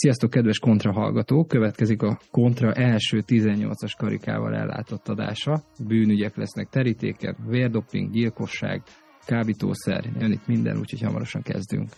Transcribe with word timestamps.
Sziasztok, 0.00 0.30
kedves 0.30 0.58
kontra 0.58 0.92
hallgatók! 0.92 1.48
Következik 1.48 2.02
a 2.02 2.18
kontra 2.30 2.72
első 2.72 3.22
18-as 3.26 3.92
karikával 3.96 4.54
ellátott 4.54 5.08
adása. 5.08 5.62
Bűnügyek 5.86 6.36
lesznek 6.36 6.68
terítéken, 6.68 7.36
vérdoping, 7.46 8.10
gyilkosság, 8.10 8.82
kábítószer, 9.26 10.04
jön 10.18 10.32
itt 10.32 10.46
minden, 10.46 10.78
úgyhogy 10.78 11.00
hamarosan 11.00 11.42
kezdünk. 11.42 11.88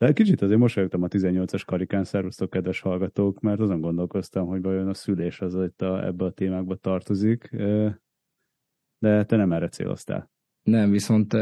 De 0.00 0.12
kicsit 0.12 0.42
azért 0.42 0.58
mosolyogtam 0.58 1.02
a 1.02 1.08
18-as 1.08 1.62
karikán, 1.66 2.04
szervusztok, 2.04 2.50
kedves 2.50 2.80
hallgatók, 2.80 3.40
mert 3.40 3.60
azon 3.60 3.80
gondolkoztam, 3.80 4.46
hogy 4.46 4.62
vajon 4.62 4.88
a 4.88 4.94
szülés 4.94 5.40
az 5.40 5.54
itt 5.54 5.82
a, 5.82 6.04
ebbe 6.06 6.24
a 6.24 6.30
témákba 6.30 6.74
tartozik, 6.74 7.50
de 8.98 9.24
te 9.24 9.36
nem 9.36 9.52
erre 9.52 9.68
céloztál. 9.68 10.30
Nem, 10.62 10.90
viszont 10.90 11.32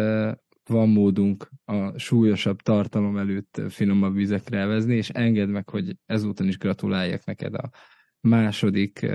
van 0.64 0.88
módunk 0.88 1.50
a 1.64 1.98
súlyosabb 1.98 2.60
tartalom 2.60 3.16
előtt 3.16 3.60
finomabb 3.68 4.14
vizekre 4.14 4.58
elvezni, 4.58 4.94
és 4.94 5.08
engedd 5.08 5.48
meg, 5.48 5.68
hogy 5.68 5.96
ezúton 6.06 6.46
is 6.46 6.58
gratuláljak 6.58 7.24
neked 7.24 7.54
a 7.54 7.70
második 8.20 9.06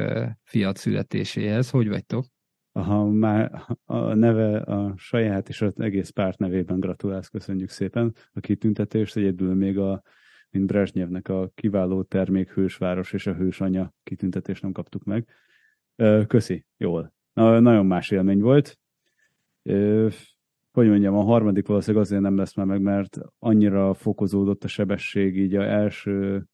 fiat 0.44 0.78
születéséhez. 0.78 1.70
Hogy 1.70 1.88
vagytok? 1.88 2.26
Ha 2.74 3.06
már 3.06 3.66
a 3.86 4.14
neve 4.14 4.58
a 4.58 4.94
saját 4.98 5.50
és 5.50 5.62
az 5.62 5.80
egész 5.80 6.10
párt 6.10 6.38
nevében 6.38 6.80
gratulálsz, 6.80 7.28
köszönjük 7.28 7.70
szépen 7.70 8.14
a 8.34 8.40
kitüntetést, 8.40 9.16
egyedül 9.16 9.54
még 9.54 9.78
a 9.78 10.02
mint 10.50 10.66
Brezsnyevnek 10.66 11.28
a 11.30 11.52
kiváló 11.56 12.04
termék 12.04 12.50
hősváros 12.50 13.14
és 13.14 13.28
a 13.28 13.34
hősanya 13.34 13.94
kitüntetést 14.04 14.62
nem 14.62 14.72
kaptuk 14.72 15.04
meg. 15.04 15.28
Köszi, 16.28 16.66
jól. 16.78 17.14
Na, 17.34 17.60
nagyon 17.60 17.86
más 17.86 18.12
élmény 18.12 18.40
volt. 18.40 18.80
Hogy 20.72 20.88
mondjam, 20.88 21.16
a 21.16 21.24
harmadik 21.24 21.68
valószínűleg 21.68 22.04
azért 22.06 22.22
nem 22.22 22.38
lesz 22.38 22.56
már 22.56 22.66
meg, 22.66 22.82
mert 22.82 23.18
annyira 23.40 23.94
fokozódott 23.94 24.64
a 24.64 24.68
sebesség, 24.68 25.38
így 25.38 25.56
a 25.56 25.64
első 25.64 26.46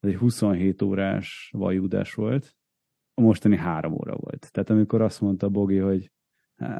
egy 0.00 0.16
27 0.16 0.82
órás 0.82 1.50
vajúdás 1.56 2.14
volt, 2.14 2.54
a 3.18 3.20
mostani 3.20 3.56
három 3.56 3.92
óra 3.92 4.16
volt. 4.16 4.52
Tehát 4.52 4.70
amikor 4.70 5.00
azt 5.00 5.20
mondta 5.20 5.48
Bogi, 5.48 5.78
hogy 5.78 6.10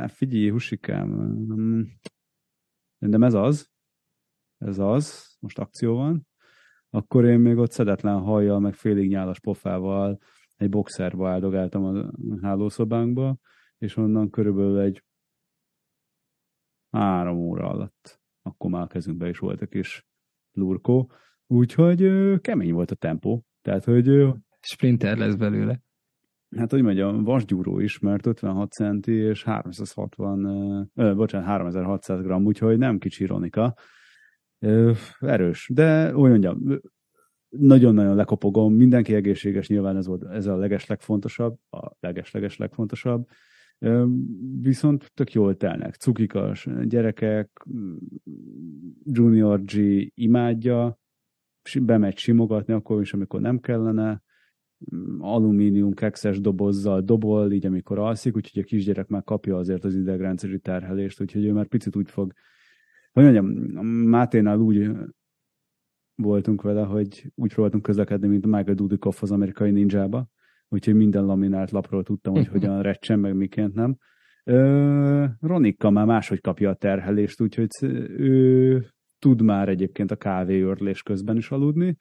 figyelj, 0.07 0.49
husikám, 0.49 1.09
mm, 1.09 1.83
de 2.99 3.27
ez 3.27 3.35
az, 3.35 3.71
ez 4.59 4.79
az, 4.79 5.37
most 5.41 5.59
akció 5.59 5.97
van, 5.97 6.27
akkor 6.91 7.25
én 7.25 7.39
még 7.39 7.57
ott 7.57 7.71
szedetlen 7.71 8.21
hajjal, 8.21 8.61
meg 8.61 8.75
félig 8.75 9.09
nyálas 9.09 9.41
pofával 9.41 10.19
egy 10.57 10.69
boxerba 10.69 11.29
áldogáltam 11.29 11.85
a 11.85 12.11
hálószobánkba, 12.43 13.39
és 13.79 13.97
onnan 13.97 14.31
körülbelül 14.31 14.81
egy 14.81 15.05
három 16.91 17.39
óra 17.39 17.69
alatt, 17.69 18.21
akkor 18.43 18.71
már 18.71 18.83
a 18.83 18.87
kezünkben 18.87 19.29
is 19.29 19.39
volt 19.39 19.61
a 19.61 19.67
kis 19.67 20.07
lurkó, 20.53 21.11
úgyhogy 21.47 22.01
kemény 22.41 22.73
volt 22.73 22.91
a 22.91 22.95
tempó, 22.95 23.45
tehát 23.63 23.85
hogy... 23.85 24.35
Sprinter 24.61 25.17
lesz 25.17 25.35
belőle 25.35 25.85
hát 26.57 26.71
hogy 26.71 26.83
mondjam, 26.83 27.25
vasgyúró 27.25 27.79
is, 27.79 27.99
mert 27.99 28.27
56 28.27 28.73
centi 28.73 29.13
és 29.13 29.45
360, 29.45 30.45
ö, 30.95 31.15
bocsánat, 31.15 31.47
3600 31.47 32.23
gram, 32.23 32.45
úgyhogy 32.45 32.79
nem 32.79 32.99
kicsi 32.99 33.23
ironika. 33.23 33.75
Ö, 34.59 34.93
erős, 35.21 35.71
de 35.73 36.17
úgy 36.17 36.31
mondjam, 36.31 36.81
nagyon-nagyon 37.49 38.17
lekopogom, 38.17 38.75
mindenki 38.75 39.15
egészséges, 39.15 39.69
nyilván 39.69 39.97
ez, 39.97 40.07
volt, 40.07 40.25
ez 40.25 40.47
a 40.47 40.57
leges 40.57 40.87
legfontosabb, 40.87 41.59
a 41.71 41.91
leges-leges 42.01 42.57
legfontosabb, 42.57 43.27
viszont 44.61 45.11
tök 45.15 45.33
jól 45.33 45.57
telnek, 45.57 45.95
cukikas 45.95 46.69
gyerekek, 46.83 47.67
Junior 49.05 49.63
G 49.63 49.73
imádja, 50.15 50.99
bemegy 51.81 52.17
simogatni 52.17 52.73
akkor 52.73 53.01
is, 53.01 53.13
amikor 53.13 53.41
nem 53.41 53.59
kellene, 53.59 54.23
alumínium 55.19 55.93
kekszes 55.93 56.41
dobozzal 56.41 57.01
dobol, 57.01 57.53
így 57.53 57.67
amikor 57.67 57.99
alszik, 57.99 58.37
úgyhogy 58.37 58.63
a 58.63 58.67
kisgyerek 58.67 59.09
már 59.09 59.25
kapja 59.25 59.57
azért 59.57 59.85
az 59.85 59.95
idegrendszeri 59.95 60.59
terhelést, 60.59 61.21
úgyhogy 61.21 61.45
ő 61.45 61.53
már 61.53 61.67
picit 61.67 61.97
úgy 61.97 62.11
fog, 62.11 62.33
hogy 63.13 63.23
mondjam, 63.23 63.47
Máténál 63.87 64.59
úgy 64.59 64.91
voltunk 66.15 66.63
vele, 66.63 66.83
hogy 66.83 67.33
úgy 67.35 67.53
próbáltunk 67.53 67.83
közlekedni, 67.83 68.29
mint 68.29 68.45
a 68.45 68.49
Michael 68.49 68.75
Dudikoff 68.75 69.23
az 69.23 69.31
amerikai 69.31 69.71
ninjába, 69.71 70.29
úgyhogy 70.69 70.95
minden 70.95 71.25
laminált 71.25 71.71
lapról 71.71 72.03
tudtam, 72.03 72.35
hogy 72.35 72.47
hogyan 72.57 72.83
recsen, 72.83 73.19
meg 73.19 73.35
miként 73.35 73.75
nem. 73.75 73.97
Ronika 75.41 75.91
már 75.91 76.07
máshogy 76.07 76.41
kapja 76.41 76.71
a 76.71 76.75
terhelést, 76.75 77.41
úgyhogy 77.41 77.69
ő 78.17 78.87
tud 79.19 79.43
már 79.43 79.69
egyébként 79.69 80.11
a 80.11 80.17
kávéörlés 80.17 81.03
közben 81.03 81.37
is 81.37 81.51
aludni, 81.51 81.97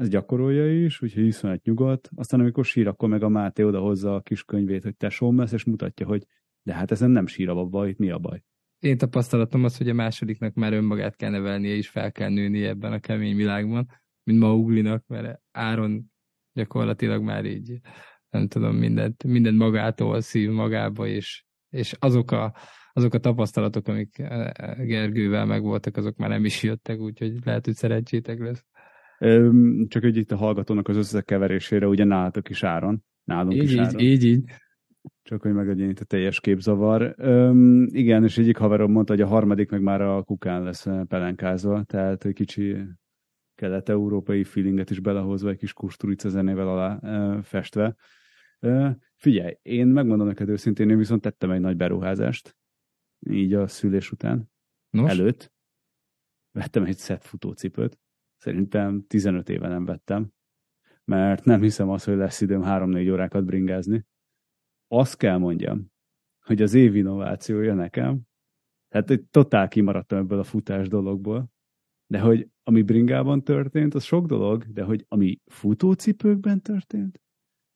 ez 0.00 0.08
gyakorolja 0.08 0.84
is, 0.84 1.02
úgyhogy 1.02 1.26
iszonyat 1.26 1.64
nyugodt. 1.64 2.10
Aztán 2.14 2.40
amikor 2.40 2.64
sír, 2.64 2.86
akkor 2.88 3.08
meg 3.08 3.22
a 3.22 3.28
Máté 3.28 3.62
odahozza 3.62 4.14
a 4.14 4.20
kis 4.20 4.44
könyvét, 4.44 4.82
hogy 4.82 4.96
tesóm 4.96 5.38
lesz, 5.38 5.52
és 5.52 5.64
mutatja, 5.64 6.06
hogy 6.06 6.26
de 6.62 6.74
hát 6.74 6.90
ezen 6.90 7.10
nem 7.10 7.26
sír 7.26 7.48
a 7.48 7.64
baj, 7.64 7.88
itt 7.88 7.98
mi 7.98 8.10
a 8.10 8.18
baj. 8.18 8.42
Én 8.78 8.98
tapasztalatom 8.98 9.64
az, 9.64 9.76
hogy 9.76 9.88
a 9.88 9.94
másodiknak 9.94 10.54
már 10.54 10.72
önmagát 10.72 11.16
kell 11.16 11.30
nevelnie, 11.30 11.74
és 11.74 11.88
fel 11.88 12.12
kell 12.12 12.28
nőni 12.28 12.64
ebben 12.64 12.92
a 12.92 12.98
kemény 12.98 13.36
világban, 13.36 13.86
mint 14.22 14.38
Mauglinak, 14.38 15.06
mert 15.06 15.40
Áron 15.50 16.10
gyakorlatilag 16.52 17.22
már 17.22 17.44
így, 17.44 17.80
nem 18.30 18.48
tudom, 18.48 18.76
mindent, 18.76 19.24
mindent 19.24 19.56
magától 19.56 20.20
szív 20.20 20.50
magába, 20.50 21.06
és, 21.06 21.44
és 21.70 21.94
azok 21.98 22.30
a, 22.30 22.54
azok 22.92 23.14
a 23.14 23.18
tapasztalatok, 23.18 23.88
amik 23.88 24.18
eh, 24.18 24.50
Gergővel 24.86 25.46
megvoltak, 25.46 25.96
azok 25.96 26.16
már 26.16 26.28
nem 26.28 26.44
is 26.44 26.62
jöttek, 26.62 26.98
úgyhogy 26.98 27.44
lehet, 27.44 27.64
hogy 27.64 27.74
szerencsétek 27.74 28.38
lesz. 28.38 28.66
Csak 29.88 30.02
hogy 30.02 30.16
itt 30.16 30.32
a 30.32 30.36
hallgatónak 30.36 30.88
az 30.88 30.96
összekeverésére, 30.96 31.86
ugye 31.86 32.04
nálatok 32.04 32.48
is 32.48 32.62
áron, 32.62 33.04
nálunk 33.24 33.54
így, 33.54 33.62
is 33.62 33.76
áron. 33.76 34.00
Így, 34.00 34.24
így. 34.24 34.44
Csak 35.22 35.42
hogy 35.42 35.52
megadjon 35.52 35.88
itt 35.88 36.00
a 36.00 36.04
teljes 36.04 36.40
képzavar. 36.40 37.14
Üm, 37.18 37.86
igen, 37.90 38.24
és 38.24 38.38
egyik 38.38 38.56
haverom 38.56 38.92
mondta, 38.92 39.12
hogy 39.12 39.22
a 39.22 39.26
harmadik 39.26 39.70
meg 39.70 39.82
már 39.82 40.00
a 40.00 40.22
kukán 40.22 40.62
lesz 40.62 40.86
pelenkázva, 41.08 41.82
tehát 41.82 42.24
egy 42.24 42.34
kicsi 42.34 42.76
kelet-európai 43.54 44.44
feelinget 44.44 44.90
is 44.90 45.00
belehozva, 45.00 45.50
egy 45.50 45.58
kis 45.58 45.72
kusturica 45.72 46.28
zenével 46.28 46.68
alá 46.68 46.98
e, 46.98 47.42
festve. 47.42 47.96
E, 48.60 48.98
figyelj, 49.16 49.54
én 49.62 49.86
megmondom 49.86 50.26
neked 50.26 50.48
őszintén, 50.48 50.90
én 50.90 50.98
viszont 50.98 51.20
tettem 51.20 51.50
egy 51.50 51.60
nagy 51.60 51.76
beruházást, 51.76 52.56
így 53.30 53.54
a 53.54 53.66
szülés 53.66 54.10
után, 54.10 54.50
Nos? 54.90 55.10
előtt. 55.10 55.52
Vettem 56.50 56.84
egy 56.84 56.96
szett 56.96 57.24
futócipőt, 57.24 57.98
Szerintem 58.40 59.04
15 59.06 59.48
éve 59.48 59.68
nem 59.68 59.84
vettem, 59.84 60.32
mert 61.04 61.44
nem 61.44 61.60
hiszem 61.60 61.88
azt, 61.88 62.04
hogy 62.04 62.16
lesz 62.16 62.40
időm 62.40 62.62
3-4 62.64 63.12
órákat 63.12 63.44
bringázni. 63.44 64.06
Azt 64.88 65.16
kell 65.16 65.38
mondjam, 65.38 65.90
hogy 66.44 66.62
az 66.62 66.74
év 66.74 66.96
innovációja 66.96 67.74
nekem, 67.74 68.20
tehát 68.88 69.10
egy 69.10 69.24
totál 69.24 69.68
kimaradtam 69.68 70.18
ebből 70.18 70.38
a 70.38 70.44
futás 70.44 70.88
dologból, 70.88 71.50
de 72.06 72.20
hogy 72.20 72.48
ami 72.62 72.82
bringában 72.82 73.44
történt, 73.44 73.94
az 73.94 74.04
sok 74.04 74.26
dolog, 74.26 74.64
de 74.64 74.82
hogy 74.82 75.04
ami 75.08 75.40
futócipőkben 75.46 76.62
történt, 76.62 77.20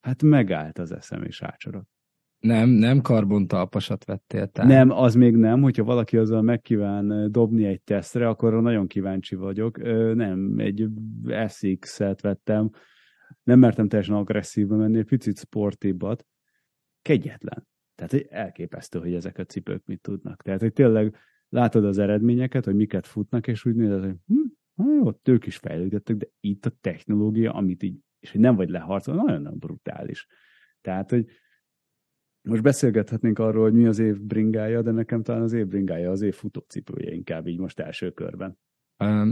hát 0.00 0.22
megállt 0.22 0.78
az 0.78 0.92
eszem 0.92 1.22
és 1.22 1.42
ácsorott. 1.42 1.93
Nem, 2.44 2.68
nem 2.68 3.00
karbontalpasat 3.00 4.04
vettél 4.04 4.46
tehát. 4.46 4.70
Nem, 4.70 4.90
az 4.90 5.14
még 5.14 5.36
nem, 5.36 5.62
hogyha 5.62 5.84
valaki 5.84 6.16
azzal 6.16 6.42
megkíván 6.42 7.32
dobni 7.32 7.64
egy 7.64 7.82
tesztre, 7.82 8.28
akkor 8.28 8.62
nagyon 8.62 8.86
kíváncsi 8.86 9.34
vagyok. 9.34 9.82
Nem, 10.14 10.54
egy 10.58 10.88
SX-et 11.48 12.20
vettem, 12.20 12.70
nem 13.42 13.58
mertem 13.58 13.88
teljesen 13.88 14.14
agresszívbe 14.14 14.76
menni, 14.76 14.98
egy 14.98 15.04
picit 15.04 15.38
sportibbat. 15.38 16.26
Kegyetlen. 17.02 17.66
Tehát 17.94 18.12
hogy 18.12 18.26
elképesztő, 18.30 18.98
hogy 18.98 19.14
ezek 19.14 19.38
a 19.38 19.44
cipők 19.44 19.82
mit 19.86 20.00
tudnak. 20.00 20.42
Tehát, 20.42 20.60
hogy 20.60 20.72
tényleg 20.72 21.16
látod 21.48 21.84
az 21.84 21.98
eredményeket, 21.98 22.64
hogy 22.64 22.74
miket 22.74 23.06
futnak, 23.06 23.46
és 23.46 23.64
úgy 23.64 23.74
nézed, 23.74 24.04
hogy 24.04 24.16
hm, 24.26 24.92
jó, 24.92 25.10
ők 25.24 25.46
is 25.46 25.56
fejlődöttek, 25.56 26.16
de 26.16 26.26
itt 26.40 26.66
a 26.66 26.72
technológia, 26.80 27.52
amit 27.52 27.82
így, 27.82 27.98
és 28.20 28.30
hogy 28.30 28.40
nem 28.40 28.56
vagy 28.56 28.68
leharcolva, 28.68 29.22
nagyon-nagyon 29.22 29.58
brutális. 29.58 30.26
Tehát, 30.80 31.10
hogy 31.10 31.26
most 32.48 32.62
beszélgethetnénk 32.62 33.38
arról, 33.38 33.62
hogy 33.62 33.72
mi 33.72 33.86
az 33.86 33.98
év 33.98 34.20
bringája, 34.20 34.82
de 34.82 34.90
nekem 34.90 35.22
talán 35.22 35.42
az 35.42 35.52
év 35.52 35.66
bringája 35.66 36.10
az 36.10 36.22
év 36.22 36.34
futócipője 36.34 37.12
inkább 37.12 37.46
így 37.46 37.58
most 37.58 37.80
első 37.80 38.10
körben. 38.10 38.58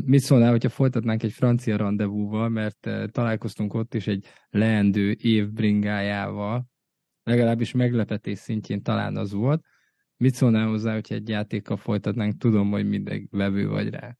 mit 0.04 0.20
szólnál, 0.20 0.50
hogyha 0.50 0.68
folytatnánk 0.68 1.22
egy 1.22 1.32
francia 1.32 1.76
rendezvúval, 1.76 2.48
mert 2.48 2.90
találkoztunk 3.10 3.74
ott 3.74 3.94
is 3.94 4.06
egy 4.06 4.26
leendő 4.50 5.10
év 5.10 5.52
bringájával, 5.52 6.66
legalábbis 7.22 7.72
meglepetés 7.72 8.38
szintjén 8.38 8.82
talán 8.82 9.16
az 9.16 9.32
volt, 9.32 9.64
Mit 10.22 10.34
szólnál 10.34 10.68
hozzá, 10.68 10.92
hogyha 10.92 11.14
egy 11.14 11.28
játékkal 11.28 11.76
folytatnánk? 11.76 12.38
Tudom, 12.38 12.70
hogy 12.70 12.88
mindegy 12.88 13.26
vevő 13.30 13.68
vagy 13.68 13.90
rá. 13.90 14.16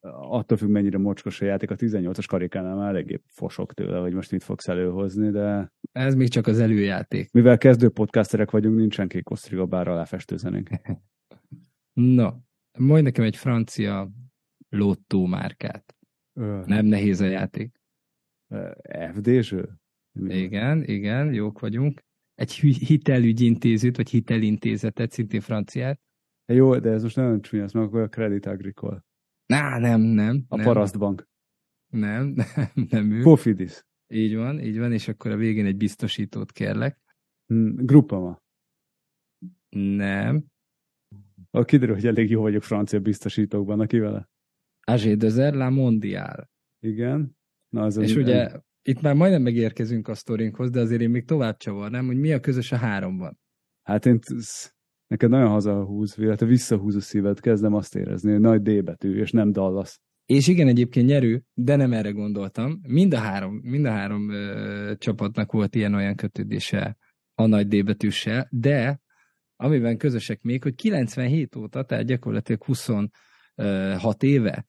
Attól 0.00 0.56
függ, 0.56 0.68
mennyire 0.68 0.98
mocskos 0.98 1.40
a 1.40 1.44
játék. 1.44 1.70
A 1.70 1.76
18-as 1.76 2.24
karikánál 2.28 2.76
már 2.76 2.88
eléggé 2.88 3.20
fosok 3.26 3.74
tőle, 3.74 3.98
hogy 3.98 4.12
most 4.12 4.30
mit 4.30 4.42
fogsz 4.42 4.68
előhozni, 4.68 5.30
de... 5.30 5.72
Ez 5.92 6.14
még 6.14 6.28
csak 6.28 6.46
az 6.46 6.58
előjáték. 6.58 7.32
Mivel 7.32 7.58
kezdő 7.58 7.88
podcasterek 7.88 8.50
vagyunk, 8.50 8.76
nincsen 8.76 9.08
kék 9.08 9.30
osztriga, 9.30 9.66
bár 9.66 9.88
aláfestőzenénk. 9.88 10.68
no, 12.16 12.30
majd 12.78 13.04
nekem 13.04 13.24
egy 13.24 13.36
francia 13.36 14.10
lottó 14.68 15.26
márkát. 15.26 15.96
Ö. 16.32 16.62
Nem 16.66 16.86
nehéz 16.86 17.20
a 17.20 17.26
játék. 17.26 17.80
FD-zső? 19.12 19.68
Igen, 20.26 20.84
igen, 20.84 21.32
jók 21.32 21.60
vagyunk. 21.60 22.00
Egy 22.34 22.52
hitelügyintézőt, 22.52 23.96
vagy 23.96 24.10
hitelintézetet, 24.10 25.10
szintén 25.10 25.40
franciát. 25.40 26.00
Jó, 26.52 26.78
de 26.78 26.90
ez 26.90 27.02
most 27.02 27.16
nagyon 27.16 27.42
csúnya, 27.42 27.62
ez 27.62 27.72
meg 27.72 27.94
a 27.94 28.08
Credit 28.08 28.46
Agricole. 28.46 29.04
Ná, 29.48 29.78
nem, 29.78 30.00
nem. 30.00 30.44
A 30.48 30.56
nem. 30.56 30.64
Parasztbank. 30.64 31.28
Nem, 31.92 32.34
nem, 32.54 32.86
nem 32.90 33.10
ő. 33.10 33.22
Pofidis. 33.22 33.86
Így 34.06 34.36
van, 34.36 34.60
így 34.60 34.78
van, 34.78 34.92
és 34.92 35.08
akkor 35.08 35.30
a 35.30 35.36
végén 35.36 35.66
egy 35.66 35.76
biztosítót 35.76 36.52
kérlek. 36.52 36.98
Hmm, 37.46 37.74
Grupama. 37.74 38.42
Nem. 39.68 40.44
A 41.50 41.64
kiderül, 41.64 41.94
hogy 41.94 42.06
elég 42.06 42.30
jó 42.30 42.40
vagyok 42.40 42.62
francia 42.62 43.00
biztosítókban, 43.00 43.80
aki 43.80 43.98
vele. 43.98 44.28
Agé 44.86 45.14
de 45.14 45.54
La 45.54 45.70
Mondial. 45.70 46.50
Igen. 46.80 47.36
Na, 47.68 47.82
az 47.82 47.96
és 47.96 48.16
ugye 48.16 48.48
el... 48.48 48.66
itt 48.82 49.00
már 49.00 49.14
majdnem 49.14 49.42
megérkezünk 49.42 50.08
a 50.08 50.14
sztorinkhoz, 50.14 50.70
de 50.70 50.80
azért 50.80 51.00
én 51.00 51.10
még 51.10 51.24
tovább 51.24 51.56
csavarnám, 51.56 52.06
hogy 52.06 52.18
mi 52.18 52.32
a 52.32 52.40
közös 52.40 52.72
a 52.72 52.76
háromban. 52.76 53.38
Hát 53.82 54.06
én 54.06 54.18
neked 55.08 55.30
nagyon 55.30 55.48
hazahúz, 55.48 56.18
illetve 56.18 56.46
visszahúz 56.46 56.96
a 56.96 57.00
szíved, 57.00 57.40
kezdem 57.40 57.74
azt 57.74 57.96
érezni, 57.96 58.30
hogy 58.30 58.40
nagy 58.40 58.62
D 58.62 58.84
betű, 58.84 59.18
és 59.20 59.30
nem 59.30 59.52
Dallas. 59.52 60.00
És 60.26 60.46
igen, 60.48 60.68
egyébként 60.68 61.06
nyerő, 61.06 61.42
de 61.54 61.76
nem 61.76 61.92
erre 61.92 62.10
gondoltam. 62.10 62.80
Mind 62.88 63.14
a 63.14 63.18
három, 63.18 63.60
mind 63.62 63.84
a 63.84 63.90
három 63.90 64.30
ö, 64.30 64.92
csapatnak 64.98 65.52
volt 65.52 65.74
ilyen-olyan 65.74 66.14
kötődése 66.14 66.96
a 67.34 67.46
nagy 67.46 67.68
D 67.68 67.84
betűssel, 67.84 68.48
de 68.50 69.00
amiben 69.56 69.96
közösek 69.96 70.42
még, 70.42 70.62
hogy 70.62 70.74
97 70.74 71.56
óta, 71.56 71.82
tehát 71.82 72.04
gyakorlatilag 72.04 72.64
26 72.64 74.22
éve 74.22 74.64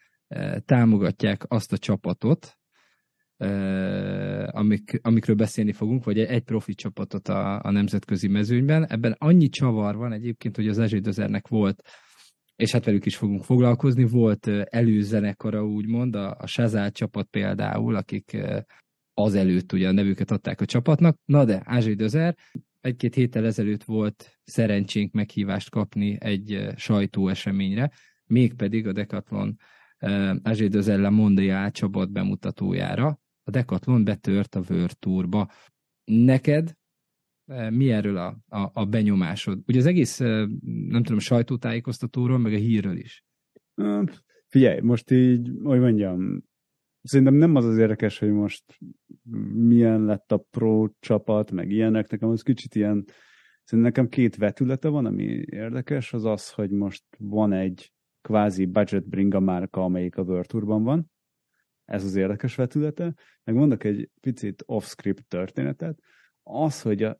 támogatják 0.66 1.44
azt 1.48 1.74
a 1.74 1.78
csapatot, 1.78 2.59
amik, 4.52 5.00
amikről 5.02 5.36
beszélni 5.36 5.72
fogunk, 5.72 6.04
vagy 6.04 6.20
egy 6.20 6.44
profi 6.44 6.74
csapatot 6.74 7.28
a, 7.28 7.64
a 7.64 7.72
nemzetközi 7.72 8.28
mezőnyben. 8.28 8.88
Ebben 8.88 9.16
annyi 9.18 9.50
csavar 9.50 9.96
van 9.96 10.12
egyébként, 10.12 10.56
hogy 10.56 10.68
az 10.68 10.80
Ezsédözernek 10.80 11.48
volt, 11.48 11.82
és 12.56 12.72
hát 12.72 12.86
velük 12.86 13.06
is 13.06 13.16
fogunk 13.16 13.44
foglalkozni, 13.44 14.04
volt 14.04 14.48
előzenekara 14.64 15.66
úgymond, 15.66 16.16
a, 16.16 16.36
a 16.40 16.48
Sazál 16.48 16.92
csapat 16.92 17.28
például, 17.28 17.96
akik 17.96 18.38
azelőtt 19.14 19.74
ugye 19.74 19.88
a 19.88 19.92
nevüket 19.92 20.32
adták 20.32 20.62
a 20.62 20.66
csapatnak. 20.66 21.18
Na 21.26 21.46
de, 21.46 21.62
Ázsai 21.66 21.94
Dözer, 21.94 22.36
egy-két 22.82 23.16
héttel 23.16 23.46
ezelőtt 23.46 23.84
volt 23.84 24.40
szerencsénk 24.44 25.12
meghívást 25.12 25.70
kapni 25.70 26.18
egy 26.20 26.68
sajtóeseményre, 26.76 27.92
mégpedig 28.26 28.88
a 28.88 28.92
Decathlon 28.92 29.58
Ázsai 30.44 30.68
Dözella 30.68 31.10
Mondial 31.10 31.72
csapat 31.72 32.12
bemutatójára, 32.12 33.20
a 33.50 33.51
Decathlon 33.51 34.04
betört 34.04 34.56
a 34.56 34.63
Tourba. 35.00 35.50
Neked 36.04 36.74
eh, 37.46 37.72
mi 37.72 37.92
erről 37.92 38.18
a, 38.18 38.38
a, 38.48 38.72
a 38.74 38.86
benyomásod? 38.86 39.60
Ugye 39.68 39.80
az 39.80 39.86
egész, 39.86 40.19
eh, 40.19 40.48
nem 40.88 41.04
tudom, 41.04 41.19
sajtótájékoztatóról, 41.19 42.38
meg 42.38 42.54
a 42.54 42.57
hírről 42.57 42.98
is. 42.98 43.24
Figyelj, 44.48 44.80
most 44.80 45.12
így, 45.12 45.51
hogy 45.63 45.80
mondjam, 45.80 46.44
szerintem 47.01 47.36
nem 47.36 47.56
az 47.56 47.66
az 47.66 47.78
érdekes, 47.78 48.19
hogy 48.19 48.31
most 48.31 48.63
milyen 49.54 50.04
lett 50.06 50.31
a 50.31 50.45
pro 50.50 50.88
csapat, 51.00 51.52
meg 51.52 51.72
ilyenek, 51.72 52.10
nekem 52.10 52.30
az 52.30 52.42
kicsit 52.42 52.75
ilyen, 52.75 53.06
szerintem 53.63 53.92
nekem 53.92 54.07
két 54.07 54.36
vetülete 54.36 54.88
van, 54.88 55.06
ami 55.06 55.24
érdekes, 55.45 56.13
az 56.13 56.25
az, 56.25 56.52
hogy 56.52 56.72
most 56.72 57.04
van 57.18 57.54
egy 57.54 57.94
kvázi 58.22 58.66
budget 58.66 59.07
bringa 59.07 59.40
márka, 59.40 59.84
amelyik 59.84 60.18
a 60.18 60.22
World 60.22 60.48
Tourban 60.48 60.84
van, 60.84 61.12
ez 61.90 62.04
az 62.04 62.16
érdekes 62.16 62.56
vetülete. 62.56 63.14
Meg 63.44 63.56
mondok 63.56 63.84
egy 63.84 64.10
picit 64.22 64.64
off-script 64.66 65.28
történetet. 65.28 66.00
Az, 66.44 66.82
hogy 66.82 67.04
a 67.04 67.20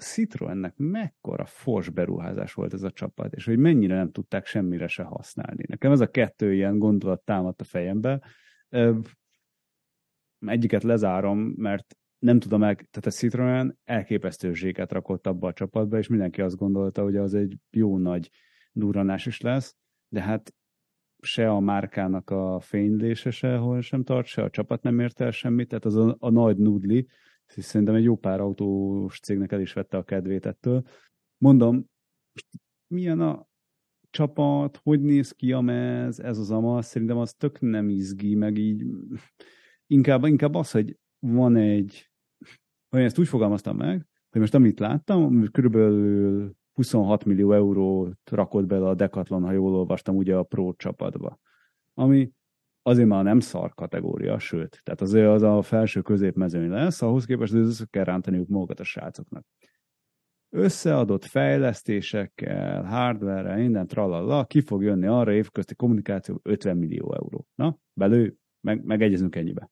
Citroennek 0.00 0.74
mekkora 0.76 1.44
fos 1.44 1.90
beruházás 1.90 2.52
volt 2.52 2.72
ez 2.72 2.82
a 2.82 2.90
csapat, 2.90 3.34
és 3.34 3.44
hogy 3.44 3.58
mennyire 3.58 3.94
nem 3.94 4.10
tudták 4.10 4.46
semmire 4.46 4.86
se 4.86 5.02
használni. 5.02 5.64
Nekem 5.68 5.92
ez 5.92 6.00
a 6.00 6.10
kettő 6.10 6.54
ilyen 6.54 6.78
gondolat 6.78 7.24
támadt 7.24 7.60
a 7.60 7.64
fejembe. 7.64 8.20
Egyiket 10.38 10.82
lezárom, 10.82 11.38
mert 11.38 11.96
nem 12.18 12.38
tudom 12.38 12.62
el, 12.62 12.74
tehát 12.74 13.06
a 13.06 13.10
Citroen 13.10 13.78
elképesztő 13.84 14.54
zséket 14.54 14.92
rakott 14.92 15.26
abba 15.26 15.48
a 15.48 15.52
csapatba, 15.52 15.98
és 15.98 16.08
mindenki 16.08 16.40
azt 16.40 16.56
gondolta, 16.56 17.02
hogy 17.02 17.16
az 17.16 17.34
egy 17.34 17.56
jó 17.70 17.98
nagy 17.98 18.30
durranás 18.72 19.26
is 19.26 19.40
lesz, 19.40 19.76
de 20.08 20.22
hát 20.22 20.54
se 21.24 21.50
a 21.50 21.60
márkának 21.60 22.30
a 22.30 22.60
fénylése 22.60 23.30
sehol 23.30 23.80
sem 23.80 24.02
tart, 24.02 24.26
se 24.26 24.42
a 24.42 24.50
csapat 24.50 24.82
nem 24.82 25.00
ért 25.00 25.20
el 25.20 25.30
semmit, 25.30 25.68
tehát 25.68 25.84
az 25.84 25.96
a, 25.96 26.16
a 26.18 26.30
nagy 26.30 26.56
nudli, 26.56 27.06
és 27.54 27.64
szerintem 27.64 27.94
egy 27.94 28.04
jó 28.04 28.16
pár 28.16 28.40
autós 28.40 29.20
cégnek 29.20 29.52
el 29.52 29.60
is 29.60 29.72
vette 29.72 29.96
a 29.96 30.02
kedvét 30.02 30.46
ettől. 30.46 30.84
Mondom, 31.38 31.90
milyen 32.86 33.20
a 33.20 33.46
csapat, 34.10 34.80
hogy 34.82 35.00
néz 35.00 35.32
ki 35.32 35.52
a 35.52 35.60
mez, 35.60 36.20
ez 36.20 36.38
az 36.38 36.50
amaz, 36.50 36.86
szerintem 36.86 37.16
az 37.16 37.34
tök 37.34 37.60
nem 37.60 37.88
izgi, 37.88 38.34
meg 38.34 38.58
így 38.58 38.84
inkább, 39.86 40.24
inkább 40.24 40.54
az, 40.54 40.70
hogy 40.70 40.98
van 41.18 41.56
egy, 41.56 42.10
hogy 42.88 43.00
ezt 43.00 43.18
úgy 43.18 43.28
fogalmaztam 43.28 43.76
meg, 43.76 44.06
hogy 44.30 44.40
most 44.40 44.54
amit 44.54 44.78
láttam, 44.78 45.50
körülbelül 45.50 46.54
26 46.74 47.24
millió 47.24 47.52
eurót 47.52 48.30
rakott 48.30 48.66
bele 48.66 48.88
a 48.88 48.94
Decathlon, 48.94 49.42
ha 49.42 49.52
jól 49.52 49.74
olvastam, 49.74 50.16
ugye 50.16 50.36
a 50.36 50.42
Pro 50.42 50.72
csapatba. 50.72 51.38
Ami 51.94 52.32
azért 52.82 53.08
már 53.08 53.24
nem 53.24 53.40
szar 53.40 53.74
kategória, 53.74 54.38
sőt, 54.38 54.80
tehát 54.82 55.00
azért 55.00 55.28
az 55.28 55.42
a 55.42 55.62
felső 55.62 56.00
középmezőny 56.00 56.68
lesz, 56.68 57.02
ahhoz 57.02 57.24
képest 57.24 57.52
az 57.52 57.66
össze 57.66 57.84
kell 57.90 58.04
rántaniuk 58.04 58.48
magukat 58.48 58.80
a 58.80 58.84
srácoknak. 58.84 59.46
Összeadott 60.48 61.24
fejlesztésekkel, 61.24 62.82
hardware 62.82 63.56
minden 63.56 63.86
tralala, 63.86 64.44
ki 64.44 64.60
fog 64.60 64.82
jönni 64.82 65.06
arra 65.06 65.32
évközti 65.32 65.74
kommunikáció 65.74 66.40
50 66.42 66.76
millió 66.76 67.14
euró. 67.14 67.46
Na, 67.54 67.78
belő, 67.92 68.36
meg, 68.60 68.84
megegyezünk 68.84 69.36
ennyibe. 69.36 69.70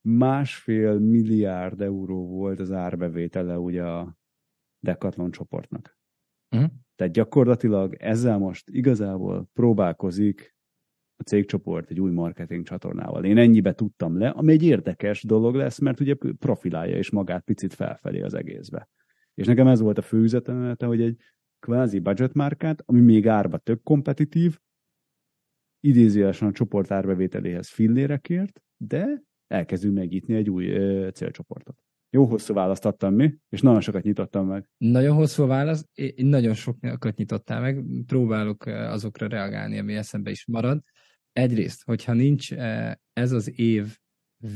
Másfél 0.00 0.98
milliárd 0.98 1.80
euró 1.80 2.26
volt 2.26 2.60
az 2.60 2.72
árbevétele 2.72 3.58
ugye 3.58 3.84
a 3.84 4.16
Decathlon 4.78 5.30
csoportnak. 5.30 6.00
Uh-huh. 6.52 6.70
Tehát 6.94 7.12
gyakorlatilag 7.12 7.94
ezzel 7.94 8.38
most 8.38 8.70
igazából 8.70 9.48
próbálkozik 9.52 10.54
a 11.16 11.22
cégcsoport 11.22 11.90
egy 11.90 12.00
új 12.00 12.10
marketing 12.10 12.66
csatornával. 12.66 13.24
Én 13.24 13.38
ennyibe 13.38 13.74
tudtam 13.74 14.18
le, 14.18 14.28
ami 14.28 14.52
egy 14.52 14.62
érdekes 14.62 15.22
dolog 15.22 15.54
lesz, 15.54 15.78
mert 15.78 16.00
ugye 16.00 16.14
profilálja 16.38 16.98
is 16.98 17.10
magát 17.10 17.44
picit 17.44 17.74
felfelé 17.74 18.20
az 18.20 18.34
egészbe. 18.34 18.88
És 19.34 19.46
nekem 19.46 19.66
ez 19.66 19.80
volt 19.80 19.98
a 19.98 20.02
fő 20.02 20.18
üzenete, 20.18 20.86
hogy 20.86 21.00
egy 21.00 21.16
kvázi 21.58 21.98
budget 21.98 22.34
márkát, 22.34 22.82
ami 22.86 23.00
még 23.00 23.28
árba 23.28 23.58
tök 23.58 23.82
kompetitív, 23.82 24.58
idézőjelesen 25.80 26.48
a 26.48 26.52
csoport 26.52 26.90
árbevételéhez 26.90 27.68
fillérekért, 27.68 28.62
de 28.76 29.22
elkezdünk 29.46 29.94
megítni 29.94 30.34
egy 30.34 30.50
új 30.50 30.68
ö, 30.68 31.08
célcsoportot. 31.10 31.82
Jó 32.14 32.26
hosszú 32.26 32.54
választ 32.54 32.84
adtam 32.84 33.14
mi, 33.14 33.34
és 33.48 33.60
nagyon 33.60 33.80
sokat 33.80 34.02
nyitottam 34.02 34.46
meg. 34.46 34.68
Nagyon 34.76 35.16
hosszú 35.16 35.46
válasz, 35.46 35.88
én 35.94 36.26
nagyon 36.26 36.54
sokat 36.54 37.16
nyitottál 37.16 37.60
meg, 37.60 37.84
próbálok 38.06 38.66
eh, 38.66 38.92
azokra 38.92 39.26
reagálni, 39.26 39.78
ami 39.78 39.94
eszembe 39.94 40.30
is 40.30 40.46
marad. 40.46 40.82
Egyrészt, 41.32 41.84
hogyha 41.84 42.12
nincs 42.12 42.52
eh, 42.52 42.92
ez 43.12 43.32
az 43.32 43.58
év 43.58 43.96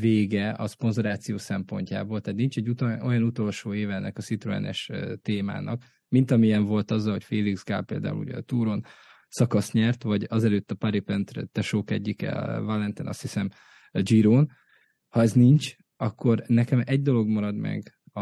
vége 0.00 0.50
a 0.50 0.66
szponzoráció 0.66 1.36
szempontjából, 1.36 2.20
tehát 2.20 2.38
nincs 2.38 2.56
egy 2.56 2.68
utol, 2.68 3.00
olyan 3.02 3.22
utolsó 3.22 3.74
éve 3.74 3.94
ennek 3.94 4.18
a 4.18 4.22
Citroenes 4.22 4.88
eh, 4.88 5.14
témának, 5.22 5.82
mint 6.08 6.30
amilyen 6.30 6.64
volt 6.64 6.90
az, 6.90 7.06
hogy 7.06 7.24
Félix 7.24 7.64
Gál 7.64 7.84
például 7.84 8.18
ugye 8.18 8.36
a 8.36 8.42
túron 8.42 8.84
szakasz 9.28 9.72
nyert, 9.72 10.02
vagy 10.02 10.26
azelőtt 10.28 10.70
a 10.70 10.74
Paripentre 10.74 11.44
tesók 11.44 11.90
egyike, 11.90 12.30
a 12.30 12.62
Valentin, 12.62 13.06
azt 13.06 13.22
hiszem, 13.22 13.48
a 13.90 14.00
Giron. 14.00 14.50
Ha 15.08 15.20
ez 15.20 15.32
nincs, 15.32 15.76
akkor 15.96 16.44
nekem 16.46 16.82
egy 16.84 17.02
dolog 17.02 17.28
marad 17.28 17.56
meg 17.56 17.98
a, 18.12 18.20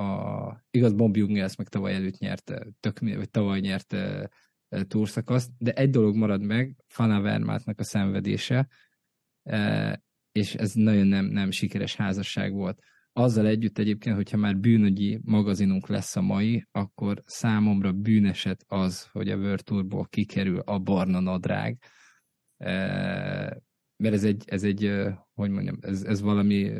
a 0.00 0.64
igaz, 0.70 0.92
Bob 0.92 1.16
Jungels 1.16 1.56
meg 1.56 1.68
tavaly 1.68 1.94
előtt 1.94 2.18
nyert, 2.18 2.52
tök, 2.80 2.98
vagy 2.98 3.30
tavaly 3.30 3.60
nyert 3.60 3.92
e, 3.92 4.30
túrszakaszt, 4.88 5.50
de 5.58 5.72
egy 5.72 5.90
dolog 5.90 6.16
marad 6.16 6.42
meg, 6.42 6.76
Fana 6.86 7.20
Vermátnak 7.20 7.78
a 7.80 7.84
szenvedése, 7.84 8.68
e, 9.42 10.02
és 10.32 10.54
ez 10.54 10.72
nagyon 10.72 11.06
nem, 11.06 11.24
nem 11.24 11.50
sikeres 11.50 11.96
házasság 11.96 12.52
volt. 12.52 12.80
azzal 13.12 13.46
együtt 13.46 13.78
egyébként, 13.78 14.16
hogyha 14.16 14.36
már 14.36 14.56
bűnögyi 14.56 15.20
magazinunk 15.22 15.88
lesz 15.88 16.16
a 16.16 16.20
mai, 16.20 16.66
akkor 16.70 17.22
számomra 17.24 17.92
bűneset 17.92 18.64
az, 18.66 19.08
hogy 19.12 19.28
a 19.28 19.36
World 19.36 19.64
Tourból 19.64 20.06
kikerül 20.06 20.58
a 20.58 20.78
barna 20.78 21.20
nadrág, 21.20 21.78
mert 23.98 24.14
ez 24.14 24.24
egy, 24.24 24.42
ez 24.46 24.62
egy 24.62 24.92
hogy 25.34 25.50
mondjam, 25.50 25.78
ez, 25.80 26.02
ez 26.02 26.20
valami 26.20 26.70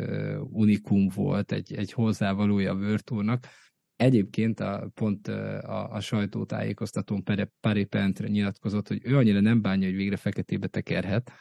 unikum 0.43 1.09
volt, 1.15 1.53
egy, 1.53 1.75
egy 1.75 1.93
hozzávalója 1.93 2.73
a 2.73 2.77
World 2.77 3.05
Tournak. 3.05 3.45
Egyébként 3.97 4.61
a, 4.61 4.91
pont 4.95 5.29
a, 5.29 5.93
a 5.93 6.01
sajtótájékoztatón 6.01 7.23
Pari 7.61 7.85
Pentre 7.85 8.29
nyilatkozott, 8.29 8.89
hogy 8.89 9.01
ő 9.05 9.17
annyira 9.17 9.41
nem 9.41 9.63
bánja, 9.63 9.87
hogy 9.87 9.97
végre 9.97 10.17
feketébe 10.17 10.67
tekerhet, 10.67 11.33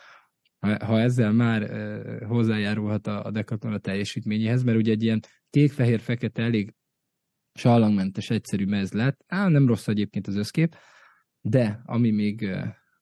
ha, 0.59 0.99
ezzel 0.99 1.31
már 1.31 1.69
hozzájárulhat 2.27 3.07
a, 3.07 3.25
a 3.25 3.31
Decathlon 3.31 3.73
a 3.73 3.77
teljesítményéhez, 3.77 4.63
mert 4.63 4.77
ugye 4.77 4.91
egy 4.91 5.03
ilyen 5.03 5.19
kék-fehér-fekete 5.49 6.43
elég 6.43 6.73
sallangmentes, 7.53 8.29
egyszerű 8.29 8.65
mez 8.65 8.91
lett. 8.91 9.23
Á, 9.27 9.47
nem 9.47 9.67
rossz 9.67 9.87
egyébként 9.87 10.27
az 10.27 10.35
összkép, 10.35 10.75
de 11.41 11.81
ami 11.85 12.11
még, 12.11 12.49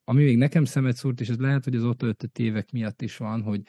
ami 0.08 0.24
még 0.24 0.38
nekem 0.38 0.66
szemet 0.66 0.96
szúrt, 0.96 1.22
és 1.22 1.30
ez 1.30 1.38
lehet, 1.38 1.64
hogy 1.64 1.76
az 1.76 1.84
ott 1.84 2.04
öltött 2.04 2.38
évek 2.38 2.72
miatt 2.72 3.02
is 3.02 3.18
van, 3.18 3.42
hogy 3.42 3.62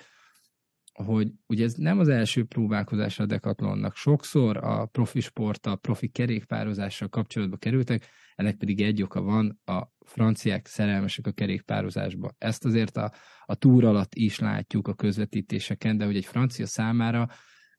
hogy 1.05 1.33
ugye 1.47 1.65
ez 1.65 1.75
nem 1.75 1.99
az 1.99 2.09
első 2.09 2.45
próbálkozás 2.45 3.19
a 3.19 3.27
Decathlonnak. 3.27 3.97
Sokszor 3.97 4.57
a 4.57 4.87
profi 4.87 5.21
sport, 5.21 5.67
a 5.67 5.77
profi 5.77 6.09
kerékpározással 6.09 7.09
kapcsolatba 7.09 7.57
kerültek, 7.57 8.07
ennek 8.35 8.57
pedig 8.57 8.81
egy 8.81 9.03
oka 9.03 9.23
van, 9.23 9.61
a 9.65 9.83
franciák 10.07 10.67
szerelmesek 10.67 11.27
a 11.27 11.33
kerékpározásba. 11.33 12.35
Ezt 12.39 12.65
azért 12.65 12.97
a, 12.97 13.13
a 13.45 13.55
túr 13.55 13.85
alatt 13.85 14.15
is 14.15 14.39
látjuk 14.39 14.89
a 14.89 14.95
közvetítéseken, 14.95 15.97
de 15.97 16.05
hogy 16.05 16.17
egy 16.17 16.25
francia 16.25 16.67
számára 16.67 17.29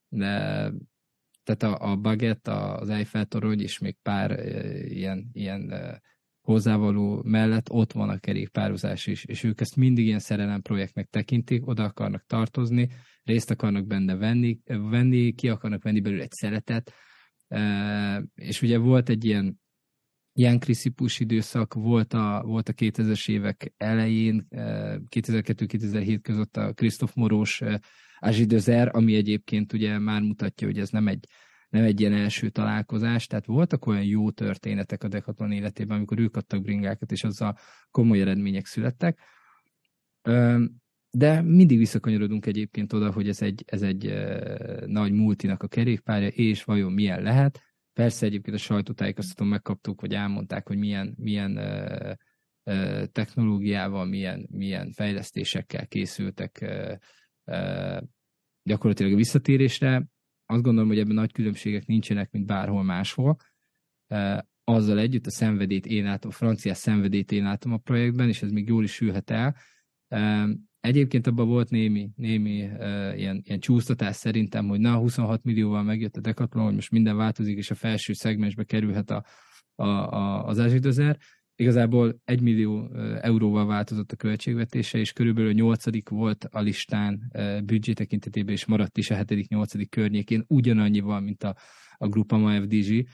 de, 0.09 0.71
tehát 1.43 1.63
a, 1.63 1.91
a 1.91 1.95
baguette, 1.95 2.51
az 2.53 2.89
Eiffel 2.89 3.25
torony 3.25 3.61
és 3.61 3.79
még 3.79 3.97
pár 4.01 4.31
e, 4.31 4.77
ilyen, 4.85 5.29
ilyen 5.33 5.71
e, 5.71 6.01
hozzávaló 6.47 7.21
mellett 7.23 7.69
ott 7.69 7.91
van 7.91 8.09
a 8.09 8.17
kerékpározás 8.17 9.07
is, 9.07 9.25
és 9.25 9.43
ők 9.43 9.61
ezt 9.61 9.75
mindig 9.75 10.05
ilyen 10.05 10.19
szerelem 10.19 10.61
projektnek 10.61 11.07
tekintik, 11.09 11.67
oda 11.67 11.83
akarnak 11.83 12.25
tartozni, 12.25 12.89
részt 13.23 13.51
akarnak 13.51 13.87
benne 13.87 14.15
venni, 14.15 14.59
venni 14.65 15.33
ki 15.33 15.49
akarnak 15.49 15.83
venni 15.83 15.99
belőle 15.99 16.23
egy 16.23 16.31
szeretet, 16.31 16.93
és 18.35 18.61
ugye 18.61 18.77
volt 18.77 19.09
egy 19.09 19.25
ilyen 19.25 19.59
ilyen 20.33 20.59
kriszipus 20.59 21.19
időszak 21.19 21.73
volt 21.73 22.13
a, 22.13 22.43
volt 22.45 22.69
a 22.69 22.73
2000-es 22.73 23.29
évek 23.29 23.73
elején, 23.77 24.47
2002-2007 24.49 26.09
eh, 26.09 26.17
között 26.21 26.57
a 26.57 26.73
Krisztof 26.73 27.13
Morós 27.15 27.61
Azsidözer, 28.19 28.89
ami 28.95 29.15
egyébként 29.15 29.73
ugye 29.73 29.99
már 29.99 30.21
mutatja, 30.21 30.67
hogy 30.67 30.79
ez 30.79 30.89
nem 30.89 31.07
egy, 31.07 31.27
nem 31.69 31.83
egy 31.83 31.99
ilyen 31.99 32.13
első 32.13 32.49
találkozás, 32.49 33.27
tehát 33.27 33.45
voltak 33.45 33.85
olyan 33.85 34.03
jó 34.03 34.31
történetek 34.31 35.03
a 35.03 35.07
Decathlon 35.07 35.51
életében, 35.51 35.97
amikor 35.97 36.19
ők 36.19 36.35
adtak 36.35 36.61
bringákat, 36.61 37.11
és 37.11 37.23
azzal 37.23 37.57
komoly 37.91 38.21
eredmények 38.21 38.65
születtek. 38.65 39.19
De 41.11 41.41
mindig 41.41 41.77
visszakanyarodunk 41.77 42.45
egyébként 42.45 42.93
oda, 42.93 43.11
hogy 43.11 43.27
ez 43.27 43.41
egy, 43.41 43.63
ez 43.65 43.81
egy 43.81 44.13
nagy 44.85 45.11
multinak 45.11 45.63
a 45.63 45.67
kerékpárja, 45.67 46.27
és 46.27 46.63
vajon 46.63 46.91
milyen 46.91 47.21
lehet. 47.21 47.61
Persze 47.93 48.25
egyébként 48.25 48.55
a 48.55 48.59
sajtótájékoztatón 48.59 49.47
megkaptuk, 49.47 49.99
hogy 49.99 50.13
elmondták, 50.13 50.67
hogy 50.67 50.77
milyen, 50.77 51.15
milyen 51.17 51.59
technológiával, 53.11 54.05
milyen, 54.05 54.47
milyen 54.51 54.91
fejlesztésekkel 54.91 55.87
készültek 55.87 56.65
gyakorlatilag 58.63 59.13
a 59.13 59.15
visszatérésre. 59.15 60.05
Azt 60.49 60.61
gondolom, 60.61 60.89
hogy 60.89 60.99
ebben 60.99 61.15
nagy 61.15 61.31
különbségek 61.31 61.85
nincsenek, 61.85 62.31
mint 62.31 62.45
bárhol 62.45 62.83
máshol. 62.83 63.37
Azzal 64.63 64.99
együtt 64.99 65.25
a 65.25 65.29
szenvedét 65.29 65.85
én 65.85 66.03
látom, 66.03 66.31
a 66.31 66.33
francia 66.33 66.73
szenvedét 66.73 67.31
én 67.31 67.43
látom 67.43 67.73
a 67.73 67.77
projektben, 67.77 68.27
és 68.27 68.41
ez 68.41 68.51
még 68.51 68.67
jól 68.67 68.83
is 68.83 68.93
sülhet 68.93 69.29
el. 69.29 69.55
Egyébként 70.79 71.27
abban 71.27 71.47
volt 71.47 71.69
némi, 71.69 72.09
némi 72.15 72.51
ilyen, 73.15 73.41
ilyen 73.43 73.59
csúsztatás 73.59 74.15
szerintem, 74.15 74.67
hogy 74.67 74.79
na, 74.79 74.95
26 74.95 75.43
millióval 75.43 75.83
megjött 75.83 76.17
a 76.17 76.21
Decathlon, 76.21 76.65
hogy 76.65 76.73
most 76.73 76.91
minden 76.91 77.15
változik, 77.15 77.57
és 77.57 77.71
a 77.71 77.75
felső 77.75 78.13
szegmensbe 78.13 78.63
kerülhet 78.63 79.09
a, 79.09 79.25
a, 79.75 79.83
a, 79.87 80.45
az 80.45 80.57
Azsidozer. 80.57 81.17
Igazából 81.59 82.21
1 82.25 82.41
millió 82.41 82.95
euróval 83.21 83.65
változott 83.65 84.11
a 84.11 84.15
költségvetése, 84.15 84.97
és 84.97 85.11
körülbelül 85.13 85.53
8 85.53 86.09
volt 86.09 86.43
a 86.43 86.59
listán 86.59 87.31
büdzsé 87.65 87.93
tekintetében, 87.93 88.53
és 88.53 88.65
maradt 88.65 88.97
is 88.97 89.09
a 89.09 89.15
7.-8. 89.15 89.85
környékén, 89.89 90.43
ugyanannyival, 90.47 91.19
mint 91.19 91.43
a, 91.43 91.55
a 91.97 92.07
Grupama 92.07 92.61
FDG. 92.61 93.07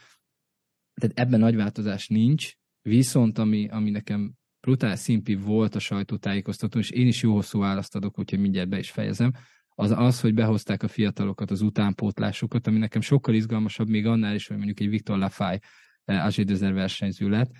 Tehát 0.94 1.20
ebben 1.20 1.40
nagy 1.40 1.56
változás 1.56 2.08
nincs, 2.08 2.52
viszont 2.82 3.38
ami, 3.38 3.68
ami 3.68 3.90
nekem 3.90 4.34
brutál 4.62 4.96
szimpi 4.96 5.36
volt 5.36 5.76
a 5.76 5.80
sajtótájékoztató, 5.80 6.80
és 6.80 6.90
én 6.90 7.08
is 7.08 7.22
jó 7.22 7.34
hosszú 7.34 7.60
választ 7.60 7.96
adok, 7.96 8.20
úgyhogy 8.20 8.40
mindjárt 8.40 8.70
be 8.70 8.78
is 8.78 8.92
fejezem, 8.92 9.32
az 9.76 9.92
az, 9.92 10.22
hogy 10.22 10.34
behozták 10.34 10.84
a 10.84 10.88
fiatalokat, 10.88 11.52
az 11.52 11.62
utánpótlásokat, 11.62 12.68
ami 12.68 12.78
nekem 12.78 13.02
sokkal 13.02 13.34
izgalmasabb, 13.34 13.88
még 13.88 14.06
annál 14.06 14.36
is, 14.36 14.48
hogy 14.48 14.58
mondjuk 14.58 14.80
egy 14.80 14.90
Viktor 14.90 15.18
Lafay 15.18 15.60
Azsédezer 16.06 16.74
versenyző 16.74 17.30
lett, 17.30 17.52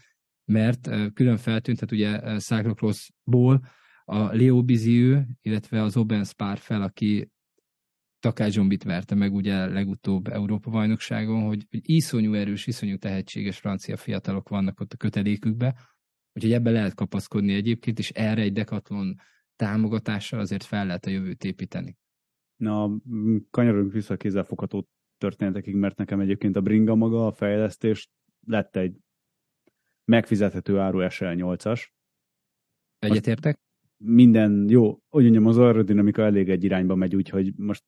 mert 0.46 0.90
külön 1.14 1.38
feltűnt, 1.38 1.80
tehát 1.80 1.92
ugye 1.92 2.38
Cyclocrossból 2.40 3.66
a 4.06 4.36
Leo 4.36 4.64
Biziu, 4.64 5.22
illetve 5.42 5.82
az 5.82 5.98
Oben 5.98 6.24
Spar 6.24 6.58
fel, 6.58 6.82
aki 6.82 7.32
Takács 8.20 8.54
Zsombit 8.54 8.84
verte 8.84 9.16
meg 9.16 9.34
ugye 9.34 9.66
legutóbb 9.66 10.28
Európa-bajnokságon, 10.28 11.44
hogy, 11.44 11.66
hogy 11.70 11.82
iszonyú 11.84 12.34
erős, 12.34 12.68
iszonyú 12.68 12.98
tehetséges 12.98 13.58
francia 13.58 13.98
fiatalok 13.98 14.50
vannak 14.50 14.80
ott 14.80 14.94
a 14.94 14.98
kötelékükbe, 14.98 15.76
Úgyhogy 16.34 16.52
ebbe 16.52 16.72
lehet 16.72 16.94
kapaszkodni 16.94 17.54
egyébként, 17.54 18.00
és 18.00 18.10
erre 18.10 18.42
egy 18.42 18.54
dekatlon 18.54 19.16
támogatással 19.56 20.40
azért 20.40 20.64
fel 20.64 20.86
lehet 20.86 21.06
a 21.06 21.10
jövőt 21.10 21.44
építeni. 21.44 21.98
Na, 22.56 22.98
kanyarodjunk 23.50 23.94
vissza 23.94 24.14
a 24.14 24.18
kézzelfogható 24.18 24.88
történetekig, 25.18 25.76
mert 25.76 25.98
nekem 25.98 26.20
egyébként 26.20 26.56
a 26.56 26.62
Bringa 26.62 26.96
maga, 26.96 27.26
a 27.26 27.32
fejlesztés 27.32 28.10
lett 28.46 28.76
egy 28.76 28.98
megfizethető 30.06 30.80
áru 30.80 31.00
SL8-as. 31.02 31.88
Egyetértek? 33.00 33.60
Minden 33.98 34.66
jó, 34.70 35.00
úgy 35.10 35.24
mondjam, 35.24 35.46
az 35.46 35.58
aerodinamika 35.58 36.22
elég 36.22 36.50
egy 36.50 36.64
irányba 36.64 36.96
megy, 36.96 37.16
úgyhogy 37.16 37.54
most 37.56 37.84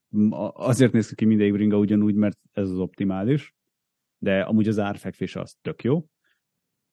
azért 0.53 0.91
néz 0.91 1.09
ki 1.09 1.25
mindegy 1.25 1.51
Bringa 1.51 1.77
ugyanúgy, 1.77 2.15
mert 2.15 2.39
ez 2.51 2.69
az 2.69 2.79
optimális, 2.79 3.53
de 4.17 4.41
amúgy 4.41 4.67
az 4.67 4.79
árfekvés 4.79 5.35
az 5.35 5.55
tök 5.61 5.83
jó 5.83 6.05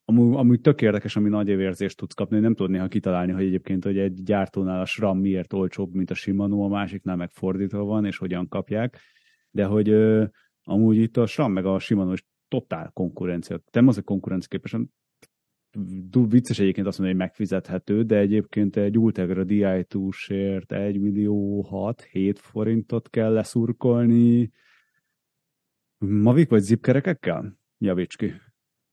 amúgy, 0.04 0.36
amúgy 0.36 0.60
tök 0.60 0.82
érdekes, 0.82 1.16
ami 1.16 1.28
nagy 1.28 1.48
évérzést 1.48 1.96
tudsz 1.96 2.14
kapni, 2.14 2.38
nem 2.38 2.54
tudod 2.54 2.70
néha 2.70 2.88
kitalálni, 2.88 3.32
hogy 3.32 3.44
egyébként 3.44 3.84
hogy 3.84 3.98
egy 3.98 4.22
gyártónál 4.22 4.80
a 4.80 4.84
SRAM 4.84 5.18
miért 5.18 5.52
olcsóbb, 5.52 5.94
mint 5.94 6.10
a 6.10 6.14
Shimano, 6.14 6.64
a 6.64 6.68
másiknál 6.68 7.16
meg 7.16 7.30
fordítva 7.30 7.84
van, 7.84 8.04
és 8.04 8.16
hogyan 8.16 8.48
kapják, 8.48 8.98
de 9.50 9.64
hogy 9.64 9.88
ö, 9.88 10.24
amúgy 10.62 10.96
itt 10.96 11.16
a 11.16 11.26
SRAM 11.26 11.52
meg 11.52 11.66
a 11.66 11.78
Shimano 11.78 12.12
is 12.12 12.24
totál 12.48 12.90
konkurencia. 12.92 13.60
Nem 13.70 13.88
az 13.88 13.96
a 13.96 14.02
konkurencia 14.02 14.48
képesen, 14.48 14.90
vicces 16.28 16.58
egyébként 16.58 16.86
azt 16.86 16.98
mondani, 16.98 17.18
hogy 17.18 17.28
megfizethető, 17.28 18.02
de 18.02 18.18
egyébként 18.18 18.76
egy 18.76 18.98
Ultegra 18.98 19.44
Di2-sért 19.46 20.72
1 20.72 21.00
millió 21.00 21.66
6-7 21.70 22.34
forintot 22.36 23.10
kell 23.10 23.32
leszurkolni. 23.32 24.52
Mavik 25.98 26.48
vagy 26.48 26.62
zipkerekekkel? 26.62 27.60
Ki. 28.16 28.32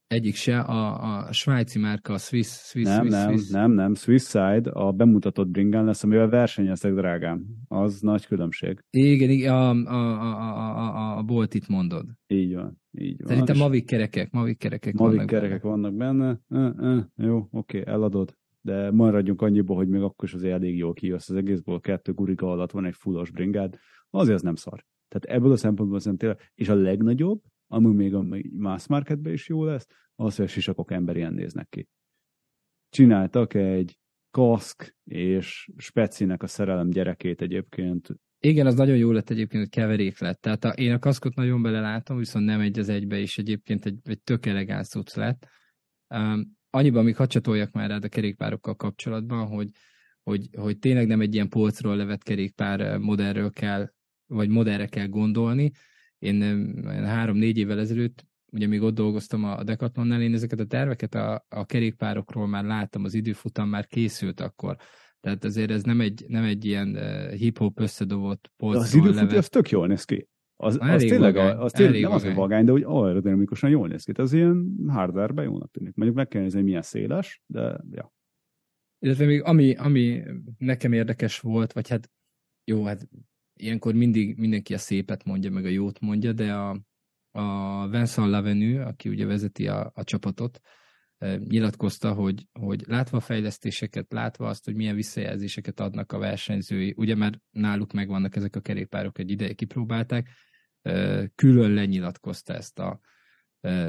Egyik 0.10 0.36
se, 0.36 0.60
a, 0.60 1.18
a 1.28 1.32
svájci 1.32 1.80
márka, 1.80 2.14
a 2.14 2.18
Swiss, 2.18 2.48
Swiss, 2.48 2.86
nem, 2.86 3.02
Swiss, 3.02 3.12
nem, 3.12 3.32
Swiss. 3.32 3.50
nem, 3.50 3.72
nem, 3.72 3.94
Swiss 3.94 4.24
Side 4.24 4.70
a 4.70 4.92
bemutatott 4.92 5.48
bringán 5.48 5.86
lesz, 5.86 6.04
amivel 6.04 6.30
versenyeztek, 6.30 6.94
drágám. 6.94 7.46
Az 7.68 8.02
nagy 8.02 8.26
különbség. 8.26 8.80
Igen, 8.90 9.30
igen 9.30 9.54
a, 9.54 9.70
a, 9.70 10.22
a, 10.22 10.88
a, 10.96 11.18
a, 11.18 11.24
bolt 11.24 11.54
itt 11.54 11.68
mondod. 11.68 12.06
Így 12.28 12.56
van, 12.56 12.82
így 12.92 13.18
van. 13.18 13.28
Szerintem 13.28 13.58
Mavic 13.58 13.90
kerekek, 13.90 14.32
Mavic 14.32 14.58
kerekek 14.58 14.94
Mavic 14.94 15.16
vannak 15.16 15.30
kerekek 15.30 15.62
benne. 15.62 15.76
vannak 15.76 15.94
benne. 15.94 16.40
Uh, 16.48 16.96
uh, 16.96 17.04
jó, 17.16 17.48
oké, 17.52 17.84
eladod. 17.86 18.38
De 18.62 18.92
maradjunk 18.92 19.42
annyiból, 19.42 19.76
hogy 19.76 19.88
még 19.88 20.02
akkor 20.02 20.28
is 20.28 20.34
azért 20.34 20.54
elég 20.54 20.78
jól 20.78 20.94
kijössz 20.94 21.30
az 21.30 21.36
egészból, 21.36 21.80
kettő 21.80 22.14
guriga 22.14 22.52
alatt 22.52 22.72
van 22.72 22.86
egy 22.86 22.96
fullos 22.96 23.32
bringád, 23.32 23.78
azért 24.10 24.36
az 24.36 24.42
nem 24.42 24.56
szar. 24.56 24.86
Tehát 25.08 25.38
ebből 25.38 25.52
a 25.52 25.58
szempontból 25.58 26.00
szerintem 26.00 26.28
tényleg, 26.30 26.52
és 26.56 26.70
a 26.70 26.76
legnagyobb, 26.76 27.42
ami 27.72 27.94
még 27.94 28.14
a 28.14 28.26
mass 28.58 28.88
marketben 28.88 29.34
is 29.34 29.48
jó 29.48 29.64
lesz, 29.64 29.88
az, 30.16 30.36
hogy 30.36 30.46
a 30.46 30.48
sisakok 30.48 30.92
emberien 30.92 31.34
néznek 31.34 31.70
ki. 31.70 31.88
Csináltak 32.90 33.54
egy 33.54 33.98
kaszk 34.32 34.96
és 35.04 35.70
specinek 35.78 36.44
a 36.44 36.48
szerelem 36.48 36.90
gyerekét 36.90 37.42
egyébként. 37.42 38.08
Igen, 38.40 38.66
az 38.66 38.76
nagyon 38.76 38.98
jó 38.98 39.12
lett 39.12 39.30
egyébként, 39.30 39.64
hogy 39.64 39.72
keverék 39.72 40.20
lett. 40.20 40.42
Tehát 40.42 40.64
a, 40.64 40.70
én 40.70 40.94
a 40.94 41.00
kaszkot 41.00 41.36
nagyon 41.36 41.62
belelátom, 41.62 42.18
viszont 42.18 42.46
nem 42.46 42.60
egy 42.60 42.80
az 42.80 42.90
egybe, 42.90 43.20
és 43.20 43.38
egyébként 43.38 43.86
egy, 43.86 44.00
egy 44.04 44.22
tök 44.22 44.46
elegáns 44.46 44.88
cucc 44.88 45.16
lett. 45.16 45.48
Um, 46.16 46.58
annyiban 46.70 47.04
még 47.04 47.16
hadd 47.16 47.70
már 47.72 47.90
rád 47.90 48.04
a 48.04 48.10
kerékpárokkal 48.10 48.76
kapcsolatban, 48.76 49.48
hogy, 49.48 49.70
hogy, 50.24 50.50
hogy 50.58 50.80
tényleg 50.80 51.08
nem 51.08 51.22
egy 51.22 51.34
ilyen 51.34 51.50
polcról 51.50 51.96
levett 51.96 52.24
kerékpár 52.24 52.98
modellről 52.98 53.52
kell 53.52 53.90
vagy 54.26 54.50
modellre 54.50 54.86
kell 54.86 55.08
gondolni. 55.08 55.72
Én 56.20 56.42
három-négy 57.06 57.58
évvel 57.58 57.80
ezelőtt, 57.80 58.28
ugye 58.52 58.68
még 58.68 58.82
ott 58.82 58.96
dolgoztam 58.96 59.44
a 59.44 59.64
Decathlonnál, 59.64 60.22
én 60.22 60.34
ezeket 60.34 60.60
a 60.60 60.66
terveket 60.66 61.16
a, 61.16 61.46
a 61.50 61.66
kerékpárokról 61.66 62.48
már 62.48 62.64
láttam, 62.64 63.04
az 63.04 63.14
időfutam 63.14 63.70
már 63.70 63.88
készült 63.88 64.40
akkor. 64.40 64.78
Tehát 65.20 65.44
azért 65.44 65.72
ez 65.72 65.84
nem 65.84 66.02
egy, 66.02 66.26
nem 66.28 66.44
egy 66.44 66.66
ilyen 66.66 66.90
uh, 66.90 67.32
hip-hop 67.32 67.80
összedobott 67.80 68.52
polcról 68.58 68.84
Az 68.84 68.94
időfutó, 68.94 69.38
az 69.38 69.50
tök 69.50 69.70
jól 69.70 69.88
néz 69.88 70.04
ki. 70.04 70.28
Az, 70.56 70.78
az 70.82 71.02
tényleg, 71.02 71.34
vagány, 71.34 71.58
az 71.58 71.72
tényleg 71.72 72.02
nem 72.02 72.02
vagány. 72.02 72.18
az, 72.18 72.24
hogy 72.24 72.36
vagány, 72.36 72.66
de 72.66 72.72
úgy 72.72 72.84
aerodinamikusan 72.86 73.70
jól 73.70 73.88
néz 73.88 74.04
ki. 74.04 74.12
Az 74.12 74.34
ilyen 74.34 74.76
hardware 74.88 75.44
jónak 75.44 75.72
tűnik. 75.72 75.96
Mondjuk 75.96 76.18
meg 76.18 76.28
kell 76.28 76.42
nézni, 76.42 76.58
hogy 76.58 76.68
milyen 76.68 76.82
széles, 76.82 77.42
de 77.46 77.82
ja. 77.92 78.14
Illetve 79.00 79.26
még 79.26 79.44
ami, 79.44 79.76
ami 79.76 80.24
nekem 80.58 80.94
érdekes 80.94 81.40
volt, 81.40 81.74
vagy 81.74 81.90
hát 81.90 82.12
jó, 82.64 82.84
hát 82.84 83.08
ilyenkor 83.60 83.94
mindig 83.94 84.38
mindenki 84.38 84.74
a 84.74 84.78
szépet 84.78 85.24
mondja, 85.24 85.52
meg 85.52 85.66
a 85.66 85.70
jót 85.70 86.00
mondja, 86.00 86.34
de 86.34 86.54
a, 86.54 86.80
a 87.32 87.88
Vincent 87.88 88.30
Lavenu, 88.30 88.82
aki 88.82 89.10
ugye 89.10 89.26
vezeti 89.26 89.68
a, 89.68 89.92
a 89.96 90.04
csapatot, 90.04 90.60
nyilatkozta, 91.38 92.14
hogy, 92.14 92.48
hogy 92.60 92.84
látva 92.88 93.18
a 93.18 93.22
fejlesztéseket, 93.22 94.14
látva 94.14 94.48
azt, 94.48 94.66
hogy 94.66 94.76
milyen 94.76 94.96
visszajelzéseket 94.96 95.80
adnak 95.80 96.12
a 96.12 96.18
versenyzői, 96.18 96.94
ugye 96.98 97.16
már 97.16 97.40
náluk 97.50 97.94
megvannak 97.94 98.36
ezek 98.36 98.56
a 98.56 98.60
kerékpárok, 98.60 99.20
egy 99.20 99.32
ideje 99.32 99.54
kipróbálták, 99.54 100.30
külön 101.36 101.72
lenyilatkozta 101.72 102.54
ezt 102.54 102.80
a 102.80 103.00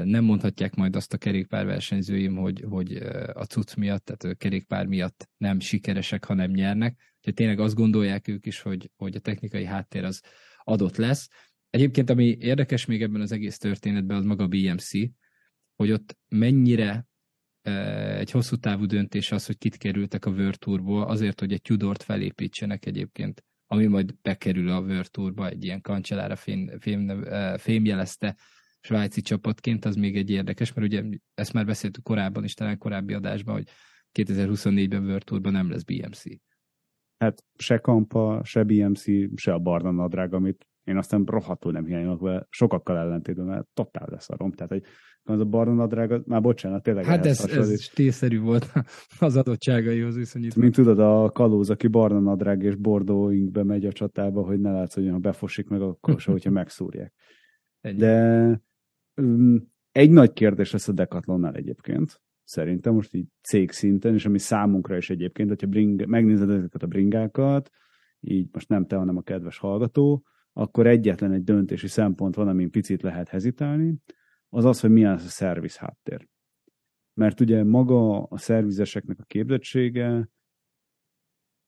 nem 0.03 0.23
mondhatják 0.23 0.75
majd 0.75 0.95
azt 0.95 1.13
a 1.13 1.17
kerékpár 1.17 1.65
versenyzőim, 1.65 2.35
hogy, 2.35 2.65
hogy 2.69 2.95
a 3.33 3.43
cucc 3.43 3.75
miatt, 3.75 4.05
tehát 4.05 4.23
a 4.23 4.37
kerékpár 4.37 4.85
miatt 4.85 5.29
nem 5.37 5.59
sikeresek, 5.59 6.25
hanem 6.25 6.51
nyernek. 6.51 6.99
Úgyhogy 7.17 7.33
tényleg 7.33 7.59
azt 7.59 7.75
gondolják 7.75 8.27
ők 8.27 8.45
is, 8.45 8.59
hogy, 8.59 8.91
hogy 8.95 9.15
a 9.15 9.19
technikai 9.19 9.65
háttér 9.65 10.03
az 10.03 10.21
adott 10.63 10.97
lesz. 10.97 11.29
Egyébként, 11.69 12.09
ami 12.09 12.37
érdekes 12.39 12.85
még 12.85 13.01
ebben 13.01 13.21
az 13.21 13.31
egész 13.31 13.57
történetben, 13.57 14.17
az 14.17 14.25
maga 14.25 14.43
a 14.43 14.47
BMC, 14.47 14.91
hogy 15.75 15.91
ott 15.91 16.17
mennyire 16.27 17.05
egy 18.17 18.31
hosszú 18.31 18.55
távú 18.55 18.85
döntés 18.85 19.31
az, 19.31 19.45
hogy 19.45 19.57
kit 19.57 19.77
kerültek 19.77 20.25
a 20.25 20.31
World 20.31 20.57
azért, 21.09 21.39
hogy 21.39 21.53
egy 21.53 21.61
Tudort 21.61 22.03
felépítsenek 22.03 22.85
egyébként, 22.85 23.43
ami 23.67 23.85
majd 23.85 24.15
bekerül 24.21 24.69
a 24.69 24.79
World 24.79 25.51
egy 25.51 25.63
ilyen 25.63 25.81
kancellára 25.81 26.35
fém, 26.35 26.79
fém, 26.79 27.25
fémjelezte 27.57 28.35
svájci 28.81 29.21
csapatként, 29.21 29.85
az 29.85 29.95
még 29.95 30.17
egy 30.17 30.29
érdekes, 30.29 30.73
mert 30.73 30.87
ugye 30.87 31.03
ezt 31.33 31.53
már 31.53 31.65
beszéltük 31.65 32.03
korábban 32.03 32.43
is, 32.43 32.53
talán 32.53 32.77
korábbi 32.77 33.13
adásban, 33.13 33.55
hogy 33.55 33.67
2024-ben 34.19 35.03
World 35.03 35.23
Tourban 35.23 35.51
nem 35.51 35.69
lesz 35.69 35.83
BMC. 35.83 36.23
Hát 37.17 37.43
se 37.57 37.77
Kampa, 37.77 38.41
se 38.43 38.63
BMC, 38.63 39.03
se 39.35 39.53
a 39.53 39.59
barna 39.59 39.91
nadrág, 39.91 40.33
amit 40.33 40.65
én 40.83 40.97
aztán 40.97 41.23
rohadtul 41.25 41.71
nem 41.71 41.85
hiányolok 41.85 42.21
vele, 42.21 42.45
sokakkal 42.49 42.97
ellentétben, 42.97 43.45
mert 43.45 43.67
totál 43.73 44.07
lesz 44.11 44.29
a 44.29 44.35
rom. 44.37 44.51
Tehát, 44.51 44.71
hogy 44.71 44.83
az 45.23 45.39
a 45.39 45.45
barna 45.45 45.73
nadrág, 45.73 46.21
már 46.25 46.41
bocsánat, 46.41 46.83
tényleg 46.83 47.05
Hát 47.05 47.25
ez, 47.25 47.45
ez 47.45 47.81
stílszerű 47.81 48.39
volt 48.39 48.71
az 49.19 49.35
adottságaihoz 49.35 50.15
viszonyítva. 50.15 50.61
Mint 50.61 50.73
tudod, 50.73 50.99
a 50.99 51.31
kalóz, 51.31 51.69
aki 51.69 51.87
barna 51.87 52.19
nadrág 52.19 52.63
és 52.63 52.75
bordó 52.75 53.29
inkbe 53.29 53.63
megy 53.63 53.85
a 53.85 53.91
csatába, 53.91 54.41
hogy 54.41 54.59
ne 54.59 54.71
látsz, 54.71 54.93
hogy 54.93 55.09
ha 55.09 55.17
befosik 55.17 55.67
meg, 55.67 55.81
akkor 55.81 56.19
se, 56.19 56.31
hogyha 56.31 56.49
megszúrják. 56.49 57.13
Ennyi. 57.81 57.97
De 57.97 58.61
egy 59.91 60.09
nagy 60.09 60.33
kérdés 60.33 60.71
lesz 60.71 60.87
a 60.87 60.91
Decathlonnál 60.91 61.55
egyébként, 61.55 62.21
szerintem 62.43 62.93
most 62.93 63.13
így 63.13 63.27
cég 63.41 63.71
szinten, 63.71 64.13
és 64.13 64.25
ami 64.25 64.39
számunkra 64.39 64.97
is 64.97 65.09
egyébként, 65.09 65.49
hogyha 65.49 65.67
bring, 65.67 66.05
megnézed 66.05 66.49
ezeket 66.49 66.83
a 66.83 66.87
bringákat, 66.87 67.69
így 68.19 68.49
most 68.51 68.69
nem 68.69 68.85
te, 68.85 68.95
hanem 68.95 69.17
a 69.17 69.21
kedves 69.21 69.57
hallgató, 69.57 70.25
akkor 70.53 70.87
egyetlen 70.87 71.31
egy 71.31 71.43
döntési 71.43 71.87
szempont 71.87 72.35
van, 72.35 72.47
amin 72.47 72.71
picit 72.71 73.01
lehet 73.01 73.29
hezitálni, 73.29 73.97
az 74.49 74.65
az, 74.65 74.79
hogy 74.79 74.89
milyen 74.89 75.13
az 75.13 75.25
a 75.25 75.29
szerviz 75.29 75.77
háttér. 75.77 76.27
Mert 77.13 77.39
ugye 77.39 77.63
maga 77.63 78.23
a 78.23 78.37
szervizeseknek 78.37 79.19
a 79.19 79.23
képzettsége 79.23 80.29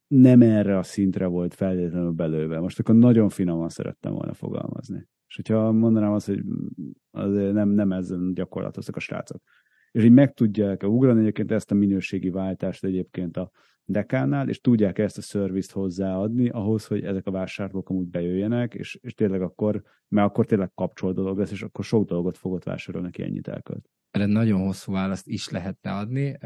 nem 0.08 0.42
erre 0.42 0.78
a 0.78 0.84
szintre 0.84 1.26
volt 1.26 1.54
feltétlenül 1.54 2.12
belőve. 2.12 2.60
Most 2.60 2.80
akkor 2.80 2.96
nagyon 2.96 3.30
finoman 3.30 3.70
szerettem 3.70 4.14
volna 4.14 4.34
fogalmazni. 4.34 5.08
És 5.34 5.40
hogyha 5.50 5.72
mondanám 5.72 6.12
azt, 6.12 6.26
hogy 6.26 6.44
nem, 7.54 7.70
nem 7.70 7.92
ezen 7.92 8.34
gyakorlatoztak 8.34 8.96
a 8.96 9.00
srácok. 9.00 9.42
És 9.92 10.04
így 10.04 10.12
meg 10.12 10.34
tudják 10.34 10.84
ugrani 10.84 11.20
egyébként 11.20 11.52
ezt 11.52 11.72
a 11.72 11.76
minőségi 11.76 12.30
váltást 12.30 12.84
egyébként 12.84 13.38
a 13.38 13.52
dekánál, 13.86 14.50
és 14.50 14.62
tudják 14.62 15.00
ezt 15.00 15.18
a 15.18 15.22
szervizt 15.22 15.72
hozzáadni 15.72 16.50
ahhoz, 16.50 16.86
hogy 16.86 17.04
ezek 17.04 17.28
a 17.28 17.32
vásárlók 17.32 17.90
amúgy 17.90 18.08
bejöjjenek, 18.08 18.74
és, 18.74 18.98
és 19.02 19.14
tényleg 19.14 19.42
akkor, 19.42 19.82
mert 20.08 20.28
akkor 20.28 20.46
tényleg 20.46 20.72
kapcsol 20.74 21.14
dolog 21.14 21.38
lesz, 21.38 21.52
és 21.52 21.62
akkor 21.62 21.86
sok 21.86 22.08
dolgot 22.08 22.38
fogott 22.38 22.64
vásárolni, 22.64 23.08
aki 23.08 23.24
ennyit 23.24 23.48
elkölt. 23.48 23.90
Erre 24.12 24.26
nagyon 24.26 24.62
hosszú 24.62 24.92
választ 24.92 25.28
is 25.28 25.50
lehetne 25.50 25.92
adni. 25.92 26.38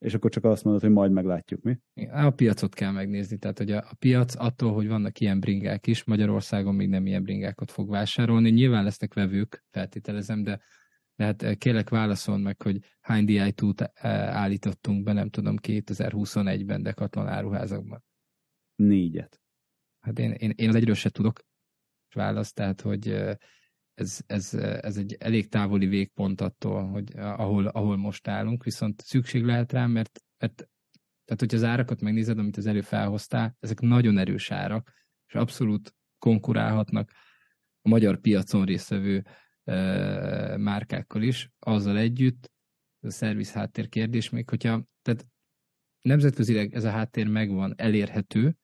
És 0.00 0.14
akkor 0.14 0.30
csak 0.30 0.44
azt 0.44 0.64
mondod, 0.64 0.82
hogy 0.82 0.90
majd 0.92 1.12
meglátjuk, 1.12 1.62
mi? 1.62 1.78
A 2.10 2.30
piacot 2.30 2.74
kell 2.74 2.90
megnézni, 2.90 3.38
tehát 3.38 3.58
hogy 3.58 3.70
a, 3.70 3.78
a 3.78 3.94
piac 3.98 4.34
attól, 4.38 4.72
hogy 4.72 4.88
vannak 4.88 5.20
ilyen 5.20 5.40
bringák 5.40 5.86
is, 5.86 6.04
Magyarországon 6.04 6.74
még 6.74 6.88
nem 6.88 7.06
ilyen 7.06 7.22
bringákat 7.22 7.70
fog 7.70 7.90
vásárolni. 7.90 8.50
Nyilván 8.50 8.84
lesznek 8.84 9.14
vevők, 9.14 9.64
feltételezem, 9.70 10.42
de 10.42 10.60
tehát 11.20 11.42
eh, 11.42 11.54
kérlek 11.54 11.88
válaszol 11.88 12.38
meg, 12.38 12.62
hogy 12.62 12.78
hány 13.00 13.24
DI2-t 13.28 13.80
eh, 13.80 14.36
állítottunk 14.36 15.02
be, 15.02 15.12
nem 15.12 15.28
tudom, 15.30 15.56
2021-ben 15.62 16.82
Decathlon 16.82 17.28
áruházakban. 17.28 18.04
Négyet. 18.74 19.40
Hát 20.00 20.18
én, 20.18 20.30
én, 20.30 20.52
én 20.56 20.68
az 20.68 20.74
egyről 20.74 20.94
se 20.94 21.10
tudok 21.10 21.40
választ, 22.14 22.54
tehát 22.54 22.80
hogy 22.80 23.08
eh, 23.08 23.34
ez, 24.00 24.20
ez, 24.26 24.54
ez 24.54 24.96
egy 24.96 25.16
elég 25.18 25.48
távoli 25.48 25.86
végpont 25.86 26.40
attól, 26.40 26.88
hogy 26.88 27.12
ahol, 27.16 27.66
ahol 27.66 27.96
most 27.96 28.28
állunk, 28.28 28.64
viszont 28.64 29.00
szükség 29.00 29.44
lehet 29.44 29.72
rá, 29.72 29.86
mert, 29.86 30.20
mert 30.38 30.68
tehát, 31.24 31.40
hogyha 31.40 31.56
az 31.56 31.64
árakat 31.64 32.00
megnézed, 32.00 32.38
amit 32.38 32.56
az 32.56 32.66
elő 32.66 32.80
felhoztál, 32.80 33.56
ezek 33.60 33.80
nagyon 33.80 34.18
erős 34.18 34.50
árak, 34.50 34.92
és 35.26 35.34
abszolút 35.34 35.94
konkurálhatnak 36.18 37.12
a 37.82 37.88
magyar 37.88 38.20
piacon 38.20 38.64
résztvevő 38.64 39.24
márkákkal 40.56 41.22
is, 41.22 41.50
azzal 41.58 41.98
együtt, 41.98 42.50
ez 43.00 43.08
a 43.08 43.16
szerviz 43.16 43.52
háttér 43.52 43.88
kérdés, 43.88 44.30
még 44.30 44.48
hogyha, 44.48 44.84
tehát 45.02 45.26
nemzetközileg 46.00 46.74
ez 46.74 46.84
a 46.84 46.90
háttér 46.90 47.26
megvan, 47.26 47.74
elérhető, 47.76 48.56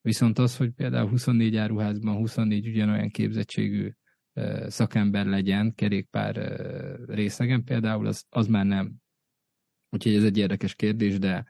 viszont 0.00 0.38
az, 0.38 0.56
hogy 0.56 0.70
például 0.70 1.08
24 1.08 1.56
áruházban 1.56 2.16
24 2.16 2.68
ugyanolyan 2.68 3.08
képzettségű 3.08 3.92
szakember 4.68 5.26
legyen 5.26 5.74
kerékpár 5.74 6.36
részegen 7.06 7.64
például, 7.64 8.06
az, 8.06 8.24
az 8.28 8.46
már 8.46 8.66
nem. 8.66 8.94
Úgyhogy 9.90 10.14
ez 10.14 10.24
egy 10.24 10.38
érdekes 10.38 10.74
kérdés, 10.74 11.18
de, 11.18 11.46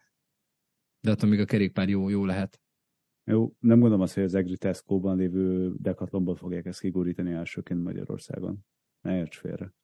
de 1.00 1.10
attól 1.10 1.28
még 1.28 1.40
a 1.40 1.44
kerékpár 1.44 1.88
jó, 1.88 2.08
jó 2.08 2.24
lehet. 2.24 2.60
Jó, 3.24 3.54
nem 3.58 3.78
gondolom 3.78 4.00
azt, 4.00 4.14
hogy 4.14 4.22
az 4.22 4.34
Egri 4.34 4.56
Tesco-ban 4.56 5.16
lévő 5.16 5.74
Decathlonból 5.76 6.36
fogják 6.36 6.66
ezt 6.66 6.80
kigurítani 6.80 7.32
elsőként 7.32 7.82
Magyarországon. 7.82 8.58
Ne 9.00 9.16
érts 9.16 9.36
félre. 9.36 9.74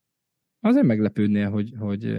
Azért 0.61 0.87
meglepődnél, 0.87 1.51
hogy, 1.51 1.75
hogy 1.79 2.19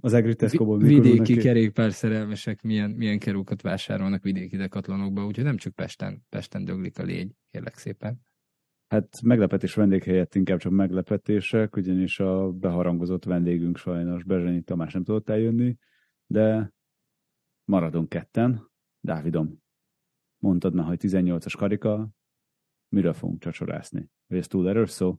az 0.00 0.12
Egri 0.12 0.34
Tesco-ból 0.34 0.78
vidéki 0.78 1.36
kerékpár 1.36 1.92
szerelmesek 1.92 2.62
milyen, 2.62 2.90
milyen 2.90 3.18
kerúkat 3.18 3.62
vásárolnak 3.62 4.22
vidéki 4.22 4.56
dekatlonokba, 4.56 5.26
úgyhogy 5.26 5.44
nem 5.44 5.56
csak 5.56 5.74
Pesten, 5.74 6.26
Pesten 6.28 6.64
döglik 6.64 6.98
a 6.98 7.02
légy, 7.02 7.34
kérlek 7.50 7.76
szépen. 7.76 8.20
Hát 8.94 9.22
meglepetés 9.22 9.74
vendég 9.74 10.02
helyett 10.02 10.34
inkább 10.34 10.58
csak 10.58 10.72
meglepetések, 10.72 11.76
ugyanis 11.76 12.20
a 12.20 12.52
beharangozott 12.52 13.24
vendégünk 13.24 13.76
sajnos 13.76 14.24
Bezsenyi 14.24 14.62
Tamás 14.62 14.92
nem 14.92 15.04
tudott 15.04 15.28
eljönni, 15.28 15.76
de 16.26 16.72
maradunk 17.64 18.08
ketten. 18.08 18.70
Dávidom, 19.00 19.62
mondtad 20.38 20.74
már, 20.74 20.86
hogy 20.86 20.98
18-as 21.02 21.54
karika, 21.56 22.10
mire 22.88 23.12
fogunk 23.12 23.40
csacsorászni? 23.40 24.10
Vagy 24.26 24.38
ez 24.38 24.46
túl 24.46 24.68
erős 24.68 24.90
szó? 24.90 25.16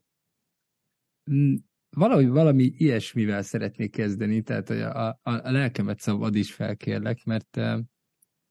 Mm, 1.31 1.55
valahogy 1.89 2.27
valami 2.27 2.63
ilyesmivel 2.63 3.41
szeretnék 3.41 3.91
kezdeni, 3.91 4.41
tehát 4.41 4.67
hogy 4.67 4.79
a, 4.79 5.07
a, 5.07 5.17
a 5.21 5.51
lelkemet 5.51 5.99
szabad 5.99 6.35
is 6.35 6.53
felkérlek, 6.53 7.23
mert 7.23 7.57
uh, 7.57 7.79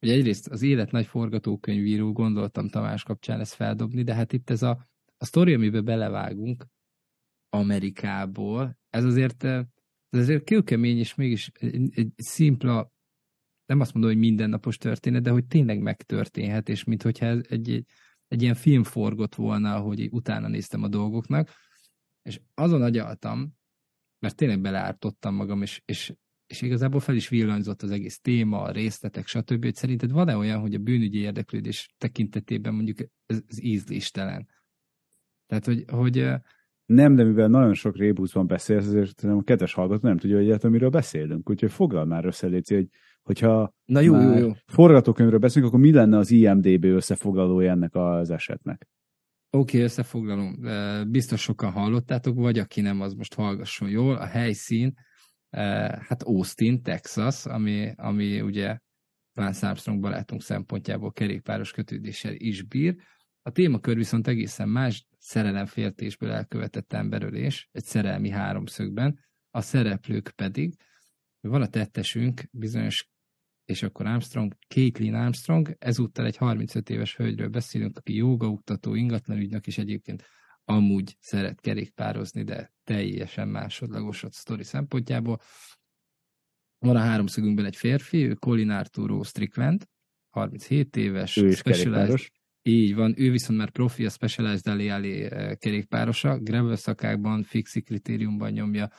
ugye 0.01 0.13
egyrészt 0.13 0.49
az 0.49 0.63
élet 0.63 0.91
nagy 0.91 1.07
forgatókönyvíró, 1.07 2.13
gondoltam 2.13 2.69
Tamás 2.69 3.03
kapcsán 3.03 3.41
ezt 3.41 3.55
feldobni, 3.55 4.03
de 4.03 4.15
hát 4.15 4.33
itt 4.33 4.51
ez 4.51 4.63
a, 4.63 4.93
a 5.25 5.27
sztori, 5.27 5.55
amiben 5.55 5.85
belevágunk 5.85 6.67
Amerikából, 7.49 8.79
ez 8.91 9.05
azért, 9.05 9.45
ez 9.45 10.19
azért 10.21 10.45
kőkemény, 10.45 10.99
és 10.99 11.15
mégis 11.15 11.49
egy, 11.49 11.99
egy 11.99 12.13
szimpla 12.17 12.93
nem 13.67 13.81
azt 13.81 13.93
mondom, 13.93 14.13
hogy 14.13 14.21
mindennapos 14.21 14.77
történet, 14.77 15.23
de 15.23 15.31
hogy 15.31 15.47
tényleg 15.47 15.81
megtörténhet, 15.81 16.69
és 16.69 16.85
mintha 16.85 17.27
ez 17.27 17.39
egy, 17.49 17.71
egy, 17.71 17.85
egy 18.29 18.43
ilyen 18.43 18.55
film 18.55 18.83
forgott 18.83 19.35
volna, 19.35 19.81
hogy 19.81 20.09
utána 20.11 20.49
néztem 20.49 20.83
a 20.83 20.89
dolgoknak, 20.89 21.51
és 22.23 22.41
azon 22.55 22.83
agyaltam, 22.83 23.55
mert 24.19 24.37
tényleg 24.37 24.61
beleártottam 24.61 25.35
magam, 25.35 25.63
és, 25.63 25.83
és, 25.85 26.15
és 26.47 26.63
igazából 26.63 27.01
fel 27.01 27.15
is 27.15 27.29
villanyzott 27.29 27.83
az 27.83 27.91
egész 27.91 28.21
téma, 28.21 28.63
a 28.63 28.71
részletek, 28.71 29.27
stb. 29.27 29.65
Hogy 29.65 29.75
szerinted 29.75 30.11
van-e 30.11 30.37
olyan, 30.37 30.61
hogy 30.61 30.75
a 30.75 30.79
bűnügyi 30.79 31.19
érdeklődés 31.19 31.95
tekintetében 31.99 32.75
mondjuk 32.75 32.99
ez, 33.27 33.43
ez 33.47 33.63
ízléstelen? 33.63 34.49
Tehát, 35.61 35.64
hogy, 35.64 35.85
hogy 35.99 36.43
nem, 36.87 37.14
de 37.14 37.25
mivel 37.25 37.49
nagyon 37.49 37.75
sok 37.75 37.97
rébuszban 37.97 38.47
beszélsz, 38.47 38.87
ezért 38.87 39.23
a 39.23 39.43
kedves 39.43 39.73
hallgató 39.73 40.09
nem 40.09 40.19
tudja, 40.19 40.37
hogy 40.37 40.45
egyáltalán 40.45 40.73
miről 40.73 40.90
beszélünk. 40.90 41.51
Úgyhogy 41.51 41.71
foglal 41.71 42.05
már 42.05 42.25
össze, 42.25 42.47
Léci, 42.47 42.75
hogy 42.75 42.88
hogyha 43.23 43.75
Na 43.85 44.01
jó, 44.01 44.21
jó, 44.21 44.37
jó. 44.37 44.53
forgatókönyvről 44.67 45.38
beszélünk, 45.38 45.73
akkor 45.73 45.85
mi 45.85 45.93
lenne 45.93 46.19
az 46.19 46.31
IMDB 46.31 46.85
összefoglalója 46.85 47.71
ennek 47.71 47.95
az 47.95 48.31
esetnek? 48.31 48.88
Oké, 49.51 49.77
okay, 49.77 49.81
összefoglalom. 49.81 50.59
Biztos 51.11 51.40
sokan 51.40 51.71
hallottátok, 51.71 52.37
vagy 52.37 52.59
aki 52.59 52.81
nem, 52.81 53.01
az 53.01 53.14
most 53.14 53.35
hallgasson 53.35 53.88
jól. 53.88 54.17
A 54.17 54.27
helyszín, 54.27 54.95
hát 56.01 56.23
Austin, 56.23 56.83
Texas, 56.83 57.47
ami, 57.47 57.93
ami 57.97 58.40
ugye 58.40 58.79
Lance 59.33 59.69
Armstrong 59.69 60.01
barátunk 60.01 60.43
szempontjából 60.43 61.12
kerékpáros 61.12 61.73
kötődéssel 61.73 62.33
is 62.35 62.62
bír. 62.62 62.97
A 63.47 63.51
témakör 63.51 63.97
viszont 63.97 64.27
egészen 64.27 64.69
más, 64.69 65.07
szerelemféltésből 65.19 66.31
elkövetett 66.31 66.93
emberölés, 66.93 67.69
egy 67.73 67.85
szerelmi 67.85 68.31
háromszögben, 68.31 69.19
a 69.51 69.61
szereplők 69.61 70.31
pedig, 70.31 70.77
van 71.41 71.63
a 71.63 71.67
tettesünk, 71.67 72.43
bizonyos, 72.51 73.09
és 73.65 73.83
akkor 73.83 74.07
Armstrong, 74.07 74.57
Caitlin 74.69 75.15
Armstrong, 75.15 75.77
ezúttal 75.79 76.27
egy 76.27 76.37
35 76.37 76.91
éves 76.91 77.17
hölgyről 77.17 77.49
beszélünk, 77.49 77.97
aki 77.97 78.15
jogaoktató, 78.15 78.95
ingatlanügynök, 78.95 79.67
és 79.67 79.79
egyébként 79.79 80.25
amúgy 80.65 81.17
szeret 81.21 81.61
kerékpározni, 81.61 82.43
de 82.43 82.73
teljesen 82.85 83.49
másodlagos 83.49 84.25
a 84.25 84.31
sztori 84.31 84.65
szempontjából. 84.65 85.41
Van 86.79 86.97
a 86.97 87.01
háromszögünkben 87.01 87.65
egy 87.65 87.77
férfi, 87.77 88.27
ő 88.27 88.35
Colin 88.35 88.71
Arturo 88.71 89.23
Strickland, 89.23 89.89
37 90.31 90.97
éves, 90.97 91.37
ő 91.37 91.49
is 91.49 91.63
kerékpáros. 91.63 92.33
Így 92.66 92.94
van, 92.94 93.14
ő 93.16 93.31
viszont 93.31 93.59
már 93.59 93.70
profi 93.70 94.05
a 94.05 94.11
Specialized 94.11 94.66
Alley 94.66 95.22
eh, 95.24 95.55
kerékpárosa, 95.55 96.38
gravel 96.38 96.77
szakákban, 96.77 97.42
fixi 97.42 97.83
kritériumban 97.83 98.50
nyomja. 98.50 98.90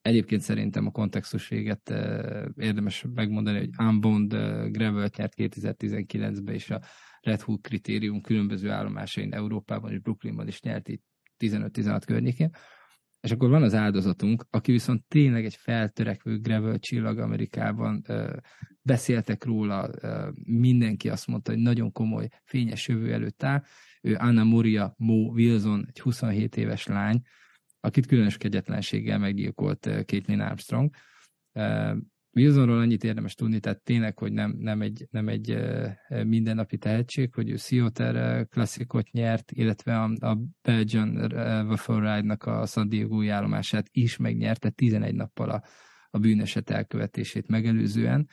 Egyébként 0.00 0.40
szerintem 0.40 0.86
a 0.86 0.90
kontextus 0.90 1.48
véget 1.48 1.90
eh, 1.90 2.44
érdemes 2.56 3.04
megmondani, 3.14 3.58
hogy 3.58 3.70
Unbound 3.78 4.32
eh, 4.32 4.70
gravel 4.70 5.10
nyert 5.16 5.32
2019-ben, 5.36 6.54
és 6.54 6.70
a 6.70 6.80
Red 7.20 7.40
Hook 7.40 7.62
kritérium 7.62 8.20
különböző 8.20 8.70
állomásain 8.70 9.32
Európában 9.32 9.92
és 9.92 9.98
Brooklynban 9.98 10.48
is 10.48 10.60
nyert 10.60 10.88
itt 10.88 11.04
15-16 11.38 12.02
környékén. 12.06 12.50
És 13.24 13.30
akkor 13.30 13.48
van 13.48 13.62
az 13.62 13.74
áldozatunk, 13.74 14.46
aki 14.50 14.72
viszont 14.72 15.04
tényleg 15.08 15.44
egy 15.44 15.54
feltörekvő 15.54 16.38
gravel 16.38 16.78
csillag 16.78 17.18
Amerikában, 17.18 18.04
beszéltek 18.82 19.44
róla, 19.44 19.90
mindenki 20.44 21.08
azt 21.08 21.26
mondta, 21.26 21.50
hogy 21.50 21.60
nagyon 21.60 21.92
komoly, 21.92 22.28
fényes 22.44 22.88
jövő 22.88 23.12
előtt 23.12 23.42
áll. 23.42 23.62
Ő 24.00 24.14
Anna 24.18 24.44
Moria 24.44 24.94
Mo 24.96 25.32
Wilson, 25.32 25.84
egy 25.88 26.00
27 26.00 26.56
éves 26.56 26.86
lány, 26.86 27.22
akit 27.80 28.06
különös 28.06 28.36
kegyetlenséggel 28.36 29.18
meggyilkolt 29.18 29.88
Caitlin 30.06 30.40
Armstrong. 30.40 30.94
Wilsonról 32.34 32.78
annyit 32.78 33.04
érdemes 33.04 33.34
tudni, 33.34 33.60
tehát 33.60 33.82
tényleg, 33.82 34.18
hogy 34.18 34.32
nem, 34.32 34.56
nem 34.58 34.80
egy, 34.80 35.06
nem 35.10 35.28
egy 35.28 35.58
mindennapi 36.26 36.78
tehetség, 36.78 37.34
hogy 37.34 37.50
ő 37.50 37.56
Seattle 37.56 38.44
klasszikot 38.44 39.10
nyert, 39.10 39.52
illetve 39.52 40.00
a, 40.00 40.10
a 40.20 40.38
Belgian 40.62 41.16
Waffle 41.66 42.14
Ride-nak 42.14 42.44
a 42.44 42.66
San 42.66 42.88
Diego 42.88 43.28
állomását 43.28 43.88
is 43.90 44.16
megnyerte 44.16 44.70
11 44.70 45.14
nappal 45.14 45.50
a, 45.50 45.62
a 46.10 46.18
bűneset 46.18 46.70
elkövetését 46.70 47.48
megelőzően. 47.48 48.28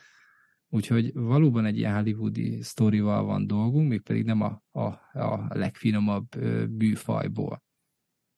Úgyhogy 0.70 1.14
valóban 1.14 1.66
egy 1.66 1.78
ilyen 1.78 2.04
hollywoodi 2.04 2.62
sztorival 2.62 3.24
van 3.24 3.48
dolgunk, 3.48 3.90
mégpedig 3.90 4.26
nem 4.26 4.42
a, 4.42 4.64
a, 4.72 4.86
a 5.20 5.48
legfinomabb 5.50 6.28
bűfajból. 6.70 7.64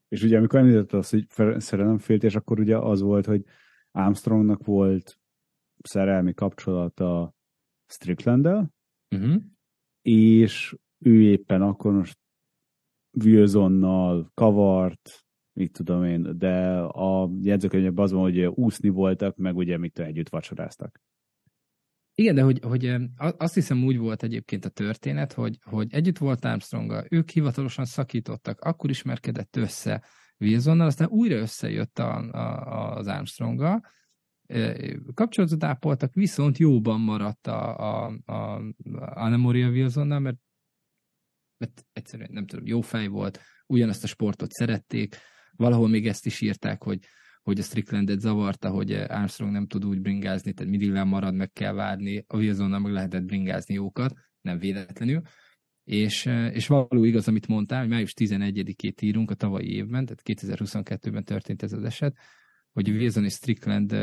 És 0.08 0.24
ugye 0.24 0.38
amikor 0.38 0.60
említett 0.60 0.94
az, 0.94 1.10
hogy 1.10 1.26
szerelemféltés, 1.58 2.36
akkor 2.36 2.60
ugye 2.60 2.78
az 2.78 3.02
volt, 3.02 3.26
hogy 3.26 3.44
Armstrongnak 3.92 4.66
volt 4.66 5.18
szerelmi 5.84 6.34
kapcsolata 6.34 7.34
Strickland-del, 7.86 8.74
uh-huh. 9.16 9.42
és 10.02 10.76
ő 11.00 11.22
éppen 11.22 11.62
akkor 11.62 11.94
most 11.94 12.18
Wilsonnal 13.24 14.32
kavart, 14.34 15.26
mit 15.54 15.72
tudom 15.72 16.04
én, 16.04 16.38
de 16.38 16.80
a 16.80 17.30
jegyzőkönyvben 17.42 18.04
az 18.04 18.12
van, 18.12 18.22
hogy 18.22 18.40
úszni 18.46 18.90
voltak, 18.90 19.38
meg 19.38 19.56
ugye 19.56 19.78
mit 19.78 20.00
együtt 20.00 20.30
vacsoráztak. 20.30 21.02
Igen, 22.16 22.36
de 22.36 22.42
hogy, 22.42 22.60
hogy 22.64 22.96
azt 23.18 23.54
hiszem 23.54 23.84
úgy 23.84 23.98
volt 23.98 24.24
egyébként 24.24 24.66
a 24.66 24.70
történet, 24.70 25.34
hogy, 25.34 25.58
hogy 25.64 25.94
együtt 25.94 26.18
volt 26.18 26.46
Armstronggal, 26.46 27.06
ők 27.10 27.30
hivatalosan 27.30 27.86
szakítottak, 27.86 28.62
akkor 28.62 28.90
ismerkedett 28.90 29.56
össze 29.56 30.04
Wilsonnal, 30.40 30.88
aztán 30.88 31.08
újra 31.08 31.36
összejött 31.36 32.00
a, 32.00 32.18
a, 32.32 32.96
az 32.96 33.08
Armstronggal, 33.08 33.82
kapcsolatot 35.14 35.64
ápoltak, 35.64 36.14
viszont 36.14 36.58
jóban 36.58 37.00
maradt 37.00 37.48
a, 37.48 37.78
a, 37.78 38.06
a 38.26 38.62
Anna 38.96 39.38
Moria 39.38 39.70
Wilsonnal, 39.70 40.20
mert, 40.20 40.38
mert 41.58 41.86
egyszerűen 41.94 42.30
nem 42.32 42.46
tudom, 42.46 42.66
jó 42.66 42.82
fej 42.82 43.08
volt, 43.08 43.40
ugyanazt 43.68 44.04
a 44.04 44.08
sportot 44.08 44.52
szerették, 44.52 45.16
valahol 45.56 45.88
még 45.88 46.08
ezt 46.08 46.26
is 46.26 46.42
írták, 46.42 46.84
hogy, 46.84 47.00
hogy 47.42 47.60
a 47.60 47.64
Stricklandet 47.64 48.20
zavarta, 48.20 48.70
hogy 48.70 48.92
Armstrong 48.92 49.52
nem 49.52 49.68
tud 49.68 49.86
úgy 49.86 50.02
bringázni, 50.02 50.54
tehát 50.54 50.72
mindig 50.72 50.92
lemarad, 50.92 51.34
meg 51.34 51.52
kell 51.52 51.74
várni, 51.74 52.24
a 52.28 52.38
Wilsonnal 52.38 52.80
meg 52.80 52.92
lehetett 52.92 53.24
bringázni 53.24 53.74
jókat, 53.74 54.14
nem 54.42 54.58
véletlenül. 54.58 55.22
És, 55.84 56.26
és 56.52 56.68
való 56.68 57.04
igaz, 57.04 57.28
amit 57.28 57.48
mondtál, 57.48 57.80
hogy 57.80 57.90
május 57.90 58.14
11-ét 58.18 59.02
írunk 59.02 59.32
a 59.32 59.36
tavalyi 59.36 59.76
évben, 59.76 60.06
tehát 60.06 60.22
2022-ben 60.24 61.24
történt 61.24 61.64
ez 61.64 61.74
az 61.74 61.84
eset, 61.84 62.18
hogy 62.74 62.90
Wilson 62.90 63.24
és 63.24 63.34
Strickland 63.34 63.96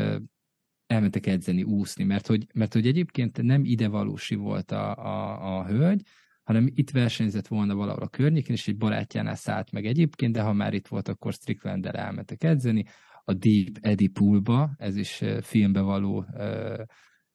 elmentek 0.85 1.25
edzeni, 1.25 1.63
úszni, 1.63 2.03
mert 2.03 2.27
hogy, 2.27 2.47
mert 2.53 2.73
hogy 2.73 2.87
egyébként 2.87 3.41
nem 3.41 3.65
ide 3.65 3.87
valósi 3.87 4.35
volt 4.35 4.71
a, 4.71 4.95
a, 4.95 5.57
a 5.57 5.65
hölgy, 5.65 6.01
hanem 6.43 6.67
itt 6.73 6.89
versenyzett 6.89 7.47
volna 7.47 7.75
valahol 7.75 8.01
a 8.01 8.07
környékén, 8.07 8.55
és 8.55 8.67
egy 8.67 8.77
barátjánál 8.77 9.35
szállt 9.35 9.71
meg 9.71 9.85
egyébként, 9.85 10.33
de 10.33 10.41
ha 10.41 10.53
már 10.53 10.73
itt 10.73 10.87
volt, 10.87 11.07
akkor 11.07 11.33
strickland 11.33 11.85
elmentek 11.85 12.43
edzeni. 12.43 12.85
A 13.23 13.33
Deep 13.33 13.77
Eddie 13.81 14.09
Poolba, 14.13 14.71
ez 14.77 14.95
is 14.95 15.23
filmbe 15.41 15.81
való 15.81 16.25
uh, 16.33 16.79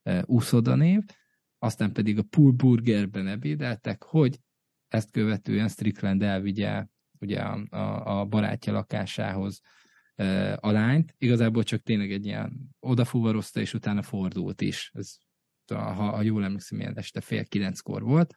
uh, 0.02 0.22
úszoda 0.24 0.74
név, 0.74 1.02
aztán 1.58 1.92
pedig 1.92 2.18
a 2.18 2.22
Pool 2.22 2.52
Burgerben 2.52 3.26
ebédeltek, 3.26 4.02
hogy 4.02 4.38
ezt 4.88 5.10
követően 5.10 5.68
Strickland 5.68 6.22
elvigye 6.22 6.86
ugye 7.20 7.40
a, 7.40 7.76
a, 7.76 8.18
a 8.20 8.24
barátja 8.24 8.72
lakásához 8.72 9.60
a 10.56 10.70
lányt, 10.70 11.14
igazából 11.18 11.62
csak 11.62 11.82
tényleg 11.82 12.12
egy 12.12 12.24
ilyen 12.24 12.76
odafuvarozta, 12.80 13.60
és 13.60 13.74
utána 13.74 14.02
fordult 14.02 14.60
is. 14.60 14.90
Ez, 14.94 15.16
ha, 15.66 15.92
ha 15.92 16.22
jól 16.22 16.44
emlékszem, 16.44 16.78
ilyen 16.78 16.96
este 16.96 17.20
fél 17.20 17.44
kilenckor 17.44 18.02
volt. 18.02 18.34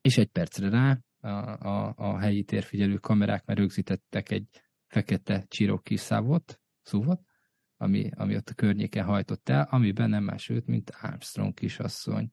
És 0.00 0.18
egy 0.18 0.28
percre 0.28 0.68
rá 0.68 0.98
a, 1.20 1.28
a, 1.66 1.94
a 1.96 2.18
helyi 2.18 2.44
térfigyelő 2.44 2.96
kamerák 2.96 3.44
már 3.44 3.56
rögzítettek 3.56 4.30
egy 4.30 4.46
fekete 4.86 5.44
csirok 5.48 5.82
szávot, 5.88 6.60
szúvot, 6.82 7.20
ami, 7.76 8.10
ami 8.14 8.36
ott 8.36 8.48
a 8.48 8.54
környéken 8.54 9.04
hajtott 9.04 9.48
el, 9.48 9.66
amiben 9.70 10.10
nem 10.10 10.24
más 10.24 10.48
őt, 10.48 10.66
mint 10.66 10.90
Armstrong 11.00 11.54
kisasszony. 11.54 12.32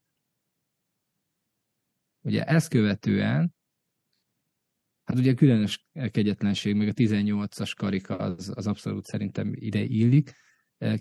Ugye 2.21 2.43
ezt 2.43 2.69
követően 2.69 3.56
Hát 5.08 5.20
ugye 5.20 5.34
különös 5.34 5.88
kegyetlenség, 6.12 6.76
meg 6.76 6.88
a 6.88 6.93
18-as 6.93 7.72
karika 7.78 8.17
az, 8.17 8.52
az 8.56 8.67
abszolút 8.67 9.06
szerintem 9.06 9.52
ide 9.54 9.80
illik. 9.84 10.32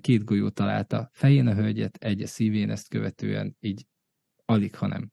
Két 0.00 0.24
golyó 0.24 0.48
találta 0.48 1.10
fején 1.12 1.46
a 1.46 1.54
hölgyet, 1.54 1.96
egy 1.96 2.22
a 2.22 2.26
szívén, 2.26 2.70
ezt 2.70 2.88
követően 2.88 3.56
így 3.60 3.86
alig, 4.44 4.74
hanem 4.74 5.10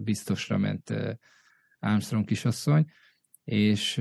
biztosra 0.00 0.58
ment 0.58 0.94
Armstrong 1.78 2.24
kisasszony, 2.24 2.84
és, 3.44 3.96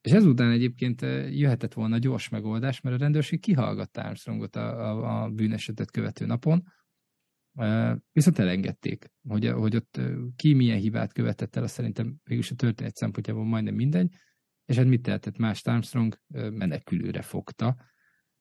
és 0.00 0.12
ezután 0.12 0.50
egyébként 0.50 1.00
jöhetett 1.30 1.72
volna 1.72 1.98
gyors 1.98 2.28
megoldás, 2.28 2.80
mert 2.80 2.96
a 2.96 2.98
rendőrség 2.98 3.40
kihallgatta 3.40 4.02
Armstrongot 4.02 4.56
a, 4.56 4.90
a, 4.90 5.22
a 5.22 5.30
bűnesetet 5.30 5.90
követő 5.90 6.26
napon, 6.26 6.64
Viszont 8.12 8.38
elengedték, 8.38 9.10
hogy, 9.28 9.48
hogy 9.48 9.76
ott 9.76 10.00
ki 10.36 10.54
milyen 10.54 10.78
hibát 10.78 11.12
követett 11.12 11.56
el, 11.56 11.62
azt 11.62 11.74
szerintem 11.74 12.16
végülis 12.24 12.50
a 12.50 12.54
történet 12.54 12.96
szempontjából 12.96 13.44
majdnem 13.44 13.74
mindegy, 13.74 14.14
és 14.64 14.76
hát 14.76 14.86
mit 14.86 15.02
tehetett 15.02 15.36
más 15.36 15.62
Armstrong? 15.62 16.18
Menekülőre 16.50 17.22
fogta, 17.22 17.76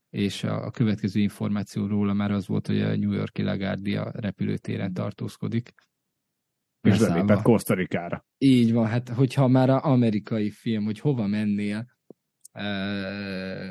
és 0.09 0.43
a, 0.43 0.65
a 0.65 0.71
következő 0.71 1.19
információ 1.19 1.87
róla 1.87 2.13
már 2.13 2.31
az 2.31 2.47
volt, 2.47 2.67
hogy 2.67 2.81
a 2.81 2.95
New 2.95 3.11
Yorki 3.11 3.41
LaGuardia 3.41 4.11
repülőtéren 4.15 4.93
tartózkodik. 4.93 5.73
És 6.81 6.99
belépett 6.99 7.41
Kosztarikára. 7.41 8.25
Így 8.37 8.73
van, 8.73 8.87
hát 8.87 9.09
hogyha 9.09 9.47
már 9.47 9.69
a 9.69 9.83
amerikai 9.83 10.51
film, 10.51 10.83
hogy 10.83 10.99
hova 10.99 11.27
mennél, 11.27 11.85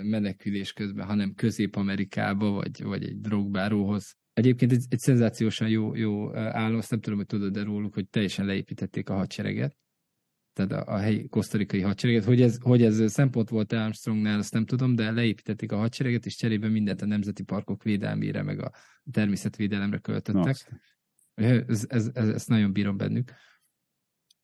menekülés 0.02 0.72
közben, 0.72 1.06
hanem 1.06 1.34
Közép-Amerikába, 1.34 2.50
vagy, 2.50 2.82
vagy 2.82 3.04
egy 3.04 3.20
drogbáróhoz. 3.20 4.16
Egyébként 4.36 4.72
egy, 4.72 4.84
egy 4.88 4.98
szenzációsan 4.98 5.68
jó, 5.68 5.94
jó 5.94 6.36
állom, 6.36 6.78
azt 6.78 6.90
nem 6.90 7.00
tudom, 7.00 7.18
hogy 7.18 7.26
tudod 7.26 7.52
de 7.52 7.62
róluk, 7.62 7.94
hogy 7.94 8.08
teljesen 8.08 8.46
leépítették 8.46 9.08
a 9.08 9.14
hadsereget, 9.14 9.76
tehát 10.52 10.72
a, 10.72 10.92
a 10.92 10.96
helyi 10.96 11.28
kosztarikai 11.28 11.80
hadsereget. 11.80 12.24
Hogy 12.24 12.42
ez, 12.42 12.58
hogy 12.60 12.82
ez 12.82 13.12
szempont 13.12 13.48
volt 13.48 13.72
Armstrongnál, 13.72 14.38
azt 14.38 14.52
nem 14.52 14.64
tudom, 14.64 14.94
de 14.94 15.10
leépítették 15.10 15.72
a 15.72 15.76
hadsereget, 15.76 16.26
és 16.26 16.36
cserébe 16.36 16.68
mindent 16.68 17.02
a 17.02 17.06
nemzeti 17.06 17.42
parkok 17.42 17.82
védelmére, 17.82 18.42
meg 18.42 18.60
a 18.60 18.72
természetvédelemre 19.10 19.98
költöttek. 19.98 20.56
Ez, 21.34 21.84
ez, 21.88 22.10
ez, 22.12 22.28
ezt 22.28 22.48
nagyon 22.48 22.72
bírom 22.72 22.96
bennük. 22.96 23.32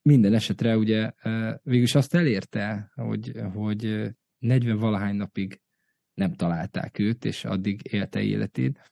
Minden 0.03 0.35
esetre 0.35 0.77
ugye 0.77 1.13
végülis 1.63 1.95
azt 1.95 2.15
elérte, 2.15 2.93
hogy, 2.95 3.33
hogy 3.53 4.11
40 4.39 4.79
valahány 4.79 5.17
napig 5.17 5.61
nem 6.15 6.35
találták 6.35 6.99
őt, 6.99 7.25
és 7.25 7.45
addig 7.45 7.81
élte 7.91 8.23
életét. 8.23 8.92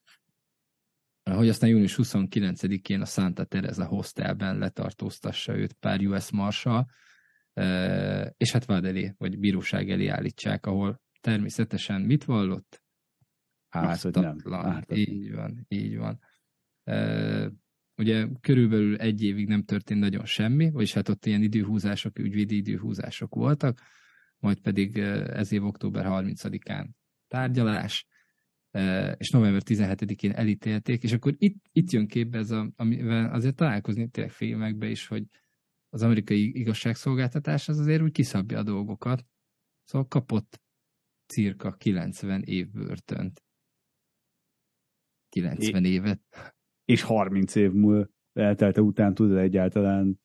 Hogy 1.36 1.48
aztán 1.48 1.70
június 1.70 1.98
29-én 2.02 3.00
a 3.00 3.04
Santa 3.04 3.44
Teresa 3.44 3.86
hostelben 3.86 4.58
letartóztassa 4.58 5.56
őt 5.56 5.72
pár 5.72 6.06
US 6.06 6.30
Marshal, 6.30 6.90
és 8.36 8.52
hát 8.52 8.64
vád 8.64 8.84
elé, 8.84 9.14
vagy 9.18 9.38
bíróság 9.38 9.90
elé 9.90 10.06
állítsák, 10.06 10.66
ahol 10.66 11.00
természetesen 11.20 12.00
mit 12.00 12.24
vallott? 12.24 12.82
Ártatlan. 13.68 14.84
Így 14.88 15.32
van, 15.32 15.66
így 15.68 15.96
van. 15.96 16.20
Ugye 17.96 18.26
körülbelül 18.40 18.96
egy 18.96 19.22
évig 19.22 19.48
nem 19.48 19.62
történt 19.62 20.00
nagyon 20.00 20.24
semmi, 20.24 20.70
vagyis 20.70 20.92
hát 20.92 21.08
ott 21.08 21.26
ilyen 21.26 21.42
időhúzások, 21.42 22.18
ügyvédi 22.18 22.56
időhúzások 22.56 23.34
voltak, 23.34 23.80
majd 24.38 24.60
pedig 24.60 24.98
ez 24.98 25.52
év 25.52 25.64
október 25.64 26.04
30-án 26.08 26.88
tárgyalás, 27.28 28.06
és 29.16 29.30
november 29.30 29.62
17-én 29.64 30.32
elítélték, 30.32 31.02
és 31.02 31.12
akkor 31.12 31.34
itt, 31.38 31.64
itt 31.72 31.90
jön 31.90 32.06
képbe 32.06 32.38
ez, 32.38 32.50
a, 32.50 32.72
amivel 32.76 33.32
azért 33.32 33.54
találkozni 33.54 34.08
tényleg 34.08 34.32
filmekbe 34.32 34.88
is, 34.88 35.06
hogy 35.06 35.24
az 35.88 36.02
amerikai 36.02 36.58
igazságszolgáltatás 36.58 37.68
az 37.68 37.78
azért 37.78 38.02
úgy 38.02 38.12
kiszabja 38.12 38.58
a 38.58 38.62
dolgokat. 38.62 39.26
Szóval 39.84 40.08
kapott 40.08 40.60
cirka 41.26 41.72
90 41.72 42.42
év 42.42 42.70
börtönt. 42.70 43.44
90 45.28 45.84
é, 45.84 45.88
évet. 45.88 46.20
És 46.84 47.02
30 47.02 47.54
év 47.54 47.70
múlva 47.70 48.08
eltelte 48.32 48.80
után 48.80 49.14
tud 49.14 49.36
egyáltalán 49.36 50.20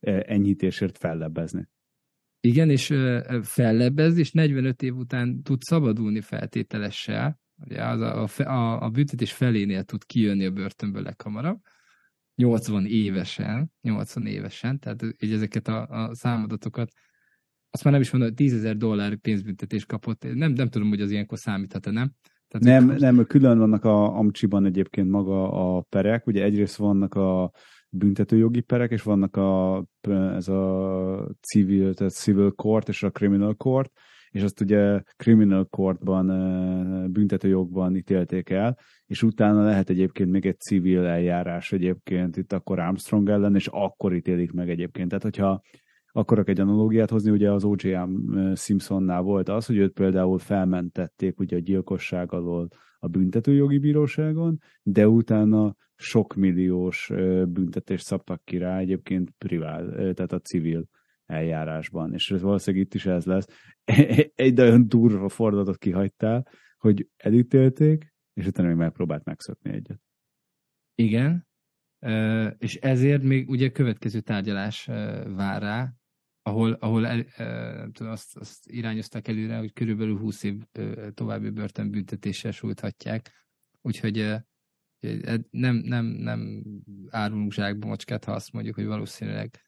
enyhítésért 0.00 0.98
fellebbezni. 0.98 1.68
Igen, 2.40 2.70
és 2.70 2.94
fellebbez, 3.42 4.16
és 4.16 4.32
45 4.32 4.82
év 4.82 4.96
után 4.96 5.42
tud 5.42 5.60
szabadulni 5.62 6.20
feltételessel. 6.20 7.40
Ugye 7.64 7.84
az 7.84 8.00
a, 8.00 8.28
a, 8.44 8.82
a 8.82 8.88
büntetés 8.88 9.32
felénél 9.32 9.84
tud 9.84 10.04
kijönni 10.04 10.44
a 10.44 10.50
börtönből 10.50 11.02
leghamarabb. 11.02 11.60
80 12.34 12.86
évesen, 12.86 13.72
80 13.80 14.26
évesen, 14.26 14.78
tehát 14.78 15.02
így 15.18 15.32
ezeket 15.32 15.68
a, 15.68 15.86
a 15.88 16.14
számadatokat, 16.14 16.90
azt 17.70 17.84
már 17.84 17.92
nem 17.92 18.02
is 18.02 18.10
mondom, 18.10 18.28
hogy 18.28 18.38
10 18.38 18.54
ezer 18.54 18.76
dollár 18.76 19.16
pénzbüntetés 19.16 19.86
kapott. 19.86 20.34
Nem, 20.34 20.52
nem 20.52 20.68
tudom, 20.68 20.88
hogy 20.88 21.00
az 21.00 21.10
ilyenkor 21.10 21.38
számíthat-e, 21.38 21.90
nem? 21.90 22.12
Tehát 22.48 22.86
nem, 22.86 22.96
nem, 22.98 23.26
külön 23.26 23.58
vannak 23.58 23.84
a 23.84 24.16
Amcsiban 24.16 24.64
egyébként 24.64 25.10
maga 25.10 25.52
a 25.76 25.80
perek, 25.80 26.26
ugye 26.26 26.42
egyrészt 26.42 26.76
vannak 26.76 27.14
a 27.14 27.52
büntetőjogi 27.90 28.60
perek, 28.60 28.90
és 28.90 29.02
vannak 29.02 29.36
a, 29.36 29.84
ez 30.08 30.48
a 30.48 31.28
civil, 31.40 31.94
tehát 31.94 32.12
civil 32.12 32.50
court 32.50 32.88
és 32.88 33.02
a 33.02 33.10
criminal 33.10 33.54
court, 33.54 33.92
és 34.30 34.42
azt 34.42 34.60
ugye 34.60 35.00
criminal 35.16 35.64
courtban, 35.64 36.26
büntetőjogban 37.12 37.96
ítélték 37.96 38.50
el, 38.50 38.78
és 39.06 39.22
utána 39.22 39.64
lehet 39.64 39.90
egyébként 39.90 40.30
még 40.30 40.46
egy 40.46 40.58
civil 40.58 41.04
eljárás 41.04 41.72
egyébként 41.72 42.36
itt 42.36 42.52
akkor 42.52 42.78
Armstrong 42.78 43.28
ellen, 43.28 43.54
és 43.54 43.66
akkor 43.66 44.14
ítélik 44.14 44.52
meg 44.52 44.70
egyébként. 44.70 45.08
Tehát, 45.08 45.22
hogyha 45.22 45.60
akarok 46.06 46.48
egy 46.48 46.60
analógiát 46.60 47.10
hozni, 47.10 47.30
ugye 47.30 47.52
az 47.52 47.64
O.J.M. 47.64 48.54
Simpsonnál 48.54 49.22
volt 49.22 49.48
az, 49.48 49.66
hogy 49.66 49.76
őt 49.76 49.92
például 49.92 50.38
felmentették 50.38 51.38
ugye 51.38 51.56
a 51.56 51.60
gyilkosság 51.60 52.32
alól 52.32 52.68
a 52.98 53.08
büntetőjogi 53.08 53.78
bíróságon, 53.78 54.58
de 54.82 55.08
utána 55.08 55.74
sok 55.94 56.34
milliós 56.34 57.12
büntetést 57.48 58.04
szabtak 58.04 58.44
ki 58.44 58.58
rá 58.58 58.78
egyébként 58.78 59.30
privát, 59.38 59.86
tehát 59.90 60.32
a 60.32 60.38
civil 60.38 60.88
eljárásban. 61.26 62.12
És 62.12 62.30
ez 62.30 62.42
valószínűleg 62.42 62.86
itt 62.86 62.94
is 62.94 63.06
ez 63.06 63.24
lesz. 63.24 63.46
Egy 64.34 64.60
olyan 64.60 64.88
durva 64.88 65.28
fordulatot 65.28 65.78
kihagytál, 65.78 66.48
hogy 66.78 67.08
elítélték, 67.16 68.14
és 68.32 68.46
utána 68.46 68.68
még 68.68 68.76
megpróbált 68.76 69.24
megszökni 69.24 69.70
egyet. 69.70 70.00
Igen, 70.94 71.46
és 72.58 72.76
ezért 72.76 73.22
még 73.22 73.48
ugye 73.48 73.70
következő 73.70 74.20
tárgyalás 74.20 74.84
vár 75.24 75.62
rá, 75.62 75.92
ahol, 76.42 76.72
ahol 76.72 77.06
el, 77.06 77.24
nem 77.76 77.92
tudom, 77.92 78.12
azt, 78.12 78.36
azt 78.36 78.70
irányozták 78.70 79.28
előre, 79.28 79.56
hogy 79.56 79.72
körülbelül 79.72 80.18
20 80.18 80.42
év 80.42 80.62
további 81.14 81.50
börtönbüntetéssel 81.50 82.50
sújthatják. 82.50 83.46
Úgyhogy 83.80 84.34
nem, 85.50 85.76
nem, 85.76 86.04
nem 86.04 86.62
árulunk 87.10 87.52
zsákba 87.52 87.86
macskát, 87.86 88.24
ha 88.24 88.32
azt 88.32 88.52
mondjuk, 88.52 88.74
hogy 88.74 88.86
valószínűleg 88.86 89.65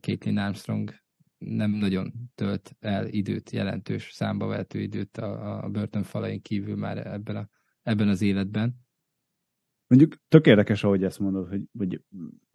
Caitlin 0.00 0.38
Armstrong 0.38 0.94
nem 1.38 1.70
nagyon 1.70 2.12
tölt 2.34 2.76
el 2.80 3.08
időt, 3.08 3.50
jelentős 3.50 4.10
számba 4.12 4.46
vehető 4.46 4.80
időt 4.80 5.16
a, 5.16 5.64
a 5.64 5.68
börtönfalain 5.68 6.42
kívül 6.42 6.76
már 6.76 7.06
ebben, 7.06 7.36
a, 7.36 7.48
ebben 7.82 8.08
az 8.08 8.22
életben. 8.22 8.82
Mondjuk 9.86 10.16
tök 10.28 10.46
érdekes, 10.46 10.84
ahogy 10.84 11.04
ezt 11.04 11.18
mondod, 11.18 11.48
hogy, 11.48 11.62
hogy 11.78 12.00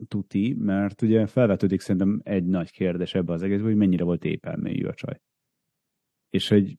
tuti, 0.07 0.53
mert 0.53 1.01
ugye 1.01 1.27
felvetődik 1.27 1.79
szerintem 1.79 2.21
egy 2.23 2.45
nagy 2.45 2.71
kérdés 2.71 3.15
ebbe 3.15 3.33
az 3.33 3.41
egészben, 3.41 3.67
hogy 3.67 3.77
mennyire 3.77 4.03
volt 4.03 4.23
épelmélyű 4.23 4.85
a 4.85 4.93
csaj. 4.93 5.21
És 6.29 6.47
hogy 6.47 6.77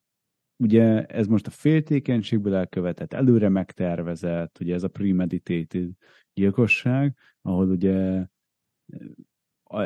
ugye 0.56 1.06
ez 1.06 1.26
most 1.26 1.46
a 1.46 1.50
féltékenységből 1.50 2.54
elkövetett, 2.54 3.12
előre 3.12 3.48
megtervezett, 3.48 4.58
ugye 4.60 4.74
ez 4.74 4.82
a 4.82 4.88
premeditated 4.88 5.90
gyilkosság, 6.32 7.16
ahol 7.42 7.68
ugye 7.68 8.26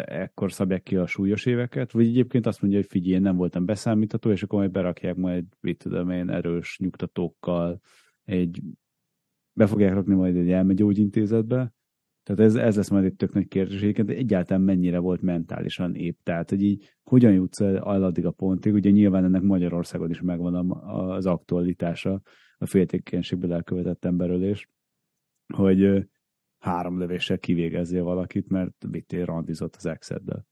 ekkor 0.05 0.53
szabják 0.53 0.83
ki 0.83 0.97
a 0.97 1.07
súlyos 1.07 1.47
éveket, 1.47 1.93
vagy 1.93 2.07
egyébként 2.07 2.47
azt 2.47 2.61
mondja, 2.61 2.81
hogy 2.81 2.89
figyelj, 2.89 3.19
nem 3.21 3.37
voltam 3.37 3.65
beszámítható, 3.65 4.31
és 4.31 4.43
akkor 4.43 4.59
majd 4.59 4.71
berakják 4.71 5.17
majd, 5.17 5.45
mit 5.61 5.79
tudom 5.79 6.11
én, 6.11 6.31
erős 6.31 6.79
nyugtatókkal, 6.79 7.81
egy, 8.25 8.63
be 9.53 9.67
fogják 9.67 9.93
rakni 9.93 10.15
majd 10.15 10.37
egy 10.37 10.51
elmegyógyintézetbe, 10.51 11.73
tehát 12.25 12.41
ez, 12.41 12.55
ez 12.55 12.77
lesz 12.77 12.91
majd 12.91 13.05
egy 13.05 13.15
tök 13.15 13.33
nagy 13.33 13.49
kérdés, 13.49 13.93
de 13.93 14.15
egyáltalán 14.15 14.63
mennyire 14.63 14.99
volt 14.99 15.21
mentálisan 15.21 15.95
épp. 15.95 16.19
Tehát, 16.23 16.51
hogy 16.51 16.63
így 16.63 16.95
hogyan 17.03 17.33
jutsz 17.33 17.61
el 17.61 18.03
addig 18.03 18.27
a 18.27 18.31
pontig, 18.31 18.73
ugye 18.73 18.91
nyilván 18.91 19.25
ennek 19.25 19.43
Magyarországon 19.43 20.11
is 20.11 20.21
megvan 20.21 20.71
az 21.11 21.27
aktualitása, 21.27 22.21
a 22.59 22.67
féltékenységből 22.67 23.53
elkövetett 23.53 24.05
emberölés, 24.05 24.69
hogy 25.55 26.09
három 26.65 26.99
lövéssel 26.99 27.39
kivégezzél 27.39 28.03
valakit, 28.03 28.49
mert 28.49 28.85
vittél 28.91 29.25
randizott 29.25 29.77
az 29.77 29.87
exeddel. 29.87 30.47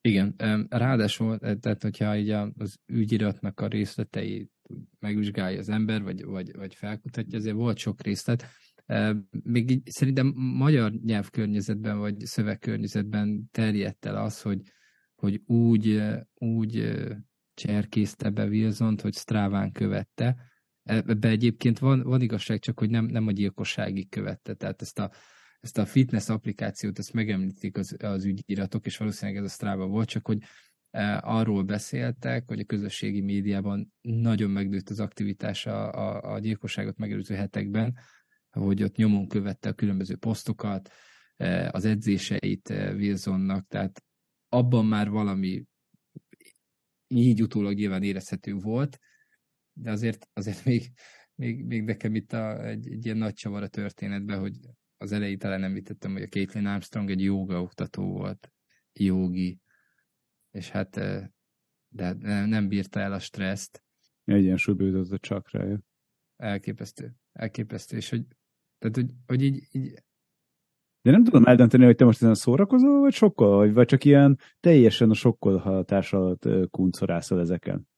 Igen, 0.00 0.34
ráadásul, 0.68 1.38
tehát 1.38 1.82
hogyha 1.82 2.16
így 2.16 2.30
az 2.30 2.78
ügyiratnak 2.86 3.60
a 3.60 3.66
részleteit 3.66 4.50
megvizsgálja 4.98 5.58
az 5.58 5.68
ember, 5.68 6.02
vagy, 6.02 6.24
vagy, 6.24 6.56
vagy 6.56 6.74
felkutatja, 6.74 7.38
azért 7.38 7.54
volt 7.54 7.78
sok 7.78 8.02
részlet. 8.02 8.44
Még 9.30 9.70
így 9.70 9.82
szerintem 9.84 10.32
magyar 10.36 10.92
nyelvkörnyezetben, 10.92 11.98
vagy 11.98 12.18
szövegkörnyezetben 12.18 13.48
terjedt 13.50 14.04
el 14.04 14.16
az, 14.16 14.42
hogy, 14.42 14.60
hogy 15.14 15.42
úgy, 15.46 16.02
úgy 16.34 16.98
cserkészte 17.54 18.30
be 18.30 18.44
wilson 18.44 18.96
hogy 19.02 19.14
Stráván 19.14 19.72
követte, 19.72 20.36
Ebbe 20.82 21.28
egyébként 21.28 21.78
van, 21.78 22.02
van 22.02 22.20
igazság, 22.20 22.58
csak 22.58 22.78
hogy 22.78 22.90
nem, 22.90 23.04
nem 23.04 23.26
a 23.26 23.32
gyilkosságig 23.32 24.08
követte. 24.08 24.54
Tehát 24.54 24.82
ezt 24.82 24.98
a, 24.98 25.10
ezt 25.60 25.78
a 25.78 25.86
fitness 25.86 26.28
applikációt, 26.28 26.98
ezt 26.98 27.12
megemlítik 27.12 27.76
az, 27.76 27.96
az 27.98 28.24
ügyiratok, 28.24 28.86
és 28.86 28.96
valószínűleg 28.96 29.40
ez 29.42 29.50
a 29.50 29.54
Strava 29.54 29.86
volt, 29.86 30.08
csak 30.08 30.26
hogy 30.26 30.38
e, 30.90 31.20
arról 31.24 31.62
beszéltek, 31.62 32.48
hogy 32.48 32.60
a 32.60 32.64
közösségi 32.64 33.20
médiában 33.20 33.92
nagyon 34.00 34.50
megnőtt 34.50 34.88
az 34.88 35.00
aktivitása 35.00 35.90
a, 35.90 36.32
a 36.32 36.38
gyilkosságot 36.38 36.96
megelőző 36.96 37.34
hetekben, 37.34 37.98
hogy 38.50 38.82
ott 38.82 38.96
nyomon 38.96 39.28
követte 39.28 39.68
a 39.68 39.72
különböző 39.72 40.16
posztokat, 40.16 40.90
e, 41.36 41.70
az 41.72 41.84
edzéseit 41.84 42.70
e, 42.70 42.92
Wilsonnak, 42.92 43.66
tehát 43.66 44.02
abban 44.48 44.86
már 44.86 45.10
valami 45.10 45.64
így 47.06 47.42
utólag 47.42 47.74
nyilván 47.74 48.02
érezhető 48.02 48.54
volt, 48.54 48.98
de 49.72 49.90
azért, 49.90 50.28
azért 50.32 50.64
még, 50.70 50.92
még, 51.34 51.64
még 51.64 51.82
nekem 51.82 52.14
itt 52.14 52.32
a, 52.32 52.66
egy, 52.66 52.88
egy 52.88 53.04
ilyen 53.04 53.16
nagy 53.16 53.34
csavar 53.34 53.62
a 53.62 53.68
történetben, 53.68 54.40
hogy 54.40 54.56
az 54.96 55.12
elején 55.12 55.38
talán 55.38 55.62
említettem, 55.62 56.12
hogy 56.12 56.22
a 56.22 56.26
Caitlin 56.26 56.66
Armstrong 56.66 57.10
egy 57.10 57.22
joga 57.22 57.62
oktató 57.62 58.12
volt, 58.12 58.52
jogi, 58.92 59.60
és 60.50 60.70
hát 60.70 60.90
de 61.88 62.12
nem 62.46 62.68
bírta 62.68 63.00
el 63.00 63.12
a 63.12 63.18
stresszt. 63.18 63.84
Egyensúlyba 64.24 64.98
a 64.98 65.18
csakrája. 65.18 65.80
Elképesztő. 66.36 67.14
Elképesztő. 67.32 67.96
És 67.96 68.10
hogy, 68.10 68.26
tehát, 68.78 68.96
hogy, 68.96 69.10
hogy 69.26 69.42
így, 69.42 69.68
így 69.70 70.02
de 71.02 71.10
nem 71.10 71.24
tudom 71.24 71.44
eldönteni, 71.44 71.84
hogy 71.84 71.96
te 71.96 72.04
most 72.04 72.22
ezen 72.22 72.34
szórakozol, 72.34 73.00
vagy 73.00 73.12
sokkal, 73.12 73.56
vagy, 73.56 73.72
vagy 73.72 73.86
csak 73.86 74.04
ilyen 74.04 74.38
teljesen 74.60 75.10
a 75.10 75.14
sokkolhatás 75.14 76.12
alatt 76.12 76.70
kuncorászol 76.70 77.40
ezeken. 77.40 77.88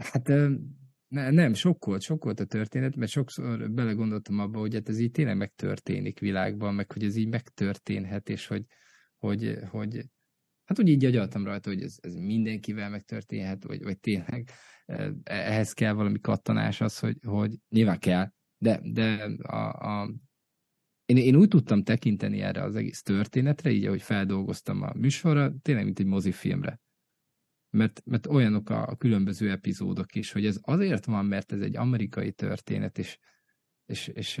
Hát 0.00 0.28
ne, 1.08 1.30
nem, 1.30 1.54
sokkolt, 1.54 2.02
sokkolt 2.02 2.40
a 2.40 2.44
történet, 2.44 2.96
mert 2.96 3.10
sokszor 3.10 3.70
belegondoltam 3.70 4.38
abba, 4.38 4.58
hogy 4.58 4.74
hát 4.74 4.88
ez 4.88 4.98
így 4.98 5.10
tényleg 5.10 5.36
megtörténik 5.36 6.18
világban, 6.18 6.74
meg 6.74 6.92
hogy 6.92 7.04
ez 7.04 7.16
így 7.16 7.28
megtörténhet, 7.28 8.28
és 8.28 8.46
hogy, 8.46 8.64
hogy, 9.18 9.58
hogy 9.70 10.04
hát 10.64 10.78
úgy 10.78 10.88
így 10.88 11.04
agyaltam 11.04 11.44
rajta, 11.44 11.68
hogy 11.68 11.82
ez, 11.82 11.96
ez 12.00 12.14
mindenkivel 12.14 12.90
megtörténhet, 12.90 13.64
vagy, 13.64 13.82
vagy 13.82 13.98
tényleg 13.98 14.50
ehhez 15.22 15.72
kell 15.72 15.92
valami 15.92 16.20
kattanás 16.20 16.80
az, 16.80 16.98
hogy, 16.98 17.16
hogy 17.26 17.54
nyilván 17.68 17.98
kell, 17.98 18.32
de, 18.58 18.80
de 18.84 19.30
a, 19.42 19.68
a 19.68 20.10
én, 21.04 21.16
én 21.16 21.36
úgy 21.36 21.48
tudtam 21.48 21.82
tekinteni 21.82 22.40
erre 22.40 22.62
az 22.62 22.76
egész 22.76 23.02
történetre, 23.02 23.70
így 23.70 23.86
ahogy 23.86 24.02
feldolgoztam 24.02 24.82
a 24.82 24.92
műsorra, 24.94 25.54
tényleg 25.62 25.84
mint 25.84 25.98
egy 25.98 26.06
mozifilmre. 26.06 26.80
Mert, 27.70 28.02
mert 28.04 28.26
olyanok 28.26 28.70
a, 28.70 28.86
a 28.86 28.96
különböző 28.96 29.50
epizódok 29.50 30.14
is, 30.14 30.32
hogy 30.32 30.46
ez 30.46 30.58
azért 30.60 31.04
van, 31.04 31.24
mert 31.24 31.52
ez 31.52 31.60
egy 31.60 31.76
amerikai 31.76 32.32
történet, 32.32 32.98
és, 32.98 33.18
és, 33.86 34.08
és 34.08 34.40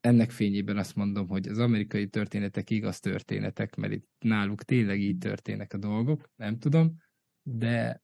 ennek 0.00 0.30
fényében 0.30 0.76
azt 0.76 0.94
mondom, 0.94 1.28
hogy 1.28 1.48
az 1.48 1.58
amerikai 1.58 2.08
történetek 2.08 2.70
igaz 2.70 3.00
történetek, 3.00 3.74
mert 3.74 3.92
itt 3.92 4.08
náluk 4.18 4.62
tényleg 4.62 5.00
így 5.00 5.18
történnek 5.18 5.72
a 5.72 5.78
dolgok, 5.78 6.30
nem 6.36 6.58
tudom, 6.58 6.96
de 7.42 8.02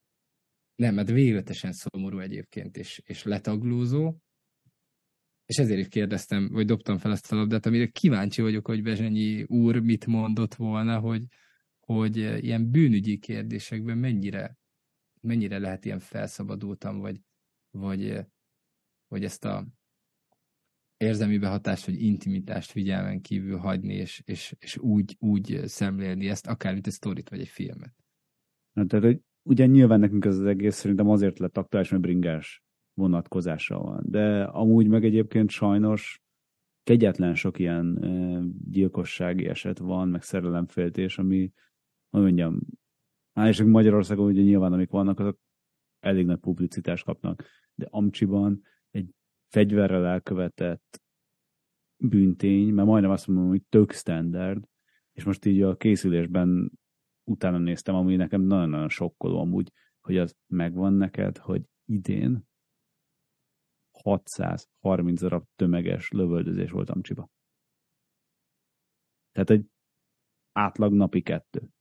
nem, 0.75 0.95
mert 0.95 1.11
végletesen 1.11 1.73
szomorú 1.73 2.19
egyébként, 2.19 2.77
és, 2.77 3.03
és 3.05 3.23
letaglózó, 3.23 4.17
és 5.47 5.57
ezért 5.57 5.81
is 5.81 5.89
kérdeztem, 5.89 6.49
vagy 6.49 6.67
dobtam 6.67 6.99
fel 6.99 7.13
ezt 7.13 7.33
a 7.33 7.37
labdát, 7.37 7.67
amire 7.67 7.87
kíváncsi 7.87 8.43
vagyok, 8.43 8.67
hogy 8.67 8.83
Bezsenyi 8.83 9.43
úr 9.43 9.81
mit 9.81 10.07
mondott 10.07 10.55
volna, 10.55 10.99
hogy, 10.99 11.27
hogy 11.85 12.17
ilyen 12.17 12.71
bűnügyi 12.71 13.19
kérdésekben 13.19 13.99
mennyire, 13.99 14.59
mennyire 15.21 15.59
lehet 15.59 15.85
ilyen 15.85 15.99
felszabadultam, 15.99 16.99
vagy, 16.99 17.21
vagy, 17.71 18.21
vagy 19.09 19.25
ezt 19.25 19.45
a 19.45 19.67
érzelmi 20.97 21.39
behatást, 21.39 21.87
vagy 21.87 22.03
intimitást 22.03 22.71
figyelmen 22.71 23.21
kívül 23.21 23.57
hagyni, 23.57 23.95
és, 23.95 24.23
és, 24.25 24.55
és 24.59 24.77
úgy, 24.79 25.17
úgy 25.19 25.61
szemlélni 25.65 26.29
ezt, 26.29 26.47
akár 26.47 26.73
mint 26.73 26.87
egy 26.87 26.93
sztorit, 26.93 27.29
vagy 27.29 27.41
egy 27.41 27.49
filmet. 27.49 27.95
Na, 28.73 28.87
tehát, 28.87 29.05
hogy 29.05 29.21
ugye 29.43 29.67
nyilván 29.67 30.01
nekünk 30.01 30.25
ez 30.25 30.39
az 30.39 30.47
egész 30.47 30.77
szerintem 30.77 31.09
azért 31.09 31.39
lett 31.39 31.57
aktuális, 31.57 31.91
mert 31.91 32.03
bringás 32.03 32.63
vonatkozása 32.95 33.79
van. 33.79 34.05
De 34.07 34.45
amúgy 34.45 34.89
meg 34.89 35.05
egyébként 35.05 35.51
sajnos 35.51 36.23
kegyetlen 36.83 37.35
sok 37.35 37.59
ilyen 37.59 37.99
gyilkossági 38.71 39.47
eset 39.47 39.79
van, 39.79 40.09
meg 40.09 40.23
szerelemféltés, 40.23 41.19
ami, 41.19 41.53
hogy 42.15 42.23
mondjam, 42.23 42.61
hát 43.33 43.49
és 43.49 43.63
Magyarországon 43.63 44.27
ugye 44.27 44.43
nyilván 44.43 44.73
amik 44.73 44.91
vannak, 44.91 45.19
azok 45.19 45.39
elég 46.01 46.27
nagy 46.27 46.39
publicitást 46.39 47.05
kapnak, 47.05 47.45
de 47.75 47.87
Amcsiban 47.91 48.63
egy 48.91 49.11
fegyverrel 49.49 50.07
elkövetett 50.07 51.03
bűntény, 51.97 52.73
mert 52.73 52.89
majdnem 52.89 53.11
azt 53.11 53.27
mondom, 53.27 53.49
hogy 53.49 53.63
tök 53.69 53.93
standard, 53.93 54.69
és 55.13 55.25
most 55.25 55.45
így 55.45 55.63
a 55.63 55.77
készülésben 55.77 56.73
utána 57.25 57.59
néztem, 57.59 57.95
ami 57.95 58.17
nekem 58.17 58.41
nagyon-nagyon 58.41 58.89
sokkoló 58.89 59.41
amúgy, 59.41 59.73
hogy 60.01 60.19
az 60.19 60.37
megvan 60.47 60.93
neked, 60.93 61.39
hogy 61.39 61.65
idén 61.85 62.47
630 63.91 65.21
darab 65.21 65.45
tömeges 65.57 66.11
lövöldözés 66.11 66.71
volt 66.71 66.91
Amcsiba. 66.91 67.29
Tehát 69.33 69.51
egy 69.51 69.67
átlag 70.53 70.93
napi 70.93 71.23
kettő, 71.23 71.74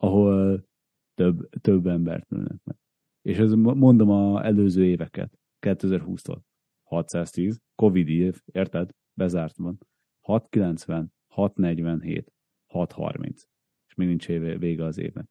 ahol 0.00 0.68
több, 1.14 1.48
több 1.48 1.86
embert 1.86 2.28
nőnek 2.28 2.62
meg. 2.64 2.76
És 3.22 3.38
ez 3.38 3.52
mondom 3.52 4.10
a 4.10 4.44
előző 4.44 4.84
éveket, 4.84 5.38
2020-tól. 5.66 6.40
610, 6.88 7.60
Covid 7.74 8.08
év, 8.08 8.42
érted? 8.44 8.90
Bezárt 9.14 9.56
van. 9.56 9.78
690, 10.20 11.12
647, 11.34 12.32
630. 12.66 13.42
És 13.88 13.94
még 13.94 14.08
nincs 14.08 14.28
éve, 14.28 14.58
vége 14.58 14.84
az 14.84 14.98
évnek. 14.98 15.28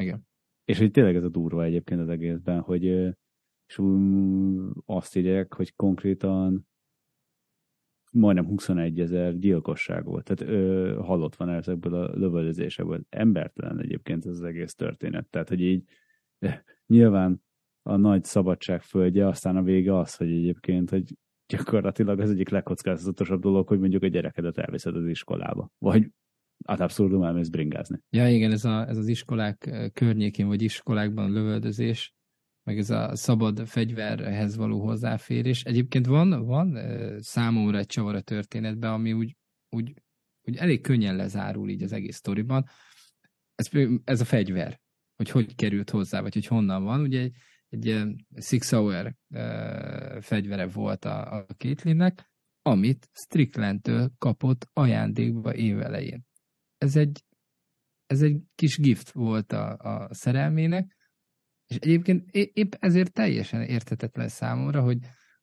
Igen. 0.00 0.26
És 0.64 0.78
hogy 0.78 0.90
tényleg 0.90 1.16
ez 1.16 1.24
a 1.24 1.28
durva 1.28 1.64
egyébként 1.64 2.00
az 2.00 2.08
egészben, 2.08 2.60
hogy 2.60 2.84
és 3.66 3.80
azt 4.84 5.16
írják, 5.16 5.54
hogy 5.54 5.74
konkrétan 5.74 6.66
majdnem 8.14 8.46
21 8.46 9.00
ezer 9.00 9.38
gyilkosság 9.38 10.04
volt, 10.04 10.24
tehát 10.24 10.54
ö, 10.54 10.98
halott 11.02 11.36
van 11.36 11.48
ezekből 11.48 11.94
a 11.94 12.16
lövöldözésekből. 12.16 13.00
Embertelen 13.08 13.80
egyébként 13.80 14.26
ez 14.26 14.30
az 14.30 14.42
egész 14.42 14.74
történet. 14.74 15.26
Tehát, 15.26 15.48
hogy 15.48 15.60
így 15.60 15.82
nyilván 16.86 17.42
a 17.82 17.96
nagy 17.96 18.24
szabadság 18.24 18.82
földje, 18.82 19.26
aztán 19.26 19.56
a 19.56 19.62
vége 19.62 19.98
az, 19.98 20.16
hogy 20.16 20.30
egyébként, 20.30 20.90
hogy 20.90 21.16
gyakorlatilag 21.46 22.20
az 22.20 22.30
egyik 22.30 22.48
legkockázatosabb 22.48 23.40
dolog, 23.40 23.68
hogy 23.68 23.78
mondjuk 23.78 24.02
a 24.02 24.06
gyerekedet 24.06 24.58
elviszed 24.58 24.96
az 24.96 25.06
iskolába. 25.06 25.70
Vagy 25.78 26.10
hát 26.66 26.80
abszurdum 26.80 27.22
elmész 27.22 27.48
bringázni. 27.48 27.98
Ja, 28.10 28.28
igen, 28.28 28.50
ez, 28.52 28.64
a, 28.64 28.88
ez 28.88 28.96
az 28.96 29.08
iskolák 29.08 29.90
környékén, 29.92 30.46
vagy 30.46 30.62
iskolákban 30.62 31.32
lövöldözés, 31.32 32.14
meg 32.64 32.78
ez 32.78 32.90
a 32.90 33.16
szabad 33.16 33.66
fegyverhez 33.66 34.56
való 34.56 34.80
hozzáférés. 34.80 35.62
Egyébként 35.62 36.06
van, 36.06 36.44
van 36.46 36.78
számomra 37.20 37.78
egy 37.78 37.86
csavar 37.86 38.14
a 38.14 38.20
történetben, 38.20 38.92
ami 38.92 39.12
úgy, 39.12 39.36
úgy, 39.68 39.94
úgy 40.42 40.56
elég 40.56 40.80
könnyen 40.80 41.16
lezárul 41.16 41.68
így 41.68 41.82
az 41.82 41.92
egész 41.92 42.16
sztoriban. 42.16 42.64
Ez, 43.54 43.68
ez 44.04 44.20
a 44.20 44.24
fegyver, 44.24 44.80
hogy 45.16 45.30
hogy 45.30 45.54
került 45.54 45.90
hozzá, 45.90 46.20
vagy 46.20 46.34
hogy 46.34 46.46
honnan 46.46 46.84
van. 46.84 47.00
Ugye 47.00 47.20
egy, 47.20 47.88
egy 47.88 48.16
Six 48.40 48.70
Hour 48.70 49.14
fegyvere 50.20 50.66
volt 50.66 51.04
a, 51.04 51.36
a 51.36 51.46
Kétlinnek, 51.56 52.32
amit 52.62 53.08
Stricklandtől 53.12 54.12
kapott 54.18 54.68
ajándékba 54.72 55.54
évelején. 55.54 56.26
Ez 56.78 56.96
egy, 56.96 57.24
ez 58.06 58.22
egy 58.22 58.42
kis 58.54 58.78
gift 58.78 59.10
volt 59.10 59.52
a, 59.52 59.76
a 59.76 60.14
szerelmének, 60.14 60.96
és 61.74 61.80
egyébként 61.80 62.30
épp 62.30 62.72
ezért 62.78 63.12
teljesen 63.12 63.62
érthetetlen 63.62 64.28
számomra, 64.28 64.80
hogy, 64.80 64.98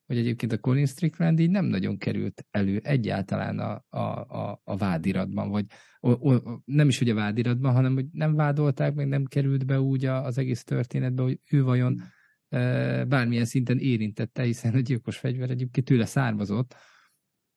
hogy 0.05 0.17
egyébként 0.17 0.51
a 0.51 0.57
Colin 0.57 0.85
Strickland 0.85 1.39
így 1.39 1.49
nem 1.49 1.65
nagyon 1.65 1.97
került 1.97 2.45
elő 2.51 2.79
egyáltalán 2.83 3.59
a, 3.59 3.85
a, 3.89 3.99
a, 3.99 4.61
a 4.63 4.77
vádiratban, 4.77 5.49
vagy 5.49 5.65
o, 5.99 6.11
o, 6.11 6.59
nem 6.65 6.87
is 6.87 6.97
hogy 6.97 7.09
a 7.09 7.13
vádiratban, 7.15 7.73
hanem 7.73 7.93
hogy 7.93 8.05
nem 8.11 8.35
vádolták, 8.35 8.93
meg 8.93 9.07
nem 9.07 9.25
került 9.25 9.65
be 9.65 9.81
úgy 9.81 10.05
az 10.05 10.37
egész 10.37 10.63
történetbe, 10.63 11.21
hogy 11.21 11.39
ő 11.49 11.63
vajon 11.63 12.01
e, 12.49 13.05
bármilyen 13.05 13.45
szinten 13.45 13.77
érintette, 13.77 14.43
hiszen 14.43 14.73
a 14.73 14.79
gyilkos 14.79 15.17
fegyver 15.17 15.49
egyébként 15.49 15.85
tőle 15.85 16.05
származott. 16.05 16.75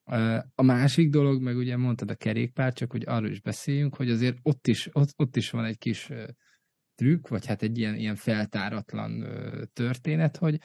E, 0.04 0.50
a 0.54 0.62
másik 0.62 1.10
dolog, 1.10 1.42
meg 1.42 1.56
ugye 1.56 1.76
mondtad 1.76 2.10
a 2.10 2.14
kerékpár, 2.14 2.72
csak 2.72 2.90
hogy 2.90 3.02
arról 3.06 3.30
is 3.30 3.40
beszéljünk, 3.40 3.96
hogy 3.96 4.10
azért 4.10 4.38
ott 4.42 4.66
is, 4.66 4.88
ott, 4.92 5.12
ott 5.16 5.37
is 5.37 5.50
van 5.50 5.64
egy 5.64 5.78
kis 5.78 6.10
trükk, 6.94 7.28
vagy 7.28 7.46
hát 7.46 7.62
egy 7.62 7.78
ilyen, 7.78 7.94
ilyen 7.94 8.16
feltáratlan 8.16 9.26
történet, 9.72 10.37
hogy 10.37 10.61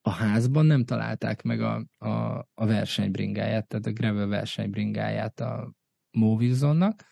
a 0.00 0.10
házban 0.10 0.66
nem 0.66 0.84
találták 0.84 1.42
meg 1.42 1.60
a, 1.60 1.86
a, 1.96 2.38
a 2.54 2.66
versenybringáját, 2.66 3.68
tehát 3.68 3.86
a 3.86 3.92
gravel 3.92 4.26
versenybringáját 4.26 5.40
a 5.40 5.72
Movilzonnak, 6.10 7.02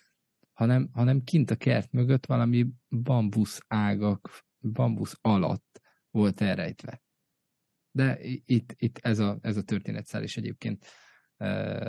hanem, 0.53 0.89
hanem 0.93 1.23
kint 1.23 1.51
a 1.51 1.57
kert 1.57 1.93
mögött 1.93 2.27
valami 2.27 2.67
bambusz 2.89 3.61
ágak, 3.69 4.45
bambusz 4.59 5.19
alatt 5.21 5.81
volt 6.11 6.41
elrejtve. 6.41 7.03
De 7.91 8.19
itt, 8.45 8.75
itt 8.77 8.99
ez, 8.99 9.19
a, 9.19 9.39
ez 9.41 9.57
a 9.57 9.63
történetszál 9.63 10.23
is 10.23 10.37
egyébként 10.37 10.87
e, 11.37 11.47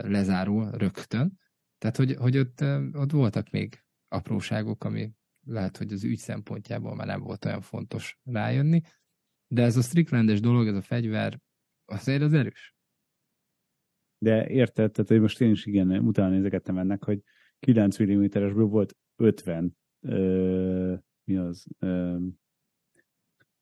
lezárul 0.07 0.71
rögtön. 0.71 1.39
Tehát, 1.77 1.97
hogy, 1.97 2.15
hogy 2.15 2.37
ott, 2.37 2.61
ott 2.93 3.11
voltak 3.11 3.49
még 3.49 3.83
apróságok, 4.07 4.83
ami 4.83 5.11
lehet, 5.47 5.77
hogy 5.77 5.93
az 5.93 6.03
ügy 6.03 6.17
szempontjából 6.17 6.95
már 6.95 7.07
nem 7.07 7.21
volt 7.21 7.45
olyan 7.45 7.61
fontos 7.61 8.19
rájönni, 8.23 8.81
de 9.47 9.63
ez 9.63 9.77
a 9.77 9.81
Stricklandes 9.81 10.39
dolog, 10.39 10.67
ez 10.67 10.75
a 10.75 10.81
fegyver, 10.81 11.39
azért 11.85 12.21
az 12.21 12.33
erős. 12.33 12.75
De 14.17 14.49
érted, 14.49 14.91
tehát 14.91 15.09
hogy 15.09 15.21
most 15.21 15.41
én 15.41 15.51
is 15.51 15.65
igen, 15.65 15.91
utána 15.91 16.29
nézegettem 16.29 16.77
ennek, 16.77 17.03
hogy 17.03 17.21
9 17.59 18.03
mm-esből 18.03 18.65
volt 18.65 18.97
50 19.15 19.77
ö, 20.01 20.95
mi 21.23 21.37
az, 21.37 21.67
ö, 21.79 22.17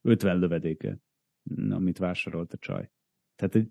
50 0.01 0.39
lövedéke, 0.39 0.99
amit 1.69 1.97
vásárolt 1.97 2.53
a 2.53 2.57
csaj. 2.57 2.89
Tehát 3.35 3.55
egy 3.55 3.69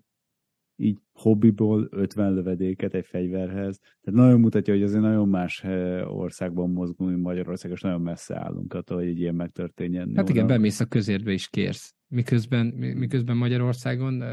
így 0.77 0.97
hobbiból 1.13 1.87
50 1.91 2.33
lövedéket 2.33 2.93
egy 2.93 3.05
fegyverhez. 3.05 3.79
Tehát 3.79 4.19
nagyon 4.19 4.39
mutatja, 4.39 4.73
hogy 4.73 4.83
azért 4.83 5.01
nagyon 5.01 5.29
más 5.29 5.63
eh, 5.63 6.17
országban 6.17 6.69
mozgunk, 6.69 7.09
mint 7.09 7.21
Magyarország, 7.21 7.71
és 7.71 7.81
nagyon 7.81 8.01
messze 8.01 8.39
állunk 8.39 8.73
attól, 8.73 8.97
hogy 8.97 9.07
egy 9.07 9.19
ilyen 9.19 9.35
megtörténjen. 9.35 10.11
Hát 10.15 10.29
igen, 10.29 10.47
bemész 10.47 10.79
a 10.79 10.85
közérbe 10.85 11.31
is 11.31 11.49
kérsz. 11.49 11.95
Miközben, 12.07 12.65
miközben 12.75 13.37
Magyarországon, 13.37 14.23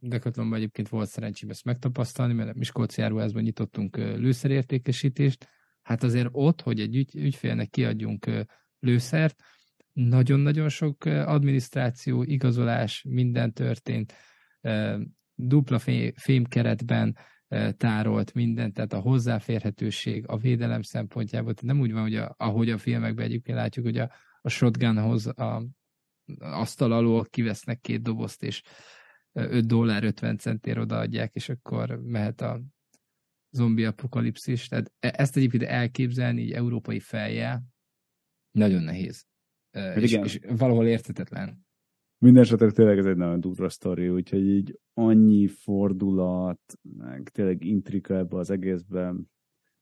Decathlonban 0.00 0.58
egyébként 0.58 0.88
volt 0.88 1.08
szerencsém 1.08 1.50
ezt 1.50 1.64
megtapasztalni, 1.64 2.32
mert 2.32 2.54
Miskolci 2.54 3.02
áruházban 3.02 3.42
nyitottunk 3.42 3.96
lőszerértékesítést. 3.96 5.48
Hát 5.82 6.02
azért 6.02 6.28
ott, 6.32 6.60
hogy 6.60 6.80
egy 6.80 6.96
ügy, 6.96 7.16
ügyfélnek 7.16 7.70
kiadjunk 7.70 8.26
lőszert, 8.78 9.42
nagyon-nagyon 9.92 10.68
sok 10.68 11.04
adminisztráció, 11.04 12.22
igazolás, 12.22 13.04
minden 13.08 13.52
történt, 13.52 14.14
dupla 15.46 15.78
fémkeretben 16.14 17.16
tárolt 17.76 18.34
minden, 18.34 18.72
tehát 18.72 18.92
a 18.92 19.00
hozzáférhetőség, 19.00 20.24
a 20.28 20.36
védelem 20.36 20.82
szempontjából, 20.82 21.54
tehát 21.54 21.74
nem 21.74 21.82
úgy 21.82 21.92
van, 21.92 22.02
hogy 22.02 22.16
a, 22.16 22.34
ahogy 22.38 22.70
a 22.70 22.78
filmekben 22.78 23.24
egyébként 23.24 23.58
látjuk, 23.58 23.84
hogy 23.84 23.98
a, 23.98 24.10
a 24.40 24.48
shotgunhoz 24.48 25.26
a 25.26 25.66
asztal 26.38 26.92
alól 26.92 27.24
kivesznek 27.24 27.80
két 27.80 28.02
dobozt, 28.02 28.42
és 28.42 28.62
5 29.32 29.66
dollár 29.66 30.04
50 30.04 30.38
centért 30.38 30.78
odaadják, 30.78 31.34
és 31.34 31.48
akkor 31.48 32.00
mehet 32.02 32.40
a 32.40 32.62
zombi 33.50 33.84
apokalipszis. 33.84 34.68
Tehát 34.68 34.92
e, 34.98 35.14
ezt 35.16 35.36
egyébként 35.36 35.62
elképzelni 35.62 36.40
így 36.40 36.52
európai 36.52 37.00
fejjel 37.00 37.62
nagyon 38.50 38.82
nehéz. 38.82 39.26
És, 39.94 40.12
és 40.12 40.38
valahol 40.48 40.86
értetetlen. 40.86 41.66
Mindenesetre 42.22 42.70
tényleg 42.70 42.98
ez 42.98 43.06
egy 43.06 43.16
nagyon 43.16 43.40
durva 43.40 43.68
sztori, 43.68 44.08
úgyhogy 44.08 44.46
így 44.46 44.80
annyi 44.94 45.48
fordulat, 45.48 46.78
meg 46.82 47.28
tényleg 47.28 47.64
intrika 47.64 48.16
ebbe 48.16 48.36
az 48.36 48.50
egészben, 48.50 49.30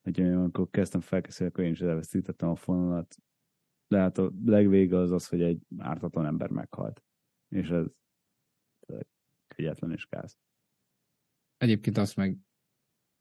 hogy 0.02 0.20
amikor 0.20 0.70
kezdtem 0.70 1.00
felkészülni, 1.00 1.52
akkor 1.52 1.64
én 1.64 1.70
is 1.70 1.80
elvesztítettem 1.80 2.48
a 2.48 2.54
fonalat. 2.54 3.16
De 3.88 3.98
hát 3.98 4.18
a 4.18 4.32
legvége 4.44 4.96
az 4.96 5.10
az, 5.10 5.28
hogy 5.28 5.42
egy 5.42 5.62
ártatlan 5.78 6.26
ember 6.26 6.50
meghalt. 6.50 7.02
És 7.48 7.68
ez 7.68 7.86
kegyetlen 9.46 9.92
és 9.92 10.06
káz. 10.06 10.38
Egyébként 11.56 11.96
azt 11.96 12.16
meg 12.16 12.38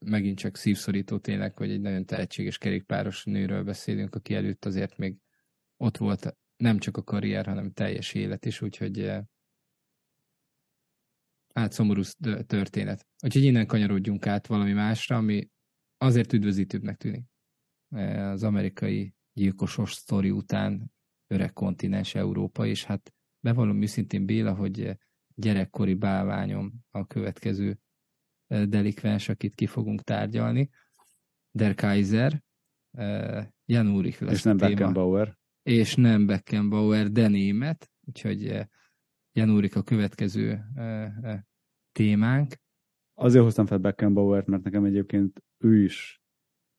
megint 0.06 0.38
csak 0.38 0.56
szívszorító 0.56 1.18
tényleg, 1.18 1.58
hogy 1.58 1.72
egy 1.72 1.82
nagyon 1.82 2.06
tehetséges 2.06 2.58
kerékpáros 2.58 3.26
nőről 3.26 3.64
beszélünk, 3.64 4.16
aki 4.16 4.34
előtt 4.34 4.66
azért 4.66 4.98
még 4.98 5.18
ott 5.78 5.98
volt 5.98 6.38
nem 6.60 6.78
csak 6.78 6.98
a 6.98 7.04
karrier, 7.04 7.46
hanem 7.46 7.72
teljes 7.72 8.14
élet 8.14 8.46
is, 8.46 8.62
úgyhogy 8.62 9.00
eh, 9.00 9.24
hát 11.54 11.72
szomorú 11.72 12.02
történet. 12.46 13.08
Úgyhogy 13.24 13.44
innen 13.44 13.68
kanyarodjunk 13.68 14.28
át 14.28 14.48
valami 14.48 14.74
másra, 14.74 15.18
ami 15.18 15.50
azért 15.98 16.34
üdvözítőbbnek 16.34 16.98
tűnik. 16.98 17.26
Eh, 17.90 18.30
az 18.30 18.44
amerikai 18.44 19.14
gyilkosos 19.34 19.94
sztori 19.94 20.32
után 20.32 20.92
öreg 21.28 21.54
kontinens 21.54 22.16
Európa, 22.16 22.66
és 22.66 22.84
hát 22.84 23.14
bevallom 23.40 23.82
őszintén 23.82 24.26
Béla, 24.26 24.56
hogy 24.56 24.82
eh, 24.82 24.96
gyerekkori 25.36 25.94
bálványom 25.94 26.74
a 26.92 27.06
következő 27.06 27.80
delikvens, 28.48 29.30
akit 29.30 29.56
ki 29.56 29.68
fogunk 29.68 30.02
tárgyalni. 30.02 30.70
Der 31.52 31.76
Kaiser, 31.76 32.44
Jan 33.66 33.88
Ulrich 33.88 34.22
lesz 34.22 34.34
És 34.34 34.44
nem 34.44 34.58
Beckenbauer 34.58 35.39
és 35.70 35.96
nem 35.96 36.26
Beckenbauer, 36.26 37.12
de 37.12 37.28
német, 37.28 37.92
úgyhogy 38.08 38.48
eh, 38.48 38.66
Jan 39.32 39.50
Úrik 39.50 39.76
a 39.76 39.82
következő 39.82 40.60
eh, 40.76 41.18
eh, 41.24 41.40
témánk. 41.92 42.54
Azért 43.14 43.44
hoztam 43.44 43.66
fel 43.66 43.78
Beckenbauert, 43.78 44.48
mert 44.48 44.64
nekem 44.64 44.84
egyébként 44.84 45.44
ő 45.58 45.84
is 45.84 46.22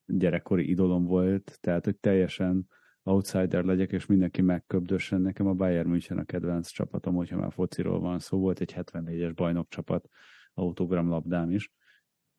gyerekkori 0.06 0.70
idolom 0.70 1.04
volt, 1.04 1.58
tehát 1.60 1.84
hogy 1.84 1.96
teljesen 1.96 2.66
outsider 3.02 3.64
legyek, 3.64 3.92
és 3.92 4.06
mindenki 4.06 4.42
megköbdössen. 4.42 5.20
Nekem 5.20 5.46
a 5.46 5.54
Bayern 5.54 5.88
München 5.88 6.18
a 6.18 6.24
kedvenc 6.24 6.68
csapatom, 6.68 7.14
hogyha 7.14 7.36
már 7.36 7.52
fociról 7.52 8.00
van 8.00 8.18
szó, 8.18 8.38
volt 8.38 8.60
egy 8.60 8.72
74-es 8.76 9.32
bajnokcsapat, 9.34 10.08
autogramlabdám 10.54 11.50
is. 11.50 11.70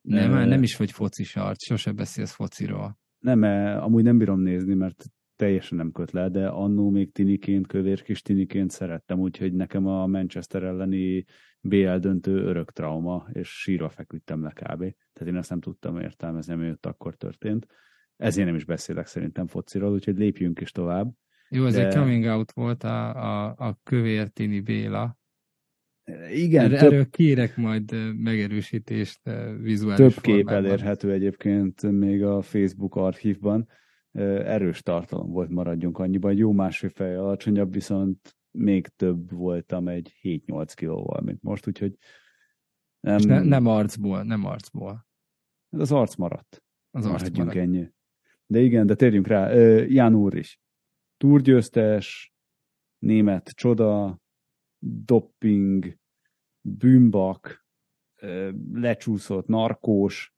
Nem, 0.02 0.32
már 0.32 0.48
nem 0.48 0.64
is 0.64 0.78
vagy 0.78 0.92
foci 0.92 1.24
sart, 1.24 1.60
sose 1.60 1.92
beszélsz 1.92 2.34
fociról. 2.34 3.00
Nem, 3.20 3.44
amúgy 3.82 4.04
nem 4.04 4.18
bírom 4.18 4.40
nézni, 4.40 4.74
mert 4.74 5.06
teljesen 5.42 5.78
nem 5.78 5.92
köt 5.92 6.12
le, 6.12 6.30
de 6.30 6.48
annó 6.48 6.90
még 6.90 7.12
tiniként, 7.12 7.68
kövér 7.68 8.02
kis 8.02 8.22
tiniként 8.22 8.72
szerettem, 8.72 9.20
úgyhogy 9.20 9.54
nekem 9.54 9.88
a 9.88 10.08
Manchester 10.08 10.64
elleni 10.64 11.26
BL 11.62 11.96
döntő 11.96 12.44
örök 12.44 12.72
trauma, 12.72 13.28
és 13.34 13.50
sírva 13.50 13.90
feküdtem 13.90 14.44
le 14.44 14.50
kb. 14.50 14.80
Tehát 15.14 15.34
én 15.34 15.36
ezt 15.36 15.50
nem 15.50 15.60
tudtam 15.60 16.00
értelmezni, 16.00 16.54
ami 16.54 16.70
ott 16.70 16.86
akkor 16.86 17.16
történt. 17.16 17.66
Ezért 18.18 18.48
nem 18.48 18.56
is 18.56 18.66
beszélek 18.66 19.06
szerintem 19.06 19.48
fociról, 19.48 19.92
úgyhogy 19.92 20.18
lépjünk 20.18 20.62
is 20.62 20.72
tovább. 20.72 21.12
Jó, 21.50 21.66
ez 21.66 21.74
de... 21.74 21.88
egy 21.88 21.94
coming 21.94 22.26
out 22.26 22.52
volt 22.52 22.84
a, 22.84 23.10
a, 23.10 23.56
a 23.58 23.80
kövér 23.84 24.30
tini 24.30 24.60
Béla. 24.60 25.18
Igen. 26.34 26.66
Erről, 26.66 26.78
több... 26.78 26.92
erről 26.92 27.10
kérek 27.10 27.58
majd 27.58 27.96
vizuális 28.24 29.22
vizuális 29.62 30.14
Több 30.14 30.24
kép 30.24 30.36
formában. 30.36 30.66
elérhető 30.66 31.12
egyébként 31.12 31.92
még 31.92 32.24
a 32.24 32.42
Facebook 32.42 32.96
archívban 32.96 33.68
erős 34.12 34.82
tartalom 34.82 35.32
volt, 35.32 35.50
maradjunk 35.50 36.00
annyiban. 36.00 36.34
Jó 36.34 36.52
másfél 36.52 36.90
fej 36.90 37.16
alacsonyabb, 37.16 37.74
viszont 37.74 38.38
még 38.52 38.88
több 38.88 39.32
voltam 39.32 39.88
egy 39.88 40.20
7-8 40.22 40.72
kilóval, 40.76 41.22
mint 41.22 41.42
most, 41.42 41.68
úgyhogy 41.68 41.98
nem... 43.00 43.18
És 43.18 43.26
ne, 43.26 43.42
nem 43.44 43.66
arcból, 43.66 44.24
nem 44.24 44.46
arcból. 44.46 45.08
Az 45.70 45.92
arc 45.92 46.16
maradt. 46.16 46.64
Az 46.92 47.06
arc 47.06 47.38
maradt. 47.38 47.56
ennyi. 47.56 47.90
De 48.46 48.60
igen, 48.60 48.86
de 48.86 48.96
térjünk 48.96 49.28
rá. 49.28 49.54
Ján 49.84 50.16
úr 50.16 50.36
is. 50.36 50.60
Túrgyőztes, 51.18 52.34
német 52.98 53.50
csoda, 53.50 54.20
dopping, 54.80 55.98
bűnbak, 56.62 57.66
lecsúszott 58.72 59.48
narkós, 59.48 60.36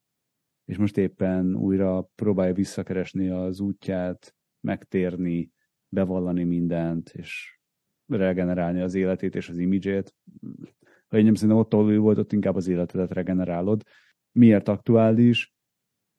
és 0.65 0.77
most 0.77 0.97
éppen 0.97 1.55
újra 1.55 2.09
próbálja 2.15 2.53
visszakeresni 2.53 3.29
az 3.29 3.59
útját, 3.59 4.35
megtérni, 4.59 5.51
bevallani 5.89 6.43
mindent, 6.43 7.09
és 7.09 7.59
regenerálni 8.05 8.81
az 8.81 8.93
életét 8.93 9.35
és 9.35 9.49
az 9.49 9.57
imidzsét. 9.57 10.15
Ha 11.07 11.17
én 11.17 11.23
nem 11.23 11.33
szerintem 11.33 11.57
ott, 11.57 11.73
ahol 11.73 11.91
ő 11.91 11.99
volt, 11.99 12.17
ott 12.17 12.33
inkább 12.33 12.55
az 12.55 12.67
életedet 12.67 13.11
regenerálod. 13.11 13.83
Miért 14.31 14.67
aktuális? 14.67 15.53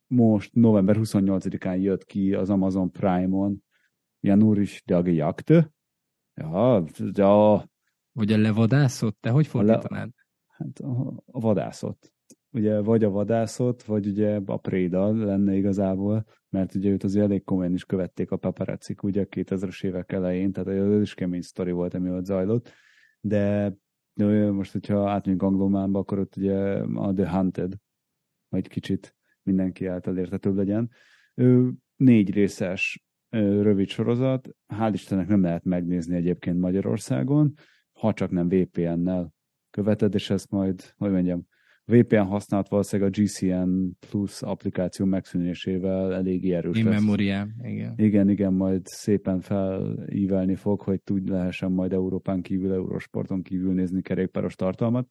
Most 0.06 0.54
november 0.54 0.96
28-án 0.98 1.80
jött 1.80 2.04
ki 2.04 2.34
az 2.34 2.50
Amazon 2.50 2.90
Prime-on 2.90 3.62
Janur 4.20 4.58
is 4.58 4.82
a 4.86 5.08
Jagd. 5.08 5.50
Ja, 6.34 6.84
ja. 6.96 7.68
Vagy 8.12 8.32
a 8.32 8.38
levadászott? 8.38 9.16
Te 9.20 9.30
hogy 9.30 9.46
fordítanád? 9.46 10.06
Le... 10.06 10.12
Hát 10.46 10.78
a, 10.78 11.22
a 11.26 11.40
vadászott 11.40 12.13
ugye 12.54 12.80
vagy 12.80 13.04
a 13.04 13.10
vadászot, 13.10 13.82
vagy 13.82 14.06
ugye 14.06 14.40
a 14.46 14.56
préda 14.56 15.12
lenne 15.24 15.54
igazából, 15.54 16.24
mert 16.48 16.74
ugye 16.74 16.90
őt 16.90 17.04
azért 17.04 17.24
elég 17.24 17.44
komolyan 17.44 17.72
is 17.72 17.84
követték 17.84 18.30
a 18.30 18.36
paparazzik 18.36 19.02
ugye 19.02 19.20
a 19.20 19.26
2000-es 19.26 19.84
évek 19.84 20.12
elején, 20.12 20.52
tehát 20.52 20.80
ez 20.80 21.00
is 21.00 21.14
kemény 21.14 21.40
sztori 21.40 21.70
volt, 21.70 21.94
ami 21.94 22.10
ott 22.10 22.24
zajlott, 22.24 22.72
de 23.20 23.74
most, 24.50 24.72
hogyha 24.72 25.10
átmegyünk 25.10 25.42
anglománba, 25.42 25.98
akkor 25.98 26.18
ott 26.18 26.36
ugye 26.36 26.56
a 26.94 27.12
The 27.12 27.36
Hunted, 27.36 27.74
vagy 28.48 28.68
kicsit 28.68 29.16
mindenki 29.42 29.86
által 29.86 30.18
értetőbb 30.18 30.56
legyen. 30.56 30.90
Ő 31.34 31.72
négy 31.96 32.32
részes 32.32 33.04
rövid 33.30 33.88
sorozat, 33.88 34.48
hál' 34.74 34.90
Istennek 34.92 35.28
nem 35.28 35.42
lehet 35.42 35.64
megnézni 35.64 36.16
egyébként 36.16 36.58
Magyarországon, 36.58 37.54
ha 37.92 38.12
csak 38.12 38.30
nem 38.30 38.48
VPN-nel 38.48 39.34
követed, 39.70 40.14
és 40.14 40.30
ezt 40.30 40.50
majd, 40.50 40.94
hogy 40.96 41.10
mondjam, 41.10 41.46
VPN 41.86 42.16
használat 42.16 42.68
valószínűleg 42.68 43.12
a 43.12 43.20
GCN 43.20 43.90
Plus 44.10 44.42
applikáció 44.42 45.06
megszűnésével 45.06 46.14
elég 46.14 46.52
erős 46.52 46.78
In 46.78 46.84
memoria, 46.84 47.48
igen. 47.62 47.94
Igen, 47.96 48.28
igen, 48.28 48.52
majd 48.52 48.86
szépen 48.86 49.40
felívelni 49.40 50.54
fog, 50.54 50.80
hogy 50.80 51.02
tud 51.02 51.28
lehessen 51.28 51.72
majd 51.72 51.92
Európán 51.92 52.42
kívül, 52.42 52.72
Eurosporton 52.72 53.42
kívül 53.42 53.72
nézni 53.72 54.02
kerékpáros 54.02 54.54
tartalmat. 54.54 55.08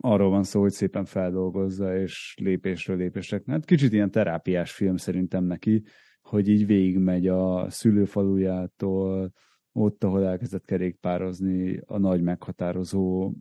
Arról 0.00 0.30
van 0.30 0.42
szó, 0.42 0.60
hogy 0.60 0.70
szépen 0.70 1.04
feldolgozza, 1.04 1.96
és 1.96 2.34
lépésről 2.40 2.96
lépésre. 2.96 3.42
Hát 3.46 3.64
kicsit 3.64 3.92
ilyen 3.92 4.10
terápiás 4.10 4.72
film 4.72 4.96
szerintem 4.96 5.44
neki, 5.44 5.82
hogy 6.20 6.48
így 6.48 6.66
végigmegy 6.66 7.26
a 7.26 7.70
szülőfalujától, 7.70 9.32
ott, 9.72 10.04
ahol 10.04 10.26
elkezdett 10.26 10.64
kerékpározni 10.64 11.80
a 11.86 11.98
nagy 11.98 12.22
meghatározó 12.22 13.32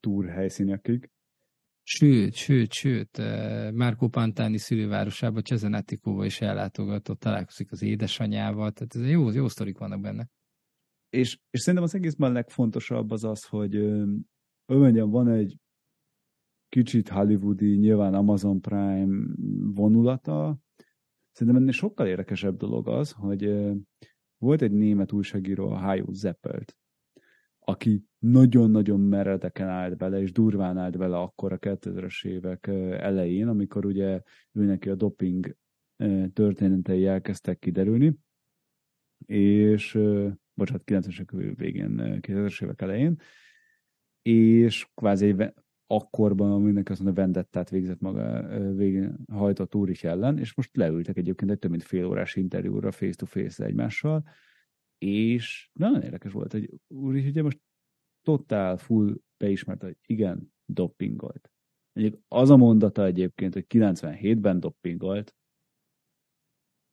túrhelyszínekig 0.00 1.10
Sőt, 1.88 2.34
sőt, 2.34 2.72
sőt, 2.72 3.18
Márkó 3.72 4.08
Pantáni 4.08 4.58
szülővárosába, 4.58 5.42
Csezenetikóba 5.42 6.24
is 6.24 6.40
ellátogatott, 6.40 7.18
találkozik 7.18 7.72
az 7.72 7.82
édesanyjával, 7.82 8.72
tehát 8.72 8.94
ez 8.94 9.10
jó, 9.10 9.30
jó 9.30 9.48
sztorik 9.48 9.78
vannak 9.78 10.00
benne. 10.00 10.28
És, 11.10 11.38
és 11.50 11.60
szerintem 11.60 11.82
az 11.82 11.94
egészben 11.94 12.30
a 12.30 12.32
legfontosabb 12.32 13.10
az 13.10 13.24
az, 13.24 13.44
hogy 13.44 13.74
ő 13.74 14.06
mondjam, 14.66 15.10
van 15.10 15.28
egy 15.28 15.56
kicsit 16.68 17.08
hollywoodi, 17.08 17.76
nyilván 17.76 18.14
Amazon 18.14 18.60
Prime 18.60 19.26
vonulata. 19.74 20.58
Szerintem 21.30 21.62
ennél 21.62 21.72
sokkal 21.72 22.06
érdekesebb 22.06 22.56
dolog 22.56 22.88
az, 22.88 23.12
hogy 23.12 23.44
volt 24.38 24.62
egy 24.62 24.72
német 24.72 25.12
újságíró, 25.12 25.70
a 25.70 25.78
Hajo 25.78 26.12
Zeppelt, 26.12 26.76
aki 27.68 28.04
nagyon-nagyon 28.18 29.00
meredeken 29.00 29.68
állt 29.68 29.96
bele, 29.96 30.20
és 30.20 30.32
durván 30.32 30.78
állt 30.78 30.98
bele 30.98 31.18
akkor 31.18 31.52
a 31.52 31.58
2000-es 31.58 32.24
évek 32.26 32.66
elején, 33.00 33.48
amikor 33.48 33.86
ugye 33.86 34.22
ő 34.52 34.64
neki 34.64 34.88
a 34.88 34.94
doping 34.94 35.56
történetei 36.32 37.06
elkezdtek 37.06 37.58
kiderülni, 37.58 38.18
és 39.26 39.98
bocsánat, 40.54 40.82
90-es 40.86 41.52
végén, 41.56 42.18
2000-es 42.20 42.62
évek 42.62 42.82
elején, 42.82 43.18
és 44.22 44.88
kvázi 44.94 45.26
egy 45.26 45.52
akkorban 45.86 46.62
mindenki 46.62 46.92
azt 46.92 47.02
mondja, 47.02 47.22
vendettát 47.22 47.70
végzett 47.70 48.00
maga 48.00 48.48
végén 48.74 49.16
hajtott 49.32 49.74
Úrich 49.74 50.04
ellen, 50.04 50.38
és 50.38 50.54
most 50.54 50.76
leültek 50.76 51.16
egyébként 51.16 51.50
egy 51.50 51.58
több 51.58 51.70
mint 51.70 51.82
fél 51.82 52.06
órás 52.06 52.36
interjúra 52.36 52.92
face-to-face 52.92 53.64
egymással, 53.64 54.24
és 54.98 55.70
nagyon 55.72 56.02
érdekes 56.02 56.32
volt, 56.32 56.52
hogy 56.52 56.70
Úrich 56.86 57.26
ugye 57.28 57.42
most 57.42 57.60
totál 58.22 58.76
full 58.76 59.16
beismert, 59.36 59.82
hogy 59.82 59.96
igen, 60.06 60.52
doppingolt. 60.64 61.50
Egyébként 61.92 62.24
az 62.28 62.50
a 62.50 62.56
mondata 62.56 63.04
egyébként, 63.04 63.54
hogy 63.54 63.66
97-ben 63.68 64.60
doppingolt, 64.60 65.34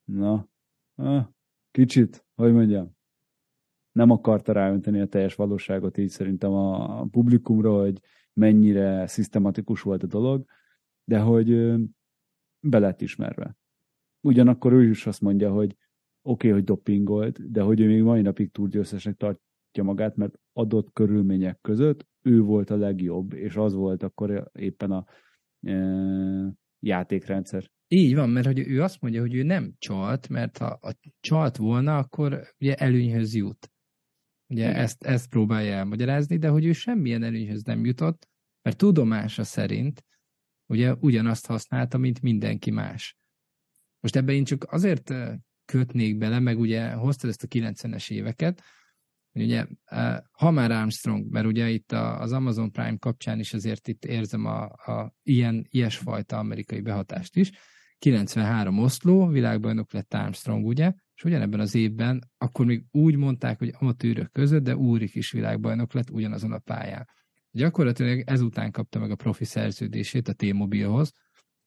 na, 0.04 0.48
ah, 0.96 1.28
kicsit, 1.72 2.26
hogy 2.36 2.54
mondjam, 2.54 2.96
nem 3.92 4.10
akarta 4.10 4.52
ráönteni 4.52 5.00
a 5.00 5.08
teljes 5.08 5.36
valóságot 5.36 5.98
így 5.98 6.10
szerintem 6.10 6.52
a 6.52 7.06
publikumra, 7.06 7.80
hogy 7.80 8.00
mennyire 8.34 9.08
szisztematikus 9.08 9.82
volt 9.82 10.04
a 10.04 10.08
dolog, 10.08 10.46
de 11.04 11.20
hogy 11.20 11.48
be 12.60 12.80
lett 12.80 13.02
ismerve. 13.02 13.58
Ugyanakkor 14.22 14.74
ő 14.74 14.90
is 14.90 15.08
azt 15.08 15.22
mondja, 15.22 15.52
hogy 15.52 15.78
oké, 16.24 16.48
okay, 16.48 16.52
hogy 16.52 16.64
dopingolt, 16.64 17.52
de 17.52 17.62
hogy 17.62 17.80
ő 17.80 17.88
még 17.88 18.02
mai 18.02 18.22
napig 18.22 18.52
túlgyőztesnek 18.52 19.16
tartja 19.16 19.84
magát, 19.84 20.16
mert 20.16 20.40
adott 20.54 20.94
körülmények 20.94 21.60
között 21.62 22.08
ő 22.22 22.42
volt 22.42 22.70
a 22.70 22.76
legjobb, 22.76 23.34
és 23.34 23.56
az 23.56 23.74
volt 23.74 24.04
akkor 24.04 24.50
éppen 24.54 24.92
a 24.92 25.06
e, 25.62 25.76
játékrendszer. 26.80 27.72
Így 27.88 28.16
van, 28.16 28.30
mert 28.30 28.46
hogy 28.46 28.60
ő 28.60 28.82
azt 28.82 29.02
mondja, 29.02 29.22
hogy 29.22 29.36
ő 29.36 29.44
nem 29.44 29.74
csalt, 29.78 30.30
mert 30.30 30.58
ha 30.58 30.66
a 30.66 30.96
csalt 31.20 31.58
volna, 31.58 31.98
akkor 31.98 32.54
ugye 32.60 32.76
előnyhöz 32.76 33.36
jut. 33.36 33.72
Ugye 34.48 34.76
ezt, 34.76 35.04
ezt 35.04 35.30
próbálja 35.30 35.74
elmagyarázni, 35.74 36.38
de 36.38 36.48
hogy 36.48 36.66
ő 36.66 36.72
semmilyen 36.72 37.24
előnyhöz 37.24 37.64
nem 37.64 37.86
jutott, 37.86 38.28
mert 38.62 38.78
tudomása 38.78 39.44
szerint 39.44 40.04
ugye 40.66 40.94
ugyanazt 40.94 41.46
használta, 41.46 41.98
mint 41.98 42.22
mindenki 42.22 42.72
más. 42.72 43.18
Most 44.00 44.16
ebben 44.16 44.36
én 44.36 44.44
csak 44.44 44.72
azért 44.72 45.14
kötnék 45.78 46.18
bele, 46.18 46.40
meg 46.40 46.60
ugye 46.60 46.92
hoztad 46.92 47.30
ezt 47.30 47.44
a 47.44 47.48
90-es 47.48 48.12
éveket, 48.12 48.62
ugye 49.34 49.66
ha 50.32 50.52
már 50.52 50.72
Armstrong, 50.72 51.32
mert 51.32 51.46
ugye 51.46 51.70
itt 51.70 51.92
az 51.92 52.32
Amazon 52.32 52.72
Prime 52.72 52.98
kapcsán 52.98 53.40
is 53.40 53.54
azért 53.54 53.88
itt 53.88 54.06
érzem 54.06 54.46
a, 54.46 54.64
a 54.64 55.16
ilyen, 55.24 55.66
ilyesfajta 55.70 56.38
amerikai 56.38 56.82
behatást 56.82 57.36
is, 57.36 57.52
93 57.98 58.78
Oszló, 58.80 59.28
világbajnok 59.28 59.94
lett 59.94 60.14
Armstrong, 60.14 60.66
ugye, 60.66 60.94
és 61.16 61.24
ugyanebben 61.24 61.60
az 61.60 61.76
évben, 61.76 62.32
akkor 62.38 62.66
még 62.66 62.86
úgy 62.92 63.16
mondták, 63.16 63.60
hogy 63.60 63.74
amatőrök 63.80 64.32
között, 64.32 64.64
de 64.64 64.76
Úrik 64.76 65.16
is 65.16 65.32
világbajnok 65.32 65.94
lett 65.94 66.10
ugyanazon 66.10 66.52
a 66.52 66.60
pályán. 66.60 67.08
Gyakorlatilag 67.52 68.24
ezután 68.26 68.72
kapta 68.72 69.00
meg 69.00 69.12
a 69.12 69.16
profi 69.16 69.46
szerződését 69.46 70.28
a 70.28 70.34
T-Mobilhoz, 70.34 71.12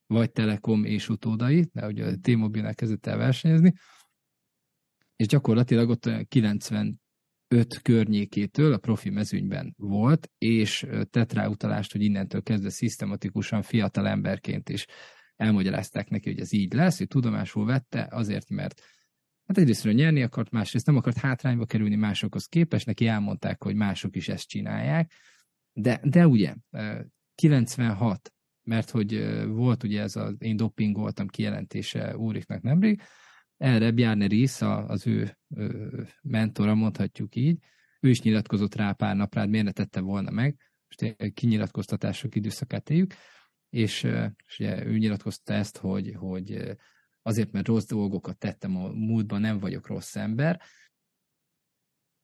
vagy 0.07 0.31
Telekom 0.31 0.83
és 0.83 1.09
utódai, 1.09 1.69
de 1.73 1.87
ugye 1.87 2.05
a 2.05 2.15
T-Mobilnál 2.21 2.75
kezdett 2.75 3.05
el 3.05 3.17
versenyezni, 3.17 3.73
és 5.17 5.27
gyakorlatilag 5.27 5.89
ott 5.89 6.09
95 6.27 6.97
környékétől 7.81 8.73
a 8.73 8.77
profi 8.77 9.09
mezőnyben 9.09 9.73
volt, 9.77 10.31
és 10.37 10.85
tett 11.09 11.33
rá 11.33 11.47
utalást, 11.47 11.91
hogy 11.91 12.01
innentől 12.01 12.43
kezdve 12.43 12.69
szisztematikusan 12.69 13.61
fiatal 13.61 14.07
emberként 14.07 14.69
is 14.69 14.85
elmagyarázták 15.35 16.09
neki, 16.09 16.29
hogy 16.29 16.39
ez 16.39 16.53
így 16.53 16.73
lesz, 16.73 16.97
hogy 16.97 17.07
tudomásul 17.07 17.65
vette, 17.65 18.07
azért, 18.11 18.49
mert 18.49 18.81
hát 19.45 19.57
egyrészt 19.57 19.83
nyerni 19.83 20.23
akart, 20.23 20.51
másrészt 20.51 20.85
nem 20.85 20.95
akart 20.95 21.17
hátrányba 21.17 21.65
kerülni 21.65 21.95
másokhoz 21.95 22.45
képest, 22.45 22.85
neki 22.85 23.07
elmondták, 23.07 23.63
hogy 23.63 23.75
mások 23.75 24.15
is 24.15 24.29
ezt 24.29 24.47
csinálják, 24.47 25.11
de, 25.73 25.99
de 26.03 26.27
ugye, 26.27 26.55
96, 27.35 28.33
mert 28.63 28.89
hogy 28.89 29.43
volt 29.45 29.83
ugye 29.83 30.01
ez 30.01 30.15
az 30.15 30.35
én 30.39 30.55
dopingoltam 30.55 31.27
kijelentése 31.27 32.17
Úriknak 32.17 32.61
nemrég, 32.61 33.01
erre 33.57 33.91
Bjarne 33.91 34.27
Ries, 34.27 34.61
az 34.61 35.07
ő 35.07 35.37
mentora, 36.21 36.75
mondhatjuk 36.75 37.35
így, 37.35 37.59
ő 37.99 38.09
is 38.09 38.21
nyilatkozott 38.21 38.75
rá 38.75 38.91
pár 38.91 39.15
napra, 39.15 39.39
hát 39.39 39.49
miért 39.49 39.65
ne 39.65 39.71
tette 39.71 39.99
volna 39.99 40.31
meg, 40.31 40.57
most 40.87 41.33
kinyilatkoztatások 41.33 42.35
időszakát 42.35 42.89
éljük, 42.89 43.13
és, 43.69 44.03
és 44.45 44.59
ugye 44.59 44.85
ő 44.85 44.97
nyilatkozta 44.97 45.53
ezt, 45.53 45.77
hogy, 45.77 46.13
hogy 46.15 46.77
azért, 47.21 47.51
mert 47.51 47.67
rossz 47.67 47.85
dolgokat 47.85 48.37
tettem 48.37 48.77
a 48.77 48.87
múltban, 48.87 49.41
nem 49.41 49.59
vagyok 49.59 49.87
rossz 49.87 50.15
ember, 50.15 50.61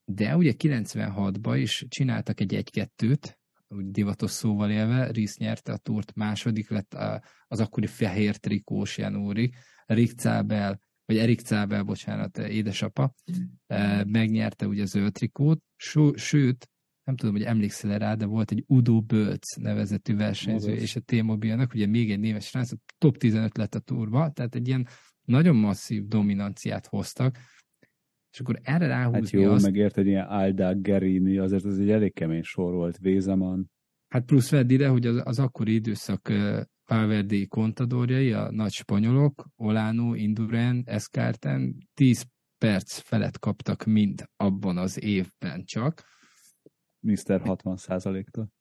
de 0.04 0.36
ugye 0.36 0.52
96-ban 0.58 1.56
is 1.60 1.84
csináltak 1.88 2.40
egy 2.40 2.54
egy-kettőt, 2.54 3.38
úgy 3.68 3.90
divatos 3.90 4.30
szóval 4.30 4.70
élve, 4.70 5.10
Rész 5.10 5.36
nyerte 5.36 5.72
a 5.72 5.76
túrt, 5.76 6.14
második 6.14 6.70
lett 6.70 6.94
az 7.46 7.60
akkori 7.60 7.86
fehér 7.86 8.36
trikós 8.36 8.98
Janúri, 8.98 9.52
Rick 9.86 10.18
Cábel, 10.18 10.80
vagy 11.04 11.16
Erik 11.16 11.40
Cábel, 11.40 11.82
bocsánat, 11.82 12.38
édesapa, 12.38 13.14
megnyerte 14.06 14.66
ugye 14.66 14.82
a 14.82 14.86
zöld 14.86 15.12
trikót, 15.12 15.60
sőt, 16.14 16.68
nem 17.04 17.16
tudom, 17.16 17.34
hogy 17.34 17.42
emlékszel 17.42 17.98
rá, 17.98 18.14
de 18.14 18.26
volt 18.26 18.50
egy 18.50 18.64
Udo 18.66 19.00
Bölc 19.00 19.56
nevezetű 19.56 20.16
versenyző, 20.16 20.68
Magas. 20.68 20.82
és 20.82 20.96
a 20.96 21.00
T-Mobilnak 21.00 21.74
ugye 21.74 21.86
még 21.86 22.10
egy 22.10 22.20
néves 22.20 22.46
srác, 22.46 22.70
top 22.98 23.16
15 23.16 23.56
lett 23.56 23.74
a 23.74 23.78
túrba, 23.78 24.30
tehát 24.30 24.54
egy 24.54 24.68
ilyen 24.68 24.86
nagyon 25.24 25.56
masszív 25.56 26.06
dominanciát 26.06 26.86
hoztak, 26.86 27.38
és 28.32 28.40
akkor 28.40 28.58
erre 28.62 28.86
ráhúzni 28.86 29.38
Hát 29.38 29.46
jó, 29.46 29.52
azt... 29.52 29.64
megért 29.64 29.98
egy 29.98 30.06
ilyen 30.06 30.26
Alda 30.26 30.74
Gerini, 30.74 31.38
azért 31.38 31.64
ez 31.64 31.78
egy 31.78 31.90
elég 31.90 32.12
kemény 32.12 32.42
sor 32.42 32.72
volt, 32.72 32.98
Vézeman. 32.98 33.70
Hát 34.08 34.24
plusz 34.24 34.50
vedd 34.50 34.70
ide, 34.70 34.88
hogy 34.88 35.06
az, 35.06 35.20
az 35.24 35.38
akkori 35.38 35.74
időszak 35.74 36.28
uh, 36.28 36.60
Valverde 36.86 37.46
kontadorjai, 37.46 38.32
a 38.32 38.50
nagy 38.50 38.72
spanyolok, 38.72 39.48
Olano, 39.56 40.14
Induren, 40.14 40.82
Escarten 40.86 41.88
10 41.94 42.26
perc 42.58 42.98
felett 42.98 43.38
kaptak 43.38 43.84
mind 43.84 44.24
abban 44.36 44.78
az 44.78 45.02
évben 45.02 45.64
csak. 45.64 46.02
Mr. 47.00 47.40
60 47.40 47.76
tól 48.30 48.52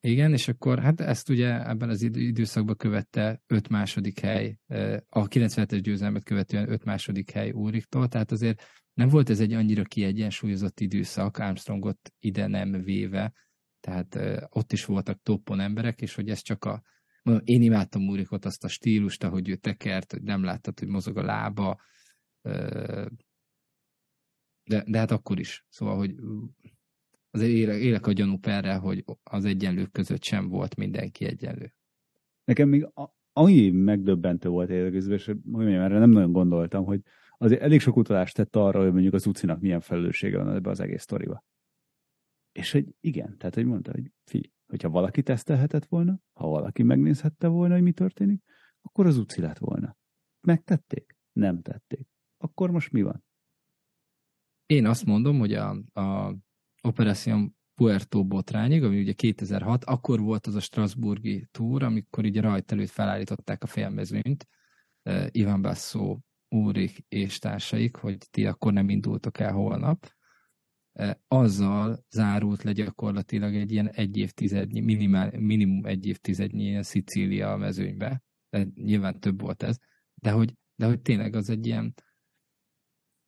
Igen, 0.00 0.32
és 0.32 0.48
akkor 0.48 0.78
hát 0.78 1.00
ezt 1.00 1.28
ugye 1.28 1.68
ebben 1.68 1.88
az 1.88 2.02
időszakban 2.02 2.76
követte 2.76 3.42
5 3.46 3.68
második 3.68 4.20
hely, 4.20 4.58
a 5.08 5.28
97-es 5.28 5.80
győzelmet 5.82 6.24
követően 6.24 6.70
5 6.70 6.84
második 6.84 7.30
hely 7.30 7.50
Úriktól, 7.50 8.08
tehát 8.08 8.30
azért 8.30 8.62
nem 8.94 9.08
volt 9.08 9.30
ez 9.30 9.40
egy 9.40 9.52
annyira 9.52 9.82
kiegyensúlyozott 9.82 10.80
időszak, 10.80 11.38
Armstrongot 11.38 12.12
ide 12.18 12.46
nem 12.46 12.82
véve, 12.82 13.32
tehát 13.80 14.18
ott 14.48 14.72
is 14.72 14.84
voltak 14.84 15.22
toppon 15.22 15.60
emberek, 15.60 16.00
és 16.00 16.14
hogy 16.14 16.28
ez 16.28 16.40
csak 16.40 16.64
a, 16.64 16.82
mondom, 17.22 17.44
én 17.46 17.62
imádtam 17.62 18.08
Úrikot, 18.08 18.44
azt 18.44 18.64
a 18.64 18.68
stílust, 18.68 19.24
ahogy 19.24 19.48
ő 19.48 19.56
tekert, 19.56 20.12
hogy 20.12 20.22
nem 20.22 20.42
láttad, 20.42 20.78
hogy 20.78 20.88
mozog 20.88 21.16
a 21.16 21.22
lába, 21.22 21.80
de, 24.64 24.84
de 24.86 24.98
hát 24.98 25.10
akkor 25.10 25.38
is. 25.38 25.64
Szóval, 25.68 25.96
hogy 25.96 26.14
azért 27.30 27.52
élek, 27.52 27.80
élek 27.80 28.06
a 28.06 28.12
gyanú 28.12 28.38
perre, 28.38 28.74
hogy 28.74 29.04
az 29.22 29.44
egyenlők 29.44 29.90
között 29.90 30.22
sem 30.22 30.48
volt 30.48 30.76
mindenki 30.76 31.24
egyenlő. 31.24 31.74
Nekem 32.44 32.68
még 32.68 32.88
annyi 33.32 33.70
megdöbbentő 33.70 34.48
volt 34.48 34.70
érdekes, 34.70 35.06
és 35.06 35.34
mondjam, 35.42 35.82
erre 35.82 35.98
nem 35.98 36.10
nagyon 36.10 36.32
gondoltam, 36.32 36.84
hogy 36.84 37.02
azért 37.38 37.60
elég 37.62 37.80
sok 37.80 37.96
utalást 37.96 38.36
tett 38.36 38.56
arra, 38.56 38.82
hogy 38.82 38.92
mondjuk 38.92 39.14
az 39.14 39.26
Ucinak 39.26 39.60
milyen 39.60 39.80
felelőssége 39.80 40.38
van 40.38 40.54
ebbe 40.54 40.70
az 40.70 40.80
egész 40.80 41.02
sztoriba. 41.02 41.44
És 42.52 42.72
hogy 42.72 42.94
igen, 43.00 43.38
tehát 43.38 43.54
hogy 43.54 43.64
mondta, 43.64 43.92
hogy 43.92 44.10
fi, 44.24 44.52
hogyha 44.72 44.90
valaki 44.90 45.22
tesztelhetett 45.22 45.84
volna, 45.84 46.18
ha 46.32 46.48
valaki 46.48 46.82
megnézhette 46.82 47.48
volna, 47.48 47.74
hogy 47.74 47.82
mi 47.82 47.92
történik, 47.92 48.42
akkor 48.80 49.06
az 49.06 49.18
Uci 49.18 49.40
lett 49.40 49.58
volna. 49.58 49.96
Megtették? 50.46 51.16
Nem 51.32 51.62
tették. 51.62 52.08
Akkor 52.36 52.70
most 52.70 52.92
mi 52.92 53.02
van? 53.02 53.24
Én 54.66 54.86
azt 54.86 55.04
mondom, 55.04 55.38
hogy 55.38 55.54
a, 55.54 55.70
a 56.00 56.36
Operation 56.82 57.56
Puerto 57.74 58.24
botrányig, 58.24 58.82
ami 58.82 59.00
ugye 59.00 59.12
2006, 59.12 59.84
akkor 59.84 60.20
volt 60.20 60.46
az 60.46 60.54
a 60.54 60.60
Strasburgi 60.60 61.46
túr, 61.50 61.82
amikor 61.82 62.24
ugye 62.24 62.40
rajt 62.40 62.72
előtt 62.72 62.90
felállították 62.90 63.62
a 63.62 63.66
félmezőnyt, 63.66 64.48
uh, 65.02 65.26
Ivan 65.30 65.62
Basso, 65.62 66.18
Úrik 66.48 67.04
és 67.08 67.38
társaik, 67.38 67.96
hogy 67.96 68.16
ti 68.30 68.46
akkor 68.46 68.72
nem 68.72 68.88
indultok 68.88 69.38
el 69.38 69.52
holnap. 69.52 70.12
Azzal 71.28 72.04
zárult 72.10 72.62
le 72.62 72.72
gyakorlatilag 72.72 73.54
egy 73.54 73.72
ilyen 73.72 73.88
egy 73.88 74.16
évtizednyi, 74.16 74.80
minimál, 74.80 75.38
minimum 75.38 75.86
egy 75.86 76.06
évtizednyi 76.06 76.64
ilyen 76.64 76.82
Szicília 76.82 77.56
mezőnybe. 77.56 78.22
De 78.50 78.66
nyilván 78.74 79.20
több 79.20 79.40
volt 79.40 79.62
ez. 79.62 79.76
De 80.14 80.30
hogy, 80.30 80.54
de 80.74 80.86
hogy 80.86 81.00
tényleg 81.00 81.34
az 81.34 81.50
egy 81.50 81.66
ilyen, 81.66 81.94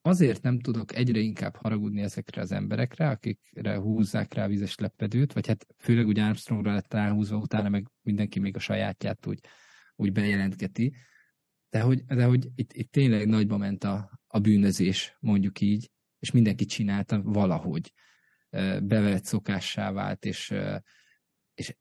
azért 0.00 0.42
nem 0.42 0.60
tudok 0.60 0.94
egyre 0.94 1.18
inkább 1.18 1.56
haragudni 1.56 2.02
ezekre 2.02 2.40
az 2.40 2.52
emberekre, 2.52 3.08
akikre 3.08 3.76
húzzák 3.76 4.34
rá 4.34 4.46
vizes 4.46 4.76
lepedőt, 4.76 5.32
vagy 5.32 5.46
hát 5.46 5.66
főleg 5.78 6.06
úgy 6.06 6.18
Armstrongra 6.18 6.72
lett 6.72 6.92
ráhúzva, 6.92 7.36
utána 7.36 7.68
meg 7.68 7.90
mindenki 8.02 8.40
még 8.40 8.56
a 8.56 8.58
sajátját 8.58 9.26
úgy, 9.26 9.40
úgy 9.96 10.12
bejelentgeti. 10.12 10.94
De 11.70 11.80
hogy, 11.80 12.04
de 12.04 12.24
hogy 12.24 12.48
itt, 12.54 12.72
itt 12.72 12.90
tényleg 12.90 13.26
nagyba 13.26 13.56
ment 13.56 13.84
a, 13.84 14.20
a 14.26 14.38
bűnözés, 14.38 15.16
mondjuk 15.20 15.60
így, 15.60 15.90
és 16.24 16.30
mindenki 16.30 16.64
csinálta 16.64 17.22
valahogy. 17.22 17.92
Bevett 18.82 19.24
szokássá 19.24 19.92
vált, 19.92 20.24
és, 20.24 20.54
és 21.54 21.76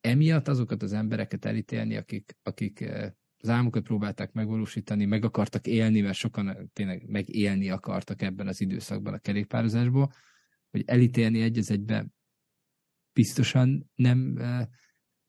emiatt 0.00 0.48
azokat 0.48 0.82
az 0.82 0.92
embereket 0.92 1.44
elítélni, 1.44 1.96
akik, 1.96 2.36
akik 2.42 2.90
az 3.38 3.48
álmukat 3.48 3.82
próbálták 3.82 4.32
megvalósítani, 4.32 5.04
meg 5.04 5.24
akartak 5.24 5.66
élni, 5.66 6.00
mert 6.00 6.16
sokan 6.16 6.70
tényleg 6.72 7.08
megélni 7.08 7.70
akartak 7.70 8.22
ebben 8.22 8.46
az 8.46 8.60
időszakban 8.60 9.14
a 9.14 9.18
kerékpározásból, 9.18 10.12
hogy 10.70 10.82
elítélni 10.86 11.42
egy 11.42 11.58
az 11.58 11.70
egyben 11.70 12.14
biztosan 13.12 13.90
nem 13.94 14.38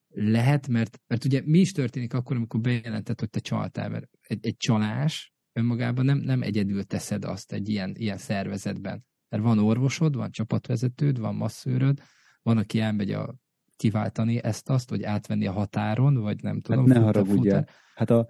lehet, 0.08 0.68
mert, 0.68 1.02
mert 1.08 1.26
ugye 1.26 1.42
mi 1.46 1.60
is 1.60 1.72
történik 1.72 2.14
akkor, 2.14 2.36
amikor 2.36 2.60
bejelentett, 2.60 3.20
hogy 3.20 3.30
te 3.30 3.40
csaltál, 3.40 3.90
mert 3.90 4.10
egy, 4.22 4.46
egy 4.46 4.58
csalás 4.58 5.33
önmagában 5.54 6.06
nem, 6.06 6.18
nem 6.18 6.42
egyedül 6.42 6.84
teszed 6.84 7.26
azt 7.26 7.52
egy 7.52 7.70
ilyen, 7.70 7.94
ilyen 7.98 8.18
szervezetben. 8.18 9.06
Mert 9.30 9.44
van 9.44 9.60
orvosod, 9.60 10.16
van 10.16 10.32
csapatvezetőd, 10.32 11.20
van 11.20 11.36
masszőröd, 11.36 12.00
van, 12.42 12.58
aki 12.58 12.80
elmegy 12.80 13.12
a 13.12 13.36
kiváltani 13.76 14.44
ezt-azt, 14.44 14.90
vagy 14.90 15.04
átvenni 15.04 15.48
a 15.48 15.52
határon, 15.52 16.16
vagy 16.16 16.44
nem 16.44 16.62
tudom. 16.62 16.88
Hát 16.88 16.98
ne 16.98 17.04
haragudjál. 17.04 17.68
Hát 17.96 18.10
a 18.10 18.28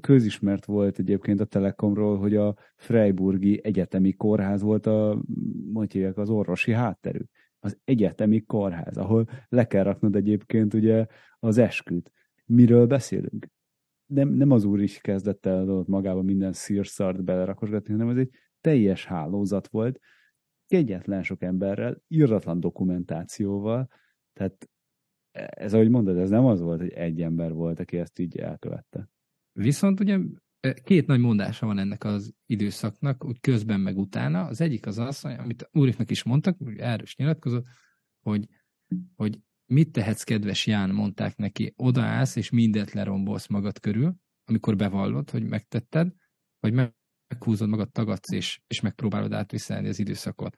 közismert 0.00 0.64
volt 0.64 0.98
egyébként 0.98 1.40
a 1.40 1.44
Telekomról, 1.44 2.18
hogy 2.18 2.36
a 2.36 2.54
Freiburgi 2.76 3.60
Egyetemi 3.64 4.12
Kórház 4.12 4.62
volt 4.62 4.86
a, 4.86 5.22
mondják, 5.72 6.16
az 6.16 6.28
orvosi 6.28 6.72
hátterük. 6.72 7.30
Az 7.58 7.78
egyetemi 7.84 8.40
kórház, 8.40 8.96
ahol 8.96 9.28
le 9.48 9.66
kell 9.66 9.82
raknod 9.82 10.16
egyébként 10.16 10.74
ugye 10.74 11.06
az 11.38 11.58
esküt. 11.58 12.12
Miről 12.44 12.86
beszélünk? 12.86 13.46
Nem, 14.06 14.28
nem 14.28 14.50
az 14.50 14.64
úr 14.64 14.80
is 14.80 14.98
kezdett 15.00 15.46
el 15.46 15.70
ott 15.70 15.86
magába 15.88 16.22
minden 16.22 16.52
szírszart 16.52 17.24
belerakosgatni, 17.24 17.92
hanem 17.92 18.08
ez 18.08 18.16
egy 18.16 18.30
teljes 18.60 19.06
hálózat 19.06 19.68
volt, 19.68 20.00
egyetlen 20.66 21.22
sok 21.22 21.42
emberrel, 21.42 22.02
irratlan 22.06 22.60
dokumentációval, 22.60 23.88
tehát 24.32 24.70
ez, 25.32 25.74
ahogy 25.74 25.90
mondod, 25.90 26.16
ez 26.16 26.30
nem 26.30 26.44
az 26.44 26.60
volt, 26.60 26.80
hogy 26.80 26.90
egy 26.90 27.22
ember 27.22 27.52
volt, 27.52 27.80
aki 27.80 27.98
ezt 27.98 28.18
így 28.18 28.36
elkövette. 28.36 29.08
Viszont 29.52 30.00
ugye 30.00 30.18
két 30.82 31.06
nagy 31.06 31.20
mondása 31.20 31.66
van 31.66 31.78
ennek 31.78 32.04
az 32.04 32.34
időszaknak, 32.46 33.24
úgy 33.24 33.40
közben 33.40 33.80
meg 33.80 33.98
utána. 33.98 34.44
Az 34.44 34.60
egyik 34.60 34.86
az 34.86 34.98
az, 34.98 35.24
amit 35.24 35.68
úriknak 35.72 36.10
is 36.10 36.22
mondtak, 36.22 36.56
erről 36.76 37.02
is 37.02 37.16
nyilatkozott, 37.16 37.66
hogy, 38.20 38.48
hogy 39.14 39.40
mit 39.72 39.92
tehetsz, 39.92 40.22
kedves 40.22 40.66
Ján, 40.66 40.90
mondták 40.90 41.36
neki, 41.36 41.72
odaállsz, 41.76 42.36
és 42.36 42.50
mindent 42.50 42.92
lerombolsz 42.92 43.46
magad 43.46 43.80
körül, 43.80 44.14
amikor 44.44 44.76
bevallod, 44.76 45.30
hogy 45.30 45.44
megtetted, 45.44 46.12
vagy 46.60 46.92
meghúzod 47.28 47.68
magad, 47.68 47.90
tagadsz, 47.90 48.32
és, 48.32 48.60
és 48.66 48.80
megpróbálod 48.80 49.32
átviselni 49.32 49.88
az 49.88 49.98
időszakot. 49.98 50.56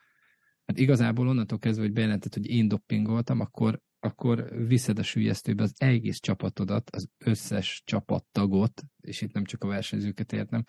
Hát 0.67 0.79
igazából 0.79 1.29
onnantól 1.29 1.59
kezdve, 1.59 1.85
hogy 1.85 1.93
bejelentett, 1.93 2.35
hogy 2.35 2.47
én 2.47 2.69
doppingoltam, 2.69 3.41
akkor 3.41 3.81
akkor 4.05 4.67
viszed 4.67 4.99
a 4.99 5.03
sülyeztőbe 5.03 5.63
az 5.63 5.73
egész 5.77 6.19
csapatodat, 6.21 6.91
az 6.91 7.09
összes 7.25 7.83
csapattagot, 7.85 8.83
és 9.01 9.21
itt 9.21 9.33
nem 9.33 9.45
csak 9.45 9.65
a 9.65 9.67
versenyzőket 9.67 10.33
értem, 10.33 10.65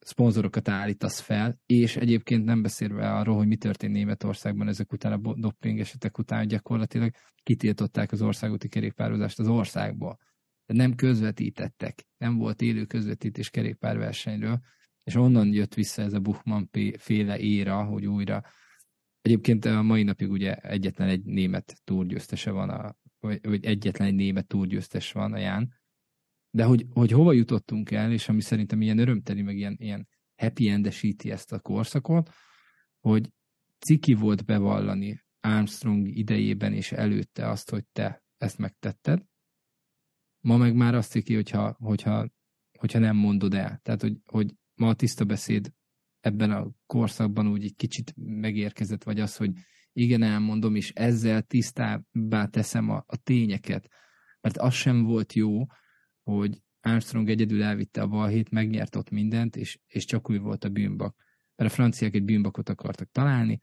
szponzorokat 0.00 0.68
állítasz 0.68 1.20
fel, 1.20 1.60
és 1.66 1.96
egyébként 1.96 2.44
nem 2.44 2.62
beszélve 2.62 3.14
arról, 3.14 3.36
hogy 3.36 3.46
mi 3.46 3.56
történt 3.56 3.92
Németországban 3.92 4.68
ezek 4.68 4.92
után 4.92 5.12
a 5.12 5.34
doping 5.34 5.80
esetek 5.80 6.18
után, 6.18 6.46
gyakorlatilag 6.46 7.10
kitiltották 7.42 8.12
az 8.12 8.22
országúti 8.22 8.68
kerékpározást 8.68 9.38
az 9.38 9.48
országból. 9.48 10.18
De 10.66 10.74
nem 10.74 10.94
közvetítettek, 10.94 12.06
nem 12.16 12.36
volt 12.36 12.62
élő 12.62 12.84
közvetítés 12.84 13.50
kerékpárversenyről, 13.50 14.60
és 15.04 15.14
onnan 15.14 15.52
jött 15.52 15.74
vissza 15.74 16.02
ez 16.02 16.12
a 16.12 16.20
Buchmann 16.20 16.68
féle 16.98 17.38
éra, 17.38 17.84
hogy 17.84 18.06
újra 18.06 18.42
Egyébként 19.28 19.64
a 19.64 19.82
mai 19.82 20.02
napig 20.02 20.30
ugye 20.30 20.54
egyetlen 20.54 21.08
egy 21.08 21.24
német 21.24 21.80
túrgyőztese 21.84 22.50
van, 22.50 22.70
a, 22.70 22.96
vagy, 23.20 23.64
egyetlen 23.64 24.08
egy 24.08 24.14
német 24.14 24.46
túrgyőztes 24.46 25.12
van 25.12 25.32
a 25.32 25.38
Ján. 25.38 25.74
De 26.50 26.64
hogy, 26.64 26.86
hogy 26.90 27.10
hova 27.10 27.32
jutottunk 27.32 27.90
el, 27.90 28.12
és 28.12 28.28
ami 28.28 28.40
szerintem 28.40 28.80
ilyen 28.80 28.98
örömteli, 28.98 29.42
meg 29.42 29.56
ilyen, 29.56 29.76
ilyen 29.78 30.08
happy 30.36 30.68
endesíti 30.68 31.30
ezt 31.30 31.52
a 31.52 31.60
korszakot, 31.60 32.30
hogy 33.00 33.30
ciki 33.78 34.14
volt 34.14 34.44
bevallani 34.44 35.22
Armstrong 35.40 36.08
idejében 36.08 36.72
és 36.72 36.92
előtte 36.92 37.48
azt, 37.48 37.70
hogy 37.70 37.84
te 37.92 38.22
ezt 38.36 38.58
megtetted. 38.58 39.22
Ma 40.40 40.56
meg 40.56 40.74
már 40.74 40.94
azt 40.94 41.10
ciki, 41.10 41.34
hogyha, 41.34 41.76
hogyha, 41.78 42.28
hogyha 42.78 42.98
nem 42.98 43.16
mondod 43.16 43.54
el. 43.54 43.80
Tehát, 43.82 44.00
hogy, 44.00 44.16
hogy 44.24 44.54
ma 44.74 44.88
a 44.88 44.94
tiszta 44.94 45.24
beszéd 45.24 45.72
ebben 46.20 46.50
a 46.50 46.70
korszakban 46.86 47.46
úgy 47.46 47.64
egy 47.64 47.76
kicsit 47.76 48.14
megérkezett, 48.16 49.02
vagy 49.02 49.20
az, 49.20 49.36
hogy 49.36 49.50
igen, 49.92 50.22
elmondom, 50.22 50.74
és 50.74 50.90
ezzel 50.90 51.42
tisztábbá 51.42 52.46
teszem 52.46 52.90
a, 52.90 53.04
a 53.06 53.16
tényeket. 53.16 53.88
Mert 54.40 54.56
az 54.58 54.74
sem 54.74 55.02
volt 55.02 55.32
jó, 55.32 55.66
hogy 56.34 56.62
Armstrong 56.80 57.28
egyedül 57.28 57.62
elvitte 57.62 58.02
a 58.02 58.06
balhét, 58.06 58.50
megnyert 58.50 58.96
ott 58.96 59.10
mindent, 59.10 59.56
és, 59.56 59.78
és 59.86 60.04
csak 60.04 60.30
úgy 60.30 60.40
volt 60.40 60.64
a 60.64 60.68
bűnbak. 60.68 61.16
Mert 61.56 61.70
a 61.70 61.74
franciák 61.74 62.14
egy 62.14 62.24
bűnbakot 62.24 62.68
akartak 62.68 63.10
találni, 63.10 63.58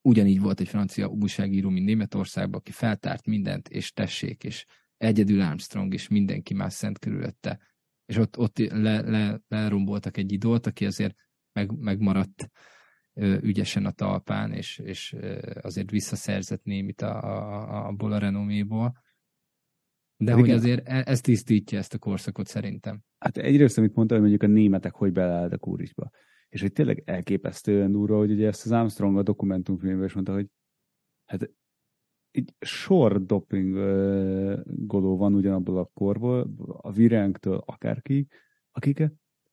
ugyanígy 0.00 0.40
volt 0.40 0.60
egy 0.60 0.68
francia 0.68 1.06
újságíró, 1.06 1.68
mint 1.68 1.86
Németországban, 1.86 2.60
aki 2.60 2.70
feltárt 2.70 3.26
mindent, 3.26 3.68
és 3.68 3.92
tessék, 3.92 4.44
és 4.44 4.64
egyedül 4.96 5.40
Armstrong, 5.40 5.94
és 5.94 6.08
mindenki 6.08 6.54
más 6.54 6.72
szent 6.72 6.98
körülötte. 6.98 7.60
És 8.06 8.16
ott, 8.16 8.38
ott 8.38 8.58
le, 8.58 9.00
le, 9.00 9.40
leromboltak 9.48 10.16
egy 10.16 10.32
idolt, 10.32 10.66
aki 10.66 10.86
azért 10.86 11.14
meg, 11.52 11.78
megmaradt 11.78 12.50
ügyesen 13.40 13.86
a 13.86 13.90
talpán, 13.90 14.52
és, 14.52 14.78
és 14.78 15.16
azért 15.60 15.90
visszaszerzett 15.90 16.64
némit 16.64 17.02
a, 17.02 17.22
a, 17.22 17.86
abból 17.86 18.12
a 18.12 18.18
renoméból. 18.18 19.02
De 20.16 20.30
hát 20.30 20.40
hogy 20.40 20.48
igen. 20.48 20.58
azért 20.58 20.88
e, 20.88 21.02
ez 21.06 21.20
tisztítja 21.20 21.78
ezt 21.78 21.94
a 21.94 21.98
korszakot 21.98 22.46
szerintem. 22.46 23.00
Hát 23.18 23.36
egyrészt, 23.36 23.78
amit 23.78 23.94
mondta, 23.94 24.14
hogy 24.14 24.22
mondjuk 24.22 24.50
a 24.50 24.52
németek 24.52 24.94
hogy 24.94 25.12
beleálltak 25.12 25.66
úrisba. 25.66 26.10
És 26.48 26.60
hogy 26.60 26.72
tényleg 26.72 27.02
elképesztően 27.04 27.92
durva, 27.92 28.16
hogy 28.16 28.30
ugye 28.30 28.46
ezt 28.46 28.64
az 28.64 28.72
Armstrong 28.72 29.18
a 29.18 29.22
dokumentumfilmben 29.22 30.06
is 30.06 30.12
mondta, 30.12 30.32
hogy 30.32 30.46
hát 31.24 31.50
egy 32.30 32.54
sor 32.58 33.24
doping 33.24 33.74
goló 34.64 35.16
van 35.16 35.34
ugyanabból 35.34 35.78
a 35.78 35.90
korból, 35.94 36.54
a 36.66 36.92
Virenktől 36.92 37.62
akárki, 37.66 38.26
akik 38.70 39.02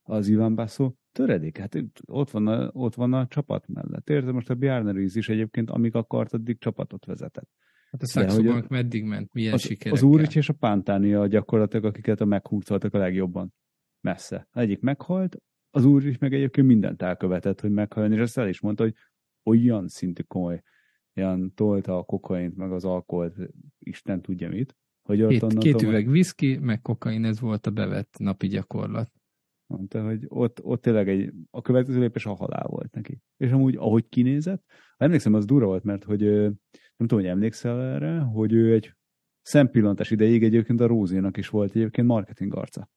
az 0.02 0.28
Ivan 0.28 0.56
Basso 0.56 0.94
töredik, 1.12 1.58
hát 1.58 1.78
ott 2.06 2.30
van 2.30 2.48
a, 2.48 2.70
ott 2.74 2.96
van 2.96 3.14
a 3.14 3.28
csapat 3.28 3.68
mellett. 3.68 4.10
Érted, 4.10 4.34
most 4.34 4.50
a 4.50 4.56
Bjarne 4.56 5.02
is 5.02 5.30
egyébként, 5.30 5.70
amíg 5.70 5.96
akart, 5.96 6.34
addig 6.34 6.58
csapatot 6.58 7.06
vezetett. 7.06 7.50
Hát 7.92 8.02
a 8.02 8.06
Saxo 8.06 8.62
meddig 8.68 9.04
ment? 9.04 9.34
Milyen 9.34 9.54
az, 9.54 9.62
sikerekkel? 9.62 9.92
Az 9.92 10.04
Úrics 10.04 10.36
és 10.36 10.50
a 10.50 10.54
Pántánia 10.54 11.28
gyakorlatilag, 11.28 11.86
akiket 11.86 12.22
a 12.22 12.26
meghúzoltak 12.26 12.94
a 12.94 12.98
legjobban 12.98 13.54
messze. 14.02 14.48
Egyik 14.52 14.80
meghalt, 14.80 15.38
az 15.70 15.86
Úrics 15.86 16.20
meg 16.20 16.34
egyébként 16.34 16.68
mindent 16.68 17.02
elkövetett, 17.02 17.62
hogy 17.62 17.72
meghaljon, 17.72 18.14
és 18.14 18.20
ezt 18.20 18.38
el 18.38 18.48
is 18.48 18.60
mondta, 18.60 18.84
hogy 18.84 18.96
olyan 19.44 19.88
szintű 19.88 20.22
komoly, 20.22 20.62
ilyen 21.14 21.54
tolta 21.54 21.98
a 21.98 22.04
kokaint, 22.04 22.56
meg 22.56 22.72
az 22.72 22.86
alkoholt, 22.86 23.36
Isten 23.80 24.22
tudja 24.22 24.50
mit. 24.50 24.76
Hogy 25.02 25.22
ott 25.22 25.30
két, 25.30 25.58
két 25.58 25.82
üveg 25.82 26.10
viszki, 26.10 26.58
meg 26.58 26.82
kokain, 26.82 27.26
ez 27.26 27.40
volt 27.40 27.66
a 27.66 27.72
bevett 27.72 28.16
napi 28.18 28.48
gyakorlat. 28.48 29.12
Mondta, 29.66 30.04
hogy 30.04 30.26
ott, 30.28 30.64
ott 30.64 30.82
tényleg 30.82 31.10
egy, 31.10 31.34
a 31.50 31.62
következő 31.62 32.00
lépés 32.00 32.26
a 32.26 32.34
halál 32.34 32.68
volt 32.68 32.94
neki. 32.94 33.20
És 33.38 33.52
amúgy, 33.52 33.76
ahogy 33.76 34.08
kinézett, 34.10 34.64
emlékszem, 34.98 35.34
az 35.34 35.46
durva 35.46 35.66
volt, 35.66 35.84
mert 35.84 36.04
hogy 36.04 36.52
nem 37.02 37.10
tudom, 37.10 37.24
hogy 37.24 37.34
emlékszel 37.34 37.82
erre, 37.82 38.20
hogy 38.20 38.54
ő 38.54 38.74
egy 38.74 38.94
szempillantás 39.42 40.12
ideig 40.12 40.44
egyébként 40.44 40.80
a 40.80 40.88
Rózénak 40.88 41.38
is 41.38 41.50
volt 41.50 41.76
egyébként 41.76 42.08
marketing 42.08 42.56
arca. 42.56 42.90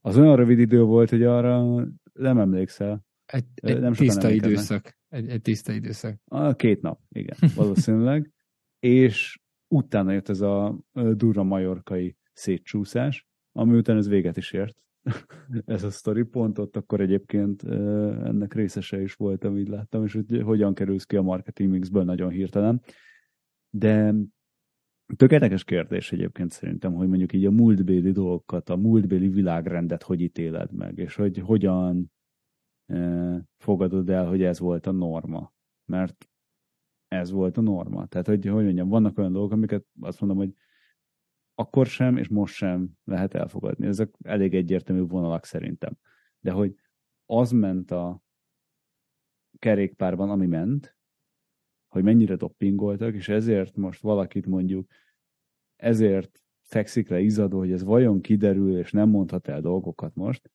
Az 0.00 0.18
olyan 0.18 0.36
rövid 0.36 0.58
idő 0.58 0.82
volt, 0.82 1.10
hogy 1.10 1.22
arra 1.22 1.86
nem 2.12 2.38
emlékszel. 2.38 3.04
Egy, 3.26 3.44
egy 3.54 3.80
nem 3.80 3.92
tiszta 3.92 4.30
időszak. 4.30 4.98
Egy, 5.08 5.28
egy 5.28 5.42
tiszta 5.42 5.72
időszak. 5.72 6.20
A 6.24 6.54
két 6.54 6.80
nap, 6.80 7.00
igen, 7.08 7.36
valószínűleg. 7.54 8.32
és 8.78 9.40
utána 9.68 10.12
jött 10.12 10.28
ez 10.28 10.40
a 10.40 10.78
durva 10.92 11.42
majorkai 11.42 12.16
szétcsúszás, 12.32 13.26
ami 13.52 13.76
után 13.76 13.96
ez 13.96 14.08
véget 14.08 14.36
is 14.36 14.52
ért 14.52 14.76
ez 15.64 15.84
a 15.84 15.90
story 15.90 16.22
pont, 16.22 16.58
ott 16.58 16.76
akkor 16.76 17.00
egyébként 17.00 17.62
ennek 17.62 18.54
részese 18.54 19.00
is 19.00 19.14
voltam, 19.14 19.58
így 19.58 19.68
láttam, 19.68 20.04
és 20.04 20.12
hogy 20.12 20.40
hogyan 20.42 20.74
kerülsz 20.74 21.04
ki 21.04 21.16
a 21.16 21.22
marketing 21.22 21.70
mixből 21.70 22.04
nagyon 22.04 22.30
hirtelen. 22.30 22.80
De 23.70 24.14
tökéletes 25.16 25.64
kérdés 25.64 26.12
egyébként 26.12 26.50
szerintem, 26.50 26.92
hogy 26.94 27.08
mondjuk 27.08 27.32
így 27.32 27.46
a 27.46 27.50
múltbéli 27.50 28.12
dolgokat, 28.12 28.68
a 28.68 28.76
múltbéli 28.76 29.28
világrendet 29.28 30.02
hogy 30.02 30.20
ítéled 30.20 30.72
meg, 30.72 30.98
és 30.98 31.14
hogy 31.14 31.38
hogyan 31.38 32.12
fogadod 33.56 34.10
el, 34.10 34.26
hogy 34.26 34.42
ez 34.42 34.58
volt 34.58 34.86
a 34.86 34.90
norma. 34.90 35.52
Mert 35.84 36.28
ez 37.08 37.30
volt 37.30 37.56
a 37.56 37.60
norma. 37.60 38.06
Tehát, 38.06 38.26
hogy, 38.26 38.46
hogy 38.46 38.64
mondjam, 38.64 38.88
vannak 38.88 39.18
olyan 39.18 39.32
dolgok, 39.32 39.52
amiket 39.52 39.84
azt 40.00 40.20
mondom, 40.20 40.38
hogy 40.38 40.54
akkor 41.60 41.86
sem, 41.86 42.16
és 42.16 42.28
most 42.28 42.54
sem 42.54 42.90
lehet 43.04 43.34
elfogadni. 43.34 43.86
Ezek 43.86 44.14
elég 44.22 44.54
egyértelmű 44.54 45.02
vonalak 45.02 45.44
szerintem. 45.44 45.98
De 46.40 46.50
hogy 46.50 46.74
az 47.26 47.50
ment 47.50 47.90
a 47.90 48.22
kerékpárban, 49.58 50.30
ami 50.30 50.46
ment, 50.46 50.96
hogy 51.88 52.02
mennyire 52.02 52.34
doppingoltak, 52.34 53.14
és 53.14 53.28
ezért 53.28 53.76
most 53.76 54.00
valakit 54.00 54.46
mondjuk, 54.46 54.90
ezért 55.76 56.42
fekszik 56.60 57.08
le 57.08 57.20
izadó, 57.20 57.58
hogy 57.58 57.72
ez 57.72 57.82
vajon 57.82 58.20
kiderül, 58.20 58.78
és 58.78 58.92
nem 58.92 59.08
mondhat 59.08 59.48
el 59.48 59.60
dolgokat 59.60 60.14
most, 60.14 60.50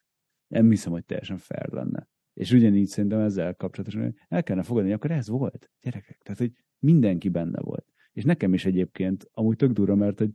nem 0.48 0.70
hiszem, 0.70 0.92
hogy 0.92 1.06
teljesen 1.06 1.38
fair 1.38 1.70
lenne. 1.70 2.08
És 2.34 2.52
ugyanígy 2.52 2.88
szerintem 2.88 3.20
ezzel 3.20 3.56
kapcsolatosan 3.56 4.16
el 4.28 4.44
kellene 4.44 4.66
fogadni, 4.66 4.94
akkor 4.94 5.12
ez 5.12 5.30
volt, 5.30 5.72
gyerekek. 5.82 6.22
Tehát, 6.22 6.40
hogy 6.40 6.52
mindenki 6.80 7.30
benne 7.30 7.60
volt. 7.60 7.94
És 8.12 8.24
nekem 8.24 8.54
is 8.54 8.66
egyébként, 8.66 9.30
amúgy 9.32 9.56
tök 9.56 9.72
durva, 9.72 9.96
mert 9.96 10.20
hogy 10.20 10.34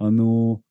annó 0.00 0.62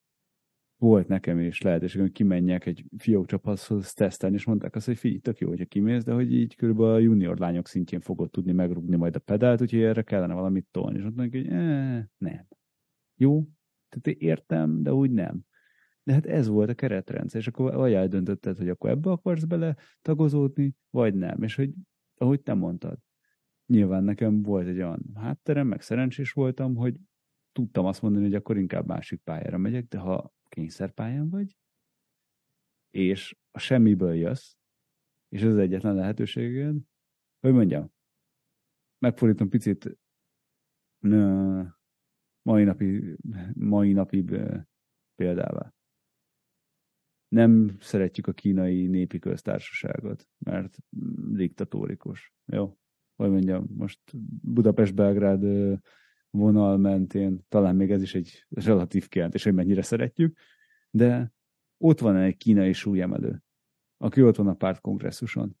volt 0.76 1.08
nekem 1.08 1.38
is 1.40 1.60
lehetőség, 1.60 2.00
hogy 2.00 2.12
kimenjek 2.12 2.66
egy 2.66 2.84
fiók 2.96 3.26
csapathoz 3.26 3.92
tesztelni, 3.92 4.36
és 4.36 4.44
mondták 4.44 4.74
azt, 4.74 4.86
hogy 4.86 4.98
figyelj, 4.98 5.20
tök 5.20 5.38
jó, 5.38 5.48
hogyha 5.48 5.64
kimész, 5.64 6.04
de 6.04 6.12
hogy 6.12 6.32
így 6.32 6.56
körülbelül 6.56 6.92
a 6.92 6.98
junior 6.98 7.38
lányok 7.38 7.68
szintjén 7.68 8.00
fogod 8.00 8.30
tudni 8.30 8.52
megrugni 8.52 8.96
majd 8.96 9.16
a 9.16 9.18
pedált, 9.18 9.60
úgyhogy 9.60 9.82
erre 9.82 10.02
kellene 10.02 10.34
valamit 10.34 10.66
tolni. 10.70 10.96
És 10.96 11.02
mondták, 11.02 11.30
hogy 11.30 11.46
eh, 11.46 12.04
nem. 12.16 12.46
Jó, 13.16 13.48
tehát 13.88 14.20
értem, 14.20 14.82
de 14.82 14.92
úgy 14.92 15.10
nem. 15.10 15.40
De 16.02 16.12
hát 16.12 16.26
ez 16.26 16.48
volt 16.48 16.68
a 16.68 16.74
keretrendszer, 16.74 17.40
és 17.40 17.46
akkor 17.46 17.74
vagy 17.74 17.92
eldöntötted, 17.92 18.56
hogy 18.56 18.68
akkor 18.68 18.90
ebbe 18.90 19.10
akarsz 19.10 19.44
bele 19.44 19.76
tagozódni, 20.02 20.74
vagy 20.90 21.14
nem. 21.14 21.42
És 21.42 21.54
hogy, 21.54 21.72
ahogy 22.14 22.40
te 22.40 22.54
mondtad, 22.54 22.98
nyilván 23.66 24.04
nekem 24.04 24.42
volt 24.42 24.66
egy 24.66 24.76
olyan 24.76 25.02
hátterem, 25.14 25.66
meg 25.66 25.80
szerencsés 25.80 26.32
voltam, 26.32 26.74
hogy 26.74 26.96
tudtam 27.58 27.86
azt 27.86 28.02
mondani, 28.02 28.24
hogy 28.24 28.34
akkor 28.34 28.56
inkább 28.56 28.86
másik 28.86 29.20
pályára 29.20 29.58
megyek, 29.58 29.86
de 29.86 29.98
ha 29.98 30.32
kényszerpályán 30.48 31.28
vagy, 31.28 31.56
és 32.90 33.36
a 33.50 33.58
semmiből 33.58 34.14
jössz, 34.14 34.54
és 35.28 35.42
ez 35.42 35.52
az 35.52 35.56
egyetlen 35.58 35.94
lehetőséged, 35.94 36.76
hogy 37.40 37.52
mondjam, 37.52 37.92
megfordítom 38.98 39.48
picit 39.48 39.98
nö, 40.98 41.62
mai 42.42 42.64
napi, 42.64 43.16
mai 43.54 43.92
napi 43.92 44.24
példával. 45.14 45.74
Nem 47.28 47.76
szeretjük 47.80 48.26
a 48.26 48.32
kínai 48.32 48.86
népi 48.86 49.18
köztársaságot, 49.18 50.28
mert 50.38 50.78
diktatórikus. 51.32 52.34
Jó? 52.44 52.78
Hogy 53.16 53.30
mondjam, 53.30 53.66
most 53.76 54.00
Budapest-Belgrád 54.42 55.44
vonal 56.30 56.76
mentén, 56.76 57.44
talán 57.48 57.76
még 57.76 57.90
ez 57.90 58.02
is 58.02 58.14
egy 58.14 58.46
relatív 58.48 59.08
kijelentés, 59.08 59.44
hogy 59.44 59.54
mennyire 59.54 59.82
szeretjük, 59.82 60.38
de 60.90 61.32
ott 61.78 62.00
van 62.00 62.16
egy 62.16 62.36
kínai 62.36 62.72
súlyemelő, 62.72 63.42
aki 63.96 64.22
ott 64.22 64.36
van 64.36 64.48
a 64.48 64.54
pártkongresszuson. 64.54 65.56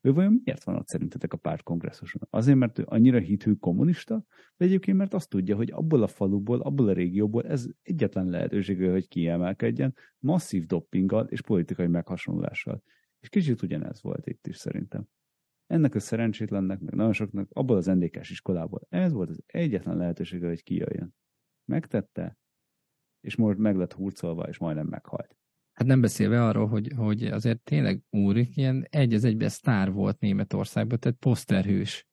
Ő 0.00 0.12
vajon 0.12 0.40
miért 0.44 0.64
van 0.64 0.76
ott 0.76 0.88
szerintetek 0.88 1.32
a 1.32 1.36
pártkongresszuson? 1.36 2.22
Azért, 2.30 2.58
mert 2.58 2.78
ő 2.78 2.84
annyira 2.86 3.18
hithű 3.18 3.52
kommunista, 3.52 4.24
vagy 4.56 4.66
egyébként 4.66 4.96
mert 4.96 5.14
azt 5.14 5.28
tudja, 5.28 5.56
hogy 5.56 5.70
abból 5.70 6.02
a 6.02 6.06
faluból, 6.06 6.60
abból 6.60 6.88
a 6.88 6.92
régióból 6.92 7.44
ez 7.44 7.66
egyetlen 7.82 8.28
lehetőség, 8.28 8.90
hogy 8.90 9.08
kiemelkedjen, 9.08 9.94
masszív 10.18 10.66
doppinggal 10.66 11.26
és 11.26 11.40
politikai 11.40 11.86
meghasonlással. 11.86 12.82
És 13.20 13.28
kicsit 13.28 13.62
ugyanez 13.62 14.02
volt 14.02 14.26
itt 14.26 14.46
is 14.46 14.56
szerintem. 14.56 15.08
Ennek 15.66 15.94
a 15.94 16.00
szerencsétlennek, 16.00 16.80
meg 16.80 16.94
nagyon 16.94 17.12
soknak 17.12 17.48
abból 17.52 17.76
az 17.76 17.86
ndk 17.86 18.18
iskolából 18.30 18.86
ez 18.88 19.12
volt 19.12 19.28
az 19.28 19.42
egyetlen 19.46 19.96
lehetősége, 19.96 20.46
hogy 20.46 20.62
kijöjjön. 20.62 21.14
Megtette, 21.64 22.38
és 23.20 23.36
most 23.36 23.58
meg 23.58 23.76
lett 23.76 23.92
hurcolva, 23.92 24.48
és 24.48 24.58
majdnem 24.58 24.86
meghalt. 24.86 25.36
Hát 25.72 25.86
nem 25.86 26.00
beszélve 26.00 26.44
arról, 26.44 26.66
hogy, 26.66 26.92
hogy 26.96 27.24
azért 27.24 27.60
tényleg 27.60 28.02
úrik, 28.10 28.56
ilyen 28.56 28.86
egy 28.90 29.14
az 29.14 29.24
egyben 29.24 29.48
sztár 29.48 29.92
volt 29.92 30.18
Németországban, 30.18 30.98
tehát 30.98 31.18
poszterhős. 31.18 32.06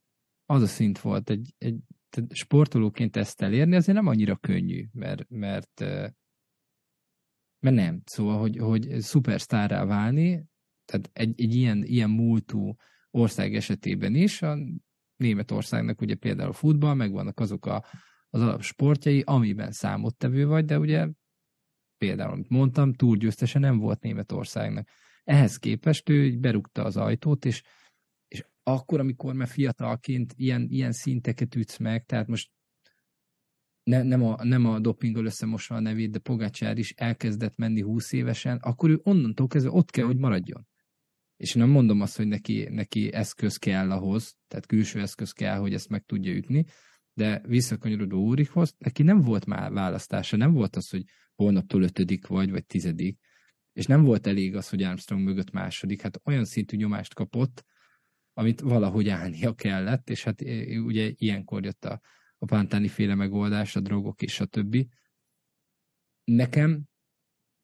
Az 0.46 0.62
a 0.62 0.66
szint 0.68 1.00
volt, 1.00 1.30
egy, 1.30 1.54
egy 1.58 1.78
tehát 2.10 2.34
sportolóként 2.34 3.16
ezt 3.16 3.42
elérni, 3.42 3.76
azért 3.76 3.98
nem 3.98 4.08
annyira 4.08 4.36
könnyű, 4.36 4.86
mert, 4.92 5.30
mert, 5.30 5.80
mert 7.60 7.76
nem. 7.76 8.02
Szóval, 8.06 8.40
hogy, 8.40 8.58
hogy 8.58 9.00
szupersztárrá 9.00 9.86
válni, 9.86 10.46
tehát 10.86 11.10
egy, 11.14 11.42
egy 11.42 11.56
ilyen, 11.56 11.84
ilyen 11.84 12.10
múltú 12.10 12.76
ország 13.14 13.56
esetében 13.56 14.16
is, 14.16 14.42
a 14.42 14.58
Németországnak 15.16 16.02
ugye 16.02 16.16
például 16.16 16.50
a 16.50 16.54
futball, 16.54 16.94
meg 16.94 17.12
vannak 17.12 17.40
azok 17.40 17.66
a, 17.66 17.86
az 18.30 18.42
alapsportjai, 18.42 19.22
amiben 19.26 19.72
számottevő 19.72 20.48
vagy, 20.48 20.66
de 20.66 20.80
ugye 20.80 21.08
például, 21.98 22.32
amit 22.32 22.50
mondtam, 22.50 22.94
túlgyőztese 22.94 23.60
nem 23.60 23.78
volt 23.78 24.02
Németországnak. 24.02 24.88
Ehhez 25.24 25.58
képest 25.58 26.10
ő 26.10 26.38
berúgta 26.38 26.84
az 26.84 26.98
ajtót, 26.98 27.46
és, 27.46 27.64
és 28.28 28.46
akkor, 28.64 29.00
amikor 29.00 29.34
már 29.34 29.48
fiatalként 29.48 30.34
ilyen, 30.36 30.68
ilyen 30.70 30.92
szinteket 30.92 31.56
ütsz 31.56 31.78
meg, 31.78 32.06
tehát 32.06 32.28
most 32.28 32.52
ne, 33.84 34.04
nem, 34.04 34.24
a, 34.24 34.44
nem 34.44 34.66
a 34.66 34.80
dopinggal 34.80 35.26
összemosva 35.26 35.76
a 35.76 35.80
nevét, 35.80 36.12
de 36.12 36.20
Pogácsár 36.20 36.78
is 36.78 36.92
elkezdett 36.92 37.56
menni 37.56 37.82
20 37.82 38.12
évesen, 38.12 38.58
akkor 38.58 38.90
ő 38.90 39.00
onnantól 39.04 39.48
kezdve 39.48 39.72
ott 39.72 39.92
kell, 39.92 40.06
hogy 40.06 40.18
maradjon. 40.18 40.68
És 41.44 41.54
nem 41.54 41.70
mondom 41.70 42.02
azt, 42.02 42.18
hogy 42.18 42.28
neki, 42.28 42.68
neki 42.70 43.14
eszköz 43.14 43.58
kell 43.58 43.92
ahhoz, 43.92 44.36
tehát 44.48 44.66
külső 44.66 45.02
eszköz 45.02 45.32
kell, 45.32 45.58
hogy 45.58 45.74
ezt 45.74 45.90
meg 45.90 46.04
tudja 46.04 46.34
ütni, 46.34 46.66
de 47.14 47.42
visszakanyarodó 47.48 48.26
Úrikhoz, 48.26 48.76
neki 48.78 49.04
nem 49.04 49.22
volt 49.22 49.46
már 49.46 49.72
választása, 49.72 50.38
nem 50.38 50.52
volt 50.54 50.76
az, 50.76 50.90
hogy 50.90 51.04
holnaptól 51.36 51.84
ötödik 51.84 52.28
vagy, 52.28 52.52
vagy 52.52 52.66
tizedik, 52.66 53.20
és 53.74 53.86
nem 53.86 54.04
volt 54.04 54.28
elég 54.28 54.56
az, 54.56 54.70
hogy 54.70 54.84
Armstrong 54.84 55.24
mögött 55.24 55.52
második, 55.52 56.02
hát 56.02 56.22
olyan 56.24 56.46
szintű 56.46 56.78
nyomást 56.78 57.14
kapott, 57.14 57.64
amit 58.34 58.60
valahogy 58.60 59.10
állnia 59.10 59.54
kellett, 59.54 60.10
és 60.10 60.24
hát 60.24 60.42
ugye 60.86 61.12
ilyenkor 61.16 61.64
jött 61.64 61.86
a, 61.86 62.02
a 62.38 62.46
Pantáni 62.46 62.88
féle 62.88 63.16
megoldás, 63.16 63.76
a 63.76 63.80
drogok 63.80 64.22
és 64.22 64.40
a 64.40 64.46
többi. 64.46 64.90
Nekem 66.24 66.84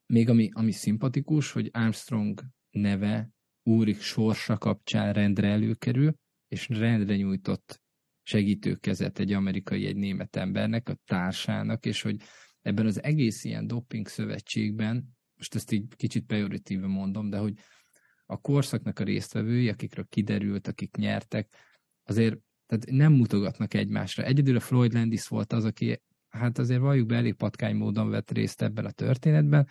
még 0.05 0.29
ami, 0.29 0.49
ami 0.53 0.71
szimpatikus, 0.71 1.51
hogy 1.51 1.69
Armstrong 1.73 2.41
neve 2.69 3.37
Úrik 3.63 4.01
sorsa 4.01 4.57
kapcsán 4.57 5.13
rendre 5.13 5.47
előkerül, 5.47 6.13
és 6.47 6.69
rendre 6.69 7.15
nyújtott 7.15 7.81
segítőkezet 8.23 9.19
egy 9.19 9.33
amerikai, 9.33 9.85
egy 9.85 9.95
német 9.95 10.35
embernek, 10.35 10.89
a 10.89 10.97
társának, 11.05 11.85
és 11.85 12.01
hogy 12.01 12.15
ebben 12.61 12.85
az 12.85 13.03
egész 13.03 13.43
ilyen 13.43 13.67
doping 13.67 14.07
szövetségben, 14.07 15.17
most 15.35 15.55
ezt 15.55 15.71
így 15.71 15.95
kicsit 15.95 16.25
pejoratíve 16.25 16.87
mondom, 16.87 17.29
de 17.29 17.37
hogy 17.37 17.53
a 18.25 18.37
korszaknak 18.37 18.99
a 18.99 19.03
résztvevői, 19.03 19.69
akikről 19.69 20.05
kiderült, 20.09 20.67
akik 20.67 20.95
nyertek, 20.95 21.55
azért 22.03 22.37
tehát 22.65 22.85
nem 22.89 23.13
mutogatnak 23.13 23.73
egymásra. 23.73 24.23
Egyedül 24.23 24.55
a 24.55 24.59
Floyd 24.59 24.93
Landis 24.93 25.27
volt 25.27 25.53
az, 25.53 25.65
aki 25.65 26.01
hát 26.27 26.57
azért 26.57 26.79
valljuk 26.79 27.07
be 27.07 27.15
elég 27.15 27.33
patkány 27.33 27.75
módon 27.75 28.09
vett 28.09 28.31
részt 28.31 28.61
ebben 28.61 28.85
a 28.85 28.91
történetben, 28.91 29.67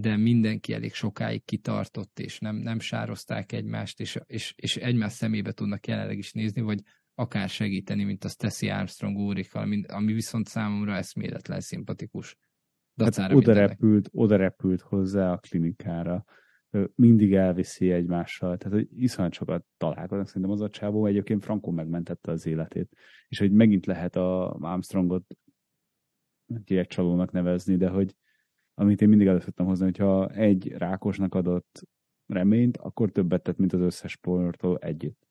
de 0.00 0.16
mindenki 0.16 0.72
elég 0.72 0.94
sokáig 0.94 1.44
kitartott, 1.44 2.18
és 2.18 2.38
nem, 2.38 2.56
nem 2.56 2.78
sározták 2.78 3.52
egymást, 3.52 4.00
és, 4.00 4.18
és, 4.26 4.54
és 4.56 4.76
egymás 4.76 5.12
szemébe 5.12 5.52
tudnak 5.52 5.86
jelenleg 5.86 6.18
is 6.18 6.32
nézni, 6.32 6.60
vagy 6.60 6.82
akár 7.14 7.48
segíteni, 7.48 8.04
mint 8.04 8.24
azt 8.24 8.38
teszi 8.38 8.68
Armstrong 8.68 9.16
úrikkal, 9.16 9.62
ami, 9.62 9.82
ami 9.86 10.12
viszont 10.12 10.46
számomra 10.46 10.94
eszméletlen 10.96 11.60
szimpatikus. 11.60 12.36
hát 12.96 13.32
oda 13.32 13.52
repült, 13.52 14.08
oda 14.12 14.36
repült 14.36 14.80
hozzá 14.80 15.32
a 15.32 15.38
klinikára, 15.38 16.24
mindig 16.94 17.34
elviszi 17.34 17.90
egymással, 17.90 18.56
tehát 18.56 18.78
hogy 18.78 19.02
iszonyat 19.02 19.32
sokat 19.32 19.64
találkoznak, 19.76 20.26
szerintem 20.26 20.50
az 20.50 20.60
a 20.60 20.70
csávó 20.70 21.06
egyébként 21.06 21.44
Frankon 21.44 21.74
megmentette 21.74 22.30
az 22.30 22.46
életét, 22.46 22.96
és 23.28 23.38
hogy 23.38 23.52
megint 23.52 23.86
lehet 23.86 24.16
a 24.16 24.52
Armstrongot 24.52 25.24
egy 26.64 26.86
csalónak 26.86 27.30
nevezni, 27.30 27.76
de 27.76 27.88
hogy 27.88 28.14
amit 28.78 29.02
én 29.02 29.08
mindig 29.08 29.26
elő 29.26 29.38
szoktam 29.38 29.66
hozni, 29.66 29.84
hogyha 29.84 30.28
egy 30.28 30.72
rákosnak 30.72 31.34
adott 31.34 31.88
reményt, 32.26 32.76
akkor 32.76 33.10
többet 33.10 33.42
tett, 33.42 33.56
mint 33.56 33.72
az 33.72 33.80
összes 33.80 34.12
sportol 34.12 34.78
együtt. 34.78 35.28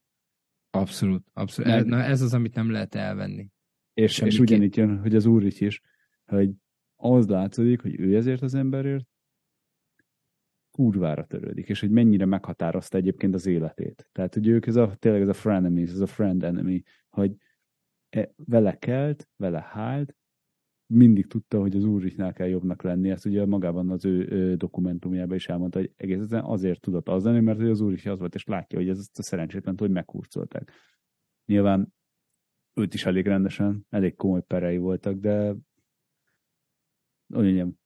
Abszolút, 0.69 1.25
abszolút. 1.33 1.71
Mert... 1.71 1.85
Na 1.85 2.03
ez 2.03 2.21
az, 2.21 2.33
amit 2.33 2.55
nem 2.55 2.71
lehet 2.71 2.95
elvenni. 2.95 3.49
És, 3.93 4.19
és 4.19 4.39
ugyanígy 4.39 4.77
jön, 4.77 4.99
hogy 4.99 5.15
az 5.15 5.25
úr 5.25 5.43
is, 5.43 5.81
hogy 6.25 6.51
az 6.95 7.27
látszik, 7.27 7.81
hogy 7.81 7.99
ő 7.99 8.15
ezért 8.15 8.41
az 8.41 8.53
emberért 8.53 9.05
kurvára 10.71 11.25
törődik, 11.25 11.69
és 11.69 11.79
hogy 11.79 11.89
mennyire 11.89 12.25
meghatározta 12.25 12.97
egyébként 12.97 13.33
az 13.33 13.45
életét. 13.45 14.09
Tehát, 14.11 14.33
hogy 14.33 14.47
ők 14.47 14.65
ez 14.65 14.75
a, 14.75 14.95
tényleg 14.95 15.21
ez 15.21 15.27
a 15.27 15.33
frenemy, 15.33 15.81
ez 15.81 15.99
a 15.99 16.07
friend 16.07 16.43
enemy, 16.43 16.83
hogy 17.09 17.35
e, 18.09 18.31
vele 18.35 18.77
kelt, 18.77 19.29
vele 19.35 19.61
hált, 19.61 20.15
mindig 20.87 21.27
tudta, 21.27 21.59
hogy 21.59 21.75
az 21.75 21.83
Úrichnál 21.83 22.33
kell 22.33 22.47
jobbnak 22.47 22.81
lenni. 22.81 23.09
Ezt 23.09 23.25
ugye 23.25 23.45
magában 23.45 23.89
az 23.89 24.05
ő, 24.05 24.55
dokumentumjában 24.55 25.35
is 25.35 25.47
elmondta, 25.47 25.79
hogy 25.79 25.93
egészen 25.95 26.43
azért 26.43 26.81
tudott 26.81 27.07
az 27.07 27.23
lenni, 27.23 27.39
mert 27.39 27.59
az 27.59 27.81
Úrich 27.81 28.07
az 28.07 28.19
volt, 28.19 28.35
és 28.35 28.43
látja, 28.43 28.77
hogy 28.77 28.89
ez 28.89 29.09
a 29.13 29.21
szerencsétlen, 29.21 29.75
hogy 29.77 29.91
meghurcolták. 29.91 30.71
Nyilván 31.45 31.93
őt 32.73 32.93
is 32.93 33.05
elég 33.05 33.25
rendesen, 33.25 33.85
elég 33.89 34.15
komoly 34.15 34.43
perei 34.43 34.77
voltak, 34.77 35.15
de 35.15 35.55
mondjam, 37.25 37.79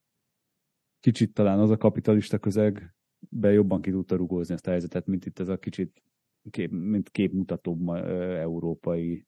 kicsit 0.99 1.33
talán 1.33 1.59
az 1.59 1.69
a 1.69 1.77
kapitalista 1.77 2.39
közegbe 2.39 3.51
jobban 3.51 3.81
ki 3.81 3.91
tudta 3.91 4.15
rugózni 4.15 4.53
ezt 4.53 4.67
a 4.67 4.69
helyzetet, 4.69 5.05
mint 5.05 5.25
itt 5.25 5.39
ez 5.39 5.47
a 5.47 5.57
kicsit 5.57 6.03
kép, 6.49 6.71
mint 6.71 7.09
képmutatóbb 7.09 7.89
európai 7.89 9.25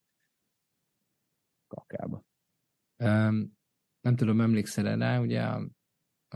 kakába. 1.67 2.23
Nem 4.03 4.15
tudom, 4.15 4.41
emlékszel 4.41 4.97
rá, 4.97 5.19
ugye 5.19 5.41
a, 5.41 5.69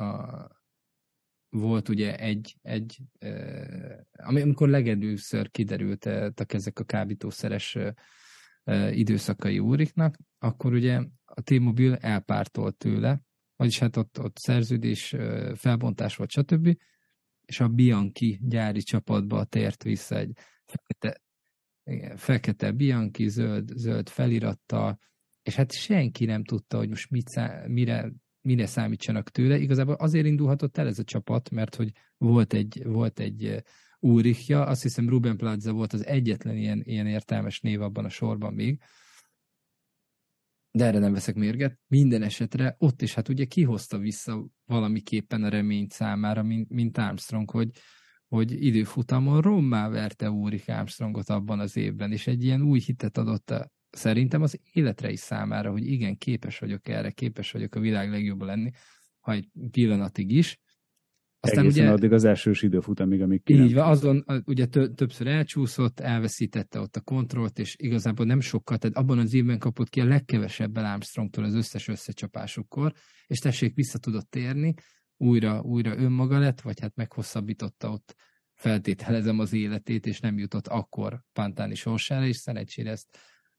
a, 0.01 0.47
volt 1.49 1.89
ugye 1.89 2.18
egy, 2.18 2.57
egy 2.61 2.99
uh, 3.22 3.97
amikor 4.11 4.70
legedőször 4.70 5.51
kiderültek 5.51 6.53
ezek 6.53 6.80
a 6.80 6.84
kábítószeres 6.84 7.78
időszakai 8.91 9.59
úriknak, 9.59 10.18
akkor 10.38 10.74
ugye 10.74 11.03
a 11.26 11.41
T-Mobile 11.41 11.97
elpártolt 11.97 12.78
tőle, 12.78 13.22
vagyis 13.55 13.80
hát 13.80 13.97
ott, 13.97 14.20
ott 14.20 14.38
szerződés, 14.38 15.15
felbontás 15.55 16.15
volt, 16.15 16.30
stb. 16.30 16.78
És 17.41 17.59
a 17.59 17.68
Bianchi 17.68 18.39
gyári 18.41 18.82
csapatba 18.82 19.43
tért 19.43 19.84
vissza 19.84 20.18
egy 20.18 20.38
fekete, 20.65 21.22
igen, 21.84 22.18
fekete 22.18 22.72
Bianchi, 22.72 23.28
zöld, 23.30 23.72
zöld 23.76 24.09
felirattal, 24.09 24.99
és 25.48 25.56
hát 25.56 25.72
senki 25.72 26.26
nem 26.26 26.43
tudta, 26.43 26.78
hogy 26.78 26.89
most 26.89 27.10
mit 27.10 27.28
szá, 27.28 27.64
mire, 27.68 28.12
mire 28.41 28.66
számítsanak 28.66 29.30
tőle. 29.30 29.58
Igazából 29.58 29.95
azért 29.95 30.26
indulhatott 30.26 30.78
el 30.78 30.88
ez 30.88 31.00
a 31.00 31.04
csapat, 31.04 31.50
mert 31.50 31.76
hogy 31.76 31.91
volt 32.18 32.54
egy, 32.54 32.84
volt 32.86 33.20
egy 33.20 33.64
úrikja, 34.00 34.66
azt 34.66 34.82
hiszem 34.82 35.10
Ruben 35.10 35.38
Plaza 35.38 35.72
volt 35.72 35.93
az 35.93 36.06
egyetlen 36.06 36.58
ilyen, 36.58 36.82
ilyen 36.84 37.08
értelmes 37.08 37.60
név 37.60 37.82
abban 37.82 38.06
a 38.06 38.10
sorban 38.10 38.54
még, 38.54 38.82
de 40.72 40.86
erre 40.86 41.00
nem 41.00 41.14
veszek 41.14 41.36
mérget. 41.36 41.80
Minden 41.88 42.22
esetre 42.22 42.76
ott 42.80 43.02
is 43.02 43.14
hát 43.14 43.30
ugye 43.30 43.45
kihozta 43.45 43.98
vissza 43.98 44.48
valamiképpen 44.66 45.43
a 45.43 45.50
reményt 45.50 45.91
számára, 45.91 46.43
mint, 46.43 46.70
mint 46.70 46.98
Armstrong, 46.98 47.50
hogy, 47.50 47.70
hogy 48.28 48.66
időfutamon 48.66 49.41
rommá 49.41 49.89
verte 49.89 50.30
Úrik 50.30 50.70
Armstrongot 50.70 51.30
abban 51.30 51.60
az 51.60 51.78
évben, 51.78 52.12
és 52.12 52.28
egy 52.28 52.43
ilyen 52.43 52.62
új 52.62 52.80
hitet 52.80 53.18
adott 53.18 53.50
a, 53.50 53.72
szerintem 53.98 54.41
az 54.41 54.60
életre 54.72 55.12
is 55.12 55.20
számára, 55.20 55.72
hogy 55.72 55.86
igen, 55.86 56.18
képes 56.18 56.60
vagyok 56.60 56.88
erre, 56.88 57.12
képes 57.12 57.52
vagyok 57.52 57.76
a 57.76 57.80
világ 57.80 58.10
legjobb 58.10 58.41
lenni, 58.41 58.72
ha 59.20 59.32
egy 59.32 59.48
pillanatig 59.72 60.32
is, 60.32 60.60
aztán 61.39 61.66
Egészen 61.66 61.84
ugye, 61.84 61.93
addig 61.93 62.12
az 62.12 62.24
elsős 62.24 62.62
időfutamig, 62.62 63.22
amíg 63.22 63.43
ki 63.43 63.54
Így 63.54 63.74
van, 63.74 63.89
azon 63.89 64.26
ugye 64.45 64.66
többször 64.66 65.28
elcsúszott, 65.28 66.00
elveszítette 66.00 66.80
ott 66.80 66.95
a 66.95 67.02
kontrollt, 67.02 67.60
és 67.60 67.76
igazából 67.78 68.26
nem 68.26 68.39
sokkal, 68.39 68.78
tehát 68.78 68.98
abban 68.98 69.20
az 69.20 69.34
évben 69.34 69.60
kapott 69.60 69.89
ki 69.89 70.02
a 70.02 70.06
legkevesebben 70.06 70.86
Armstrongtól 70.86 71.43
az 71.43 71.54
összes 71.54 71.88
összecsapásukkor, 71.88 72.93
és 73.28 73.39
tessék, 73.39 73.76
vissza 73.76 73.98
tudott 73.98 74.30
térni, 74.30 74.74
újra, 75.18 75.62
újra 75.62 75.98
önmaga 75.98 76.39
lett, 76.39 76.62
vagy 76.62 76.80
hát 76.80 76.95
meghosszabbította 76.95 77.89
ott 77.89 78.16
feltételezem 78.54 79.39
az 79.39 79.54
életét, 79.54 80.06
és 80.06 80.20
nem 80.20 80.38
jutott 80.38 80.68
akkor 80.68 81.22
Pantáni 81.34 81.76
sorsára, 81.76 82.26
és 82.26 82.38
szerencsére 82.38 82.91
ezt 82.91 83.18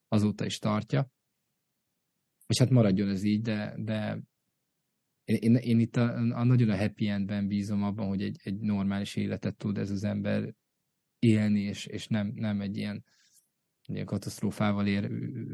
azóta 0.09 0.45
is 0.45 0.59
tartja. 0.59 1.11
És 2.47 2.59
hát 2.59 2.71
maradjon 2.71 3.09
ez 3.09 3.23
így, 3.23 3.41
de, 3.41 3.75
de 3.79 4.23
én, 5.25 5.55
én 5.55 5.81
itt 5.81 5.97
a, 5.97 6.15
a 6.15 6.45
nagyon 6.45 6.69
a 6.69 6.77
happy 6.77 7.09
endben 7.09 7.47
bízom 7.47 7.83
abban, 7.83 8.07
hogy 8.07 8.23
egy, 8.23 8.37
egy 8.43 8.59
normális 8.59 9.17
életet 9.17 9.57
tud 9.57 9.79
ez 9.79 9.91
az 9.91 10.05
ember 10.05 10.55
élni, 11.19 11.61
és, 11.61 11.87
és 11.87 12.07
nem, 12.07 12.33
nem 12.35 12.61
egy 12.61 12.77
ilyen, 12.77 13.05
ilyen 13.89 14.07
katasztrófával 14.07 14.87
ér 14.87 15.09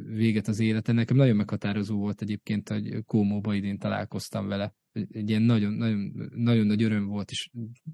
véget 0.07 0.49
az 0.49 0.61
élete. 0.61 0.93
Nekem 0.93 1.17
nagyon 1.17 1.37
meghatározó 1.37 1.99
volt 1.99 2.23
egyébként, 2.23 2.69
hogy 2.69 3.05
Kómóba 3.05 3.55
idén 3.55 3.79
találkoztam 3.79 4.47
vele. 4.47 4.75
Egy 4.93 5.29
ilyen 5.29 5.43
nagyon, 5.43 5.73
nagyon, 5.73 6.31
nagyon 6.35 6.67
nagy 6.67 6.83
öröm 6.83 7.07
volt, 7.07 7.31
és 7.31 7.51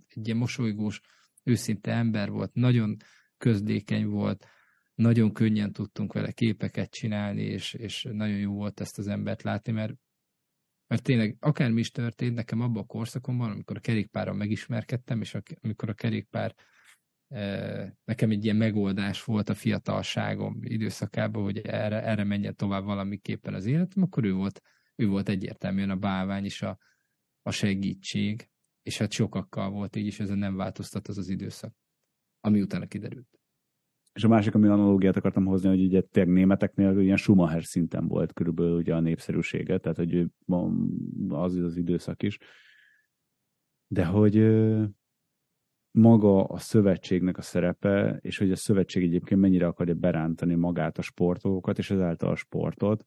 egy 0.06 0.26
ilyen 0.26 0.38
mosolygós, 0.38 1.00
őszinte 1.44 1.92
ember 1.92 2.30
volt, 2.30 2.54
nagyon 2.54 2.96
közdékeny 3.38 4.06
volt, 4.06 4.46
nagyon 5.00 5.32
könnyen 5.32 5.72
tudtunk 5.72 6.12
vele 6.12 6.32
képeket 6.32 6.90
csinálni, 6.90 7.42
és, 7.42 7.74
és 7.74 8.08
nagyon 8.12 8.38
jó 8.38 8.52
volt 8.52 8.80
ezt 8.80 8.98
az 8.98 9.06
embert 9.06 9.42
látni, 9.42 9.72
mert 9.72 9.94
mert 10.86 11.02
tényleg 11.02 11.36
akármi 11.40 11.80
is 11.80 11.90
történt 11.90 12.34
nekem 12.34 12.60
abban 12.60 12.82
a 12.82 12.86
korszakomban, 12.86 13.50
amikor 13.50 13.76
a 13.76 13.80
kerékpárral 13.80 14.34
megismerkedtem, 14.34 15.20
és 15.20 15.36
amikor 15.60 15.88
a 15.88 15.94
kerékpár 15.94 16.54
e, 17.28 17.96
nekem 18.04 18.30
egy 18.30 18.44
ilyen 18.44 18.56
megoldás 18.56 19.24
volt 19.24 19.48
a 19.48 19.54
fiatalságom 19.54 20.58
időszakában, 20.62 21.42
hogy 21.42 21.58
erre, 21.58 22.02
erre 22.02 22.24
menjen 22.24 22.54
tovább 22.54 22.84
valamiképpen 22.84 23.54
az 23.54 23.66
életem, 23.66 24.02
akkor 24.02 24.24
ő 24.24 24.32
volt, 24.32 24.60
ő 24.96 25.06
volt 25.06 25.28
egyértelműen 25.28 25.90
a 25.90 25.96
bálvány 25.96 26.44
és 26.44 26.62
a, 26.62 26.78
a 27.42 27.50
segítség, 27.50 28.48
és 28.82 28.98
hát 28.98 29.12
sokakkal 29.12 29.70
volt 29.70 29.96
így, 29.96 30.06
és 30.06 30.20
ezen 30.20 30.38
nem 30.38 30.56
változtat 30.56 31.08
az 31.08 31.18
az 31.18 31.28
időszak, 31.28 31.74
ami 32.40 32.60
utána 32.60 32.86
kiderült. 32.86 33.39
És 34.20 34.26
a 34.26 34.28
másik, 34.28 34.54
ami 34.54 34.68
analógiát 34.68 35.16
akartam 35.16 35.44
hozni, 35.44 35.68
hogy 35.68 35.84
ugye 35.84 36.00
tényleg 36.00 36.34
németeknél 36.34 36.98
ilyen 36.98 37.16
Schumacher 37.16 37.64
szinten 37.64 38.08
volt 38.08 38.32
körülbelül 38.32 38.76
ugye 38.76 38.94
a 38.94 39.00
népszerűsége, 39.00 39.78
tehát 39.78 39.96
hogy 39.96 40.26
az 41.28 41.54
az 41.54 41.76
időszak 41.76 42.22
is. 42.22 42.38
De 43.86 44.04
hogy 44.04 44.36
maga 45.90 46.44
a 46.44 46.58
szövetségnek 46.58 47.38
a 47.38 47.42
szerepe, 47.42 48.18
és 48.20 48.38
hogy 48.38 48.50
a 48.50 48.56
szövetség 48.56 49.02
egyébként 49.02 49.40
mennyire 49.40 49.66
akarja 49.66 49.94
berántani 49.94 50.54
magát 50.54 50.98
a 50.98 51.02
sportolókat, 51.02 51.78
és 51.78 51.90
ezáltal 51.90 52.30
a 52.30 52.36
sportot, 52.36 53.06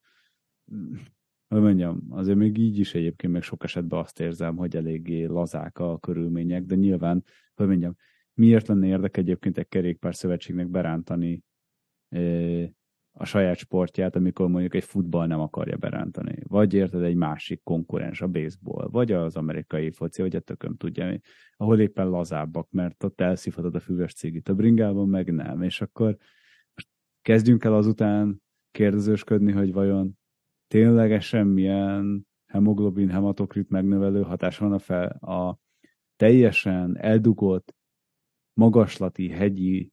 hogy 1.48 1.62
mondjam, 1.62 2.06
azért 2.10 2.38
még 2.38 2.58
így 2.58 2.80
is 2.80 2.94
egyébként 2.94 3.34
még 3.34 3.42
sok 3.42 3.64
esetben 3.64 4.00
azt 4.00 4.20
érzem, 4.20 4.56
hogy 4.56 4.76
eléggé 4.76 5.24
lazák 5.24 5.80
a 5.80 6.00
körülmények, 6.00 6.64
de 6.64 6.76
nyilván, 6.76 7.24
hogy 7.54 7.68
mondjam, 7.68 7.96
miért 8.34 8.68
lenne 8.68 8.88
érdek 8.88 9.18
egyébként 9.18 9.58
egy 9.58 9.68
kerékpár 9.68 10.16
szövetségnek 10.16 10.68
berántani 10.68 11.44
a 13.16 13.26
saját 13.26 13.58
sportját, 13.58 14.16
amikor 14.16 14.48
mondjuk 14.48 14.74
egy 14.74 14.84
futball 14.84 15.28
nem 15.28 15.40
akarja 15.40 15.78
berántani. 15.78 16.36
Vagy 16.48 16.74
érted 16.74 17.02
egy 17.02 17.16
másik 17.16 17.64
konkurens, 17.64 18.22
a 18.22 18.28
baseball, 18.28 18.88
vagy 18.88 19.12
az 19.12 19.36
amerikai 19.36 19.92
foci, 19.92 20.22
vagy 20.22 20.36
a 20.36 20.40
tököm 20.40 20.76
tudja, 20.76 21.20
ahol 21.58 21.80
éppen 21.80 22.10
lazábbak, 22.10 22.72
mert 22.72 23.04
ott 23.04 23.22
elszívhatod 23.22 23.76
a 23.76 23.80
füves 23.80 24.14
cigit. 24.14 24.50
A 24.50 24.54
bringában 24.54 25.10
meg 25.10 25.34
nem. 25.34 25.62
És 25.62 25.82
akkor 25.82 26.18
kezdjünk 27.22 27.64
el 27.64 27.74
azután 27.74 28.42
kérdezősködni, 28.72 29.52
hogy 29.52 29.74
vajon 29.74 30.18
ténylegesen 30.68 31.48
milyen 31.48 32.28
hemoglobin, 32.46 33.10
hematokrit 33.10 33.70
megnövelő 33.70 34.22
hatás 34.22 34.58
van 34.58 34.74
a, 34.74 34.80
fel, 34.80 35.08
a 35.08 35.58
teljesen 36.16 36.98
eldugott 36.98 37.76
magaslati, 38.54 39.30
hegyi 39.30 39.92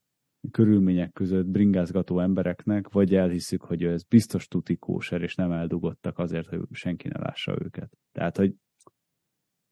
körülmények 0.50 1.12
között 1.12 1.46
bringázgató 1.46 2.20
embereknek, 2.20 2.88
vagy 2.88 3.14
elhiszük, 3.14 3.62
hogy 3.62 3.84
ez 3.84 4.02
biztos 4.02 4.48
tuti 4.48 4.76
kóser, 4.76 5.22
és 5.22 5.34
nem 5.34 5.52
eldugottak 5.52 6.18
azért, 6.18 6.48
hogy 6.48 6.60
senki 6.70 7.08
ne 7.08 7.18
lássa 7.18 7.56
őket. 7.64 7.98
Tehát, 8.12 8.36
hogy 8.36 8.54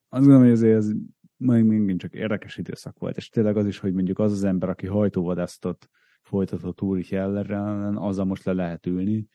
azt 0.08 0.24
gondolom, 0.24 0.42
hogy 0.42 0.52
azért 0.52 0.76
ez 0.76 0.92
majd 1.36 1.64
megint 1.64 2.00
csak 2.00 2.14
érdekes 2.14 2.56
időszak 2.56 2.98
volt, 2.98 3.16
és 3.16 3.28
tényleg 3.28 3.56
az 3.56 3.66
is, 3.66 3.78
hogy 3.78 3.92
mondjuk 3.92 4.18
az 4.18 4.32
az 4.32 4.44
ember, 4.44 4.68
aki 4.68 4.86
hajtóvadasztott 4.86 5.88
folytatott 6.22 6.82
Úrich 6.82 7.12
ellen, 7.12 7.96
azzal 7.96 8.24
most 8.24 8.44
le 8.44 8.52
lehet 8.52 8.86
ülni, 8.86 9.28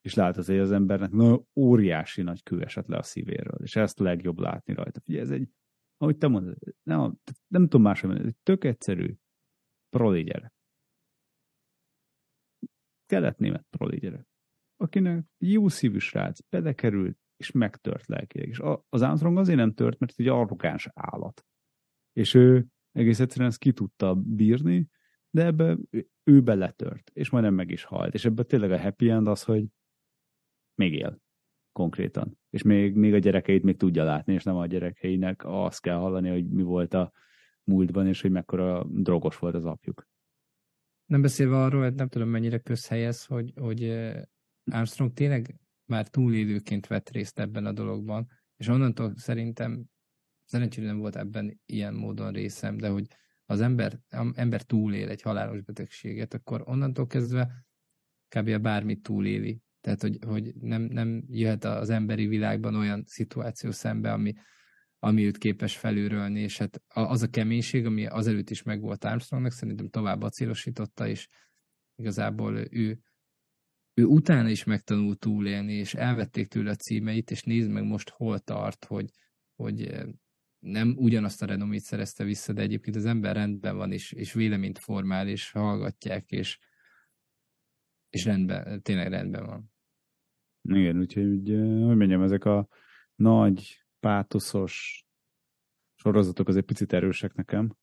és 0.00 0.14
látod, 0.14 0.44
hogy 0.44 0.58
az 0.58 0.72
embernek 0.72 1.10
na, 1.10 1.40
óriási 1.54 2.22
nagy 2.22 2.42
kő 2.42 2.62
esett 2.62 2.86
le 2.86 2.96
a 2.96 3.02
szívéről, 3.02 3.58
és 3.62 3.76
ezt 3.76 3.98
legjobb 3.98 4.38
látni 4.38 4.74
rajta. 4.74 5.00
Ugye 5.08 5.20
ez 5.20 5.30
egy 5.30 5.48
ahogy 5.96 6.16
te 6.16 6.28
mondod, 6.28 6.58
nem, 6.82 7.18
nem 7.46 7.62
tudom 7.62 7.82
máshogy 7.82 8.10
mondani, 8.10 8.34
tök 8.42 8.64
egyszerű 8.64 9.14
proli 9.88 10.22
gyerek. 10.22 10.52
Kelet-német 13.06 13.66
proli 13.70 13.98
gyerek. 13.98 14.26
Akinek 14.76 15.24
jó 15.38 15.68
szívű 15.68 15.98
srác, 15.98 16.40
belekerült, 16.48 17.18
és 17.36 17.50
megtört 17.50 18.06
lelkileg. 18.06 18.48
És 18.48 18.60
az 18.88 19.02
Armstrong 19.02 19.38
azért 19.38 19.58
nem 19.58 19.74
tört, 19.74 19.98
mert 19.98 20.12
egy 20.16 20.28
arrogáns 20.28 20.88
állat. 20.94 21.46
És 22.12 22.34
ő 22.34 22.66
egész 22.92 23.20
egyszerűen 23.20 23.48
ezt 23.48 23.58
ki 23.58 23.72
tudta 23.72 24.14
bírni, 24.14 24.88
de 25.30 25.44
ebbe 25.44 25.78
ő 26.22 26.42
beletört, 26.42 27.10
és 27.12 27.30
majdnem 27.30 27.54
meg 27.54 27.70
is 27.70 27.84
halt. 27.84 28.14
És 28.14 28.24
ebben 28.24 28.46
tényleg 28.46 28.70
a 28.70 28.80
happy 28.80 29.10
end 29.10 29.26
az, 29.26 29.42
hogy 29.42 29.66
még 30.74 30.92
él 30.92 31.22
konkrétan. 31.74 32.38
És 32.50 32.62
még, 32.62 32.94
még 32.94 33.14
a 33.14 33.18
gyerekeit 33.18 33.62
még 33.62 33.76
tudja 33.76 34.04
látni, 34.04 34.32
és 34.32 34.42
nem 34.42 34.56
a 34.56 34.66
gyerekeinek 34.66 35.42
azt 35.44 35.80
kell 35.80 35.96
hallani, 35.96 36.28
hogy 36.28 36.48
mi 36.48 36.62
volt 36.62 36.94
a 36.94 37.12
múltban, 37.64 38.06
és 38.06 38.20
hogy 38.20 38.30
mekkora 38.30 38.84
drogos 38.84 39.38
volt 39.38 39.54
az 39.54 39.64
apjuk. 39.64 40.08
Nem 41.06 41.22
beszélve 41.22 41.56
arról, 41.56 41.88
nem 41.88 42.08
tudom 42.08 42.28
mennyire 42.28 42.58
közhelyez, 42.58 43.24
hogy, 43.24 43.52
hogy 43.60 43.84
Armstrong 44.70 45.12
tényleg 45.12 45.60
már 45.84 46.08
túlélőként 46.08 46.86
vett 46.86 47.10
részt 47.10 47.38
ebben 47.38 47.66
a 47.66 47.72
dologban, 47.72 48.28
és 48.56 48.68
onnantól 48.68 49.12
szerintem 49.16 49.84
szerencsére 50.44 50.86
nem 50.86 50.98
volt 50.98 51.16
ebben 51.16 51.60
ilyen 51.66 51.94
módon 51.94 52.32
részem, 52.32 52.76
de 52.76 52.88
hogy 52.88 53.06
az 53.46 53.60
ember, 53.60 54.00
ember 54.34 54.62
túlél 54.62 55.08
egy 55.08 55.22
halálos 55.22 55.60
betegséget, 55.62 56.34
akkor 56.34 56.62
onnantól 56.66 57.06
kezdve 57.06 57.66
kb. 58.28 58.58
bármit 58.58 59.02
túléli. 59.02 59.60
Tehát, 59.84 60.00
hogy, 60.00 60.18
hogy 60.26 60.54
nem, 60.54 60.82
nem 60.82 61.24
jöhet 61.28 61.64
az 61.64 61.90
emberi 61.90 62.26
világban 62.26 62.74
olyan 62.74 63.02
szituáció 63.06 63.70
szembe, 63.70 64.12
ami, 64.12 64.32
ami 64.98 65.24
őt 65.24 65.38
képes 65.38 65.76
felülrölni, 65.76 66.40
és 66.40 66.58
hát 66.58 66.82
az 66.88 67.22
a 67.22 67.28
keménység, 67.28 67.86
ami 67.86 68.06
azelőtt 68.06 68.50
is 68.50 68.62
megvolt 68.62 69.04
Armstrongnak, 69.04 69.52
szerintem 69.52 69.88
tovább 69.88 70.22
acélosította, 70.22 71.08
és 71.08 71.28
igazából 71.96 72.56
ő, 72.70 72.98
ő 73.94 74.04
utána 74.04 74.48
is 74.48 74.64
megtanult 74.64 75.18
túlélni, 75.18 75.72
és 75.72 75.94
elvették 75.94 76.48
tőle 76.48 76.70
a 76.70 76.76
címeit, 76.76 77.30
és 77.30 77.42
nézd 77.42 77.70
meg 77.70 77.84
most 77.84 78.08
hol 78.08 78.38
tart, 78.38 78.84
hogy, 78.84 79.10
hogy 79.54 80.04
nem 80.58 80.94
ugyanazt 80.96 81.42
a 81.42 81.46
renomét 81.46 81.82
szerezte 81.82 82.24
vissza, 82.24 82.52
de 82.52 82.62
egyébként 82.62 82.96
az 82.96 83.04
ember 83.04 83.34
rendben 83.34 83.76
van, 83.76 83.92
és, 83.92 84.12
és 84.12 84.32
véleményt 84.32 84.78
formál, 84.78 85.28
és 85.28 85.50
hallgatják, 85.50 86.30
és, 86.30 86.58
és 88.08 88.24
rendben, 88.24 88.82
tényleg 88.82 89.08
rendben 89.08 89.46
van. 89.46 89.72
Igen, 90.68 90.98
úgyhogy, 90.98 91.48
hogy 91.86 91.96
mondjam, 91.96 92.22
ezek 92.22 92.44
a 92.44 92.68
nagy, 93.14 93.84
pátoszos 94.00 95.04
sorozatok 95.94 96.48
azért 96.48 96.66
picit 96.66 96.92
erősek 96.92 97.34
nekem, 97.34 97.76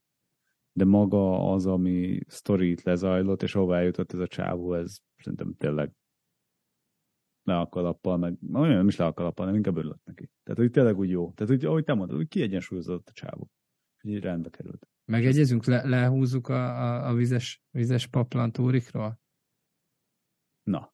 de 0.74 0.86
maga 0.86 1.52
az, 1.54 1.66
ami 1.66 2.20
sztorit 2.28 2.84
lezajlott, 2.84 3.44
és 3.44 3.54
hová 3.54 3.82
jutott 3.82 4.14
ez 4.14 4.20
a 4.20 4.28
csávó, 4.28 4.74
ez 4.74 4.98
szerintem 5.18 5.54
tényleg 5.58 5.92
le 7.44 7.60
a 7.60 7.68
kalappal, 7.68 8.18
meg 8.18 8.38
olyan 8.54 8.76
nem 8.76 8.88
is 8.88 8.96
le 8.96 9.06
a 9.06 9.14
kalappal, 9.14 9.46
nem 9.46 9.56
inkább 9.56 9.78
örülök 9.78 10.00
neki. 10.04 10.30
Tehát, 10.44 10.60
hogy 10.60 10.72
tényleg 10.72 10.98
úgy 10.98 11.10
jó. 11.10 11.32
Tehát, 11.32 11.54
hogy, 11.54 11.66
ahogy 11.66 11.84
te 11.84 11.94
mondod, 11.94 12.16
hogy 12.16 12.28
kiegyensúlyozott 12.28 13.08
a 13.08 13.12
csávó. 13.12 13.50
Így 14.02 14.20
rendbe 14.20 14.50
került. 14.50 14.88
Megegyezünk, 15.06 15.66
le, 15.66 15.88
lehúzzuk 15.88 16.48
a, 16.48 16.82
a, 16.82 17.08
a 17.10 17.14
vizes, 17.14 17.64
vizes 17.70 18.08
paplantúrikról? 18.08 19.20
Na. 20.64 20.94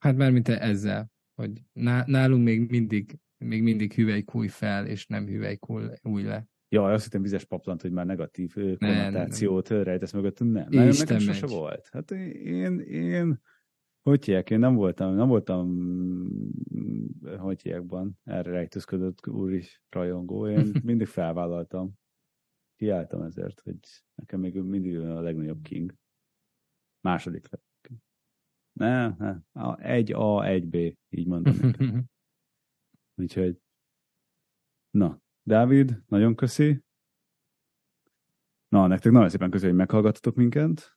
Hát 0.00 0.16
már 0.16 0.30
mint 0.30 0.48
ezzel, 0.48 1.10
hogy 1.34 1.62
nálunk 2.06 2.44
még 2.44 2.70
mindig, 2.70 3.18
még 3.36 3.62
mindig 3.62 3.92
hüvelykúj 3.92 4.48
fel, 4.48 4.86
és 4.86 5.06
nem 5.06 5.26
hüvelykúj 5.26 6.22
le. 6.22 6.48
Ja, 6.68 6.84
azt 6.84 7.04
hittem 7.04 7.22
vizes 7.22 7.44
paplant, 7.44 7.82
hogy 7.82 7.92
már 7.92 8.06
negatív 8.06 8.54
konnotációt 8.54 9.68
rejtesz 9.68 10.12
mögöttünk. 10.12 10.52
Nem, 10.52 10.66
nem 10.68 10.88
nekem 10.98 11.18
sose 11.18 11.46
volt. 11.46 11.88
Hát 11.92 12.10
én, 12.10 12.78
én 12.80 13.40
hogy 14.02 14.24
hívják, 14.24 14.50
én 14.50 14.58
nem 14.58 14.74
voltam, 14.74 15.14
nem 15.14 15.28
voltam, 15.28 15.78
hogy 17.38 17.62
hívjákban, 17.62 18.18
erre 18.24 18.50
rejtőzködött 18.50 19.26
úri 19.26 19.64
rajongó, 19.88 20.48
én 20.48 20.70
mindig 20.84 21.06
felvállaltam. 21.06 21.92
Kiálltam 22.76 23.22
ezért, 23.22 23.60
hogy 23.60 23.78
nekem 24.14 24.40
még 24.40 24.54
mindig 24.54 24.98
a 24.98 25.20
legnagyobb 25.20 25.62
king. 25.62 25.94
Második 27.00 27.50
lett. 27.50 27.69
Ne, 28.80 29.08
ne, 29.18 29.74
egy 29.76 30.12
A, 30.12 30.44
egy 30.44 30.66
B, 30.66 30.74
így 31.08 31.26
mondom 31.26 31.56
nekem. 31.60 32.04
Úgyhogy, 33.22 33.58
na, 34.90 35.20
Dávid, 35.42 36.02
nagyon 36.06 36.34
köszi. 36.34 36.84
Na, 38.68 38.86
nektek 38.86 39.12
nagyon 39.12 39.28
szépen 39.28 39.50
köszi, 39.50 39.66
hogy 39.66 39.74
meghallgattatok 39.74 40.34
minket. 40.34 40.96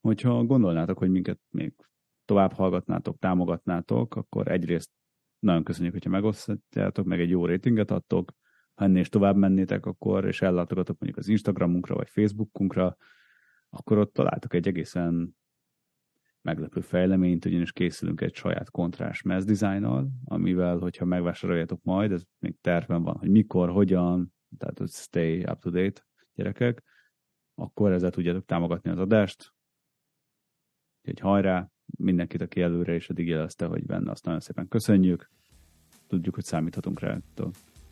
Hogyha 0.00 0.44
gondolnátok, 0.44 0.98
hogy 0.98 1.10
minket 1.10 1.40
még 1.50 1.74
tovább 2.24 2.52
hallgatnátok, 2.52 3.18
támogatnátok, 3.18 4.16
akkor 4.16 4.48
egyrészt 4.48 4.90
nagyon 5.38 5.64
köszönjük, 5.64 5.92
hogyha 5.92 6.10
megosztjátok, 6.10 7.04
meg 7.06 7.20
egy 7.20 7.30
jó 7.30 7.46
rétinget 7.46 7.90
adtok, 7.90 8.32
ha 8.74 8.84
ennél 8.84 9.00
is 9.00 9.08
tovább 9.08 9.36
mennétek, 9.36 9.86
akkor, 9.86 10.24
és 10.24 10.42
ellátogatok 10.42 10.98
mondjuk 10.98 11.18
az 11.18 11.28
Instagramunkra, 11.28 11.94
vagy 11.94 12.08
Facebookunkra, 12.08 12.96
akkor 13.68 13.98
ott 13.98 14.12
találtok 14.12 14.54
egy 14.54 14.68
egészen 14.68 15.40
meglepő 16.42 16.80
fejleményt, 16.80 17.44
ugyanis 17.44 17.72
készülünk 17.72 18.20
egy 18.20 18.34
saját 18.34 18.70
kontrás 18.70 19.22
mez 19.22 19.44
dizájnnal, 19.44 20.08
amivel, 20.24 20.78
hogyha 20.78 21.04
megvásároljátok 21.04 21.82
majd, 21.82 22.12
ez 22.12 22.22
még 22.38 22.54
terven 22.60 23.02
van, 23.02 23.16
hogy 23.16 23.30
mikor, 23.30 23.70
hogyan, 23.70 24.34
tehát 24.58 24.78
hogy 24.78 24.90
stay 24.90 25.38
up 25.38 25.60
to 25.60 25.70
date, 25.70 26.06
gyerekek, 26.34 26.82
akkor 27.54 27.92
ezzel 27.92 28.10
tudjátok 28.10 28.44
támogatni 28.44 28.90
az 28.90 28.98
adást. 28.98 29.52
Úgyhogy 30.98 31.20
hajrá, 31.20 31.68
mindenkit, 31.98 32.40
aki 32.40 32.60
előre 32.60 32.94
és 32.94 33.08
eddig 33.08 33.26
jelezte, 33.26 33.66
hogy 33.66 33.86
benne, 33.86 34.10
azt 34.10 34.24
nagyon 34.24 34.40
szépen 34.40 34.68
köszönjük. 34.68 35.30
Tudjuk, 36.06 36.34
hogy 36.34 36.44
számíthatunk 36.44 37.00
rá, 37.00 37.18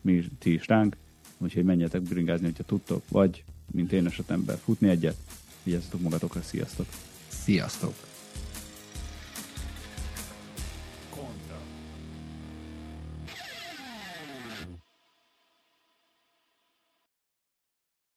mi 0.01 0.22
ti 0.38 0.53
is 0.53 0.66
ránk, 0.66 0.96
úgyhogy 1.38 1.64
menjetek 1.64 2.03
bringázni, 2.03 2.46
hogyha 2.46 2.64
tudtok, 2.64 3.03
vagy, 3.09 3.44
mint 3.72 3.92
én 3.92 4.07
esetemben, 4.07 4.57
futni 4.57 4.88
egyet. 4.88 5.16
Vigyázzatok 5.62 6.01
magatokra, 6.01 6.40
sziasztok! 6.40 6.86
Sziasztok! 7.28 8.09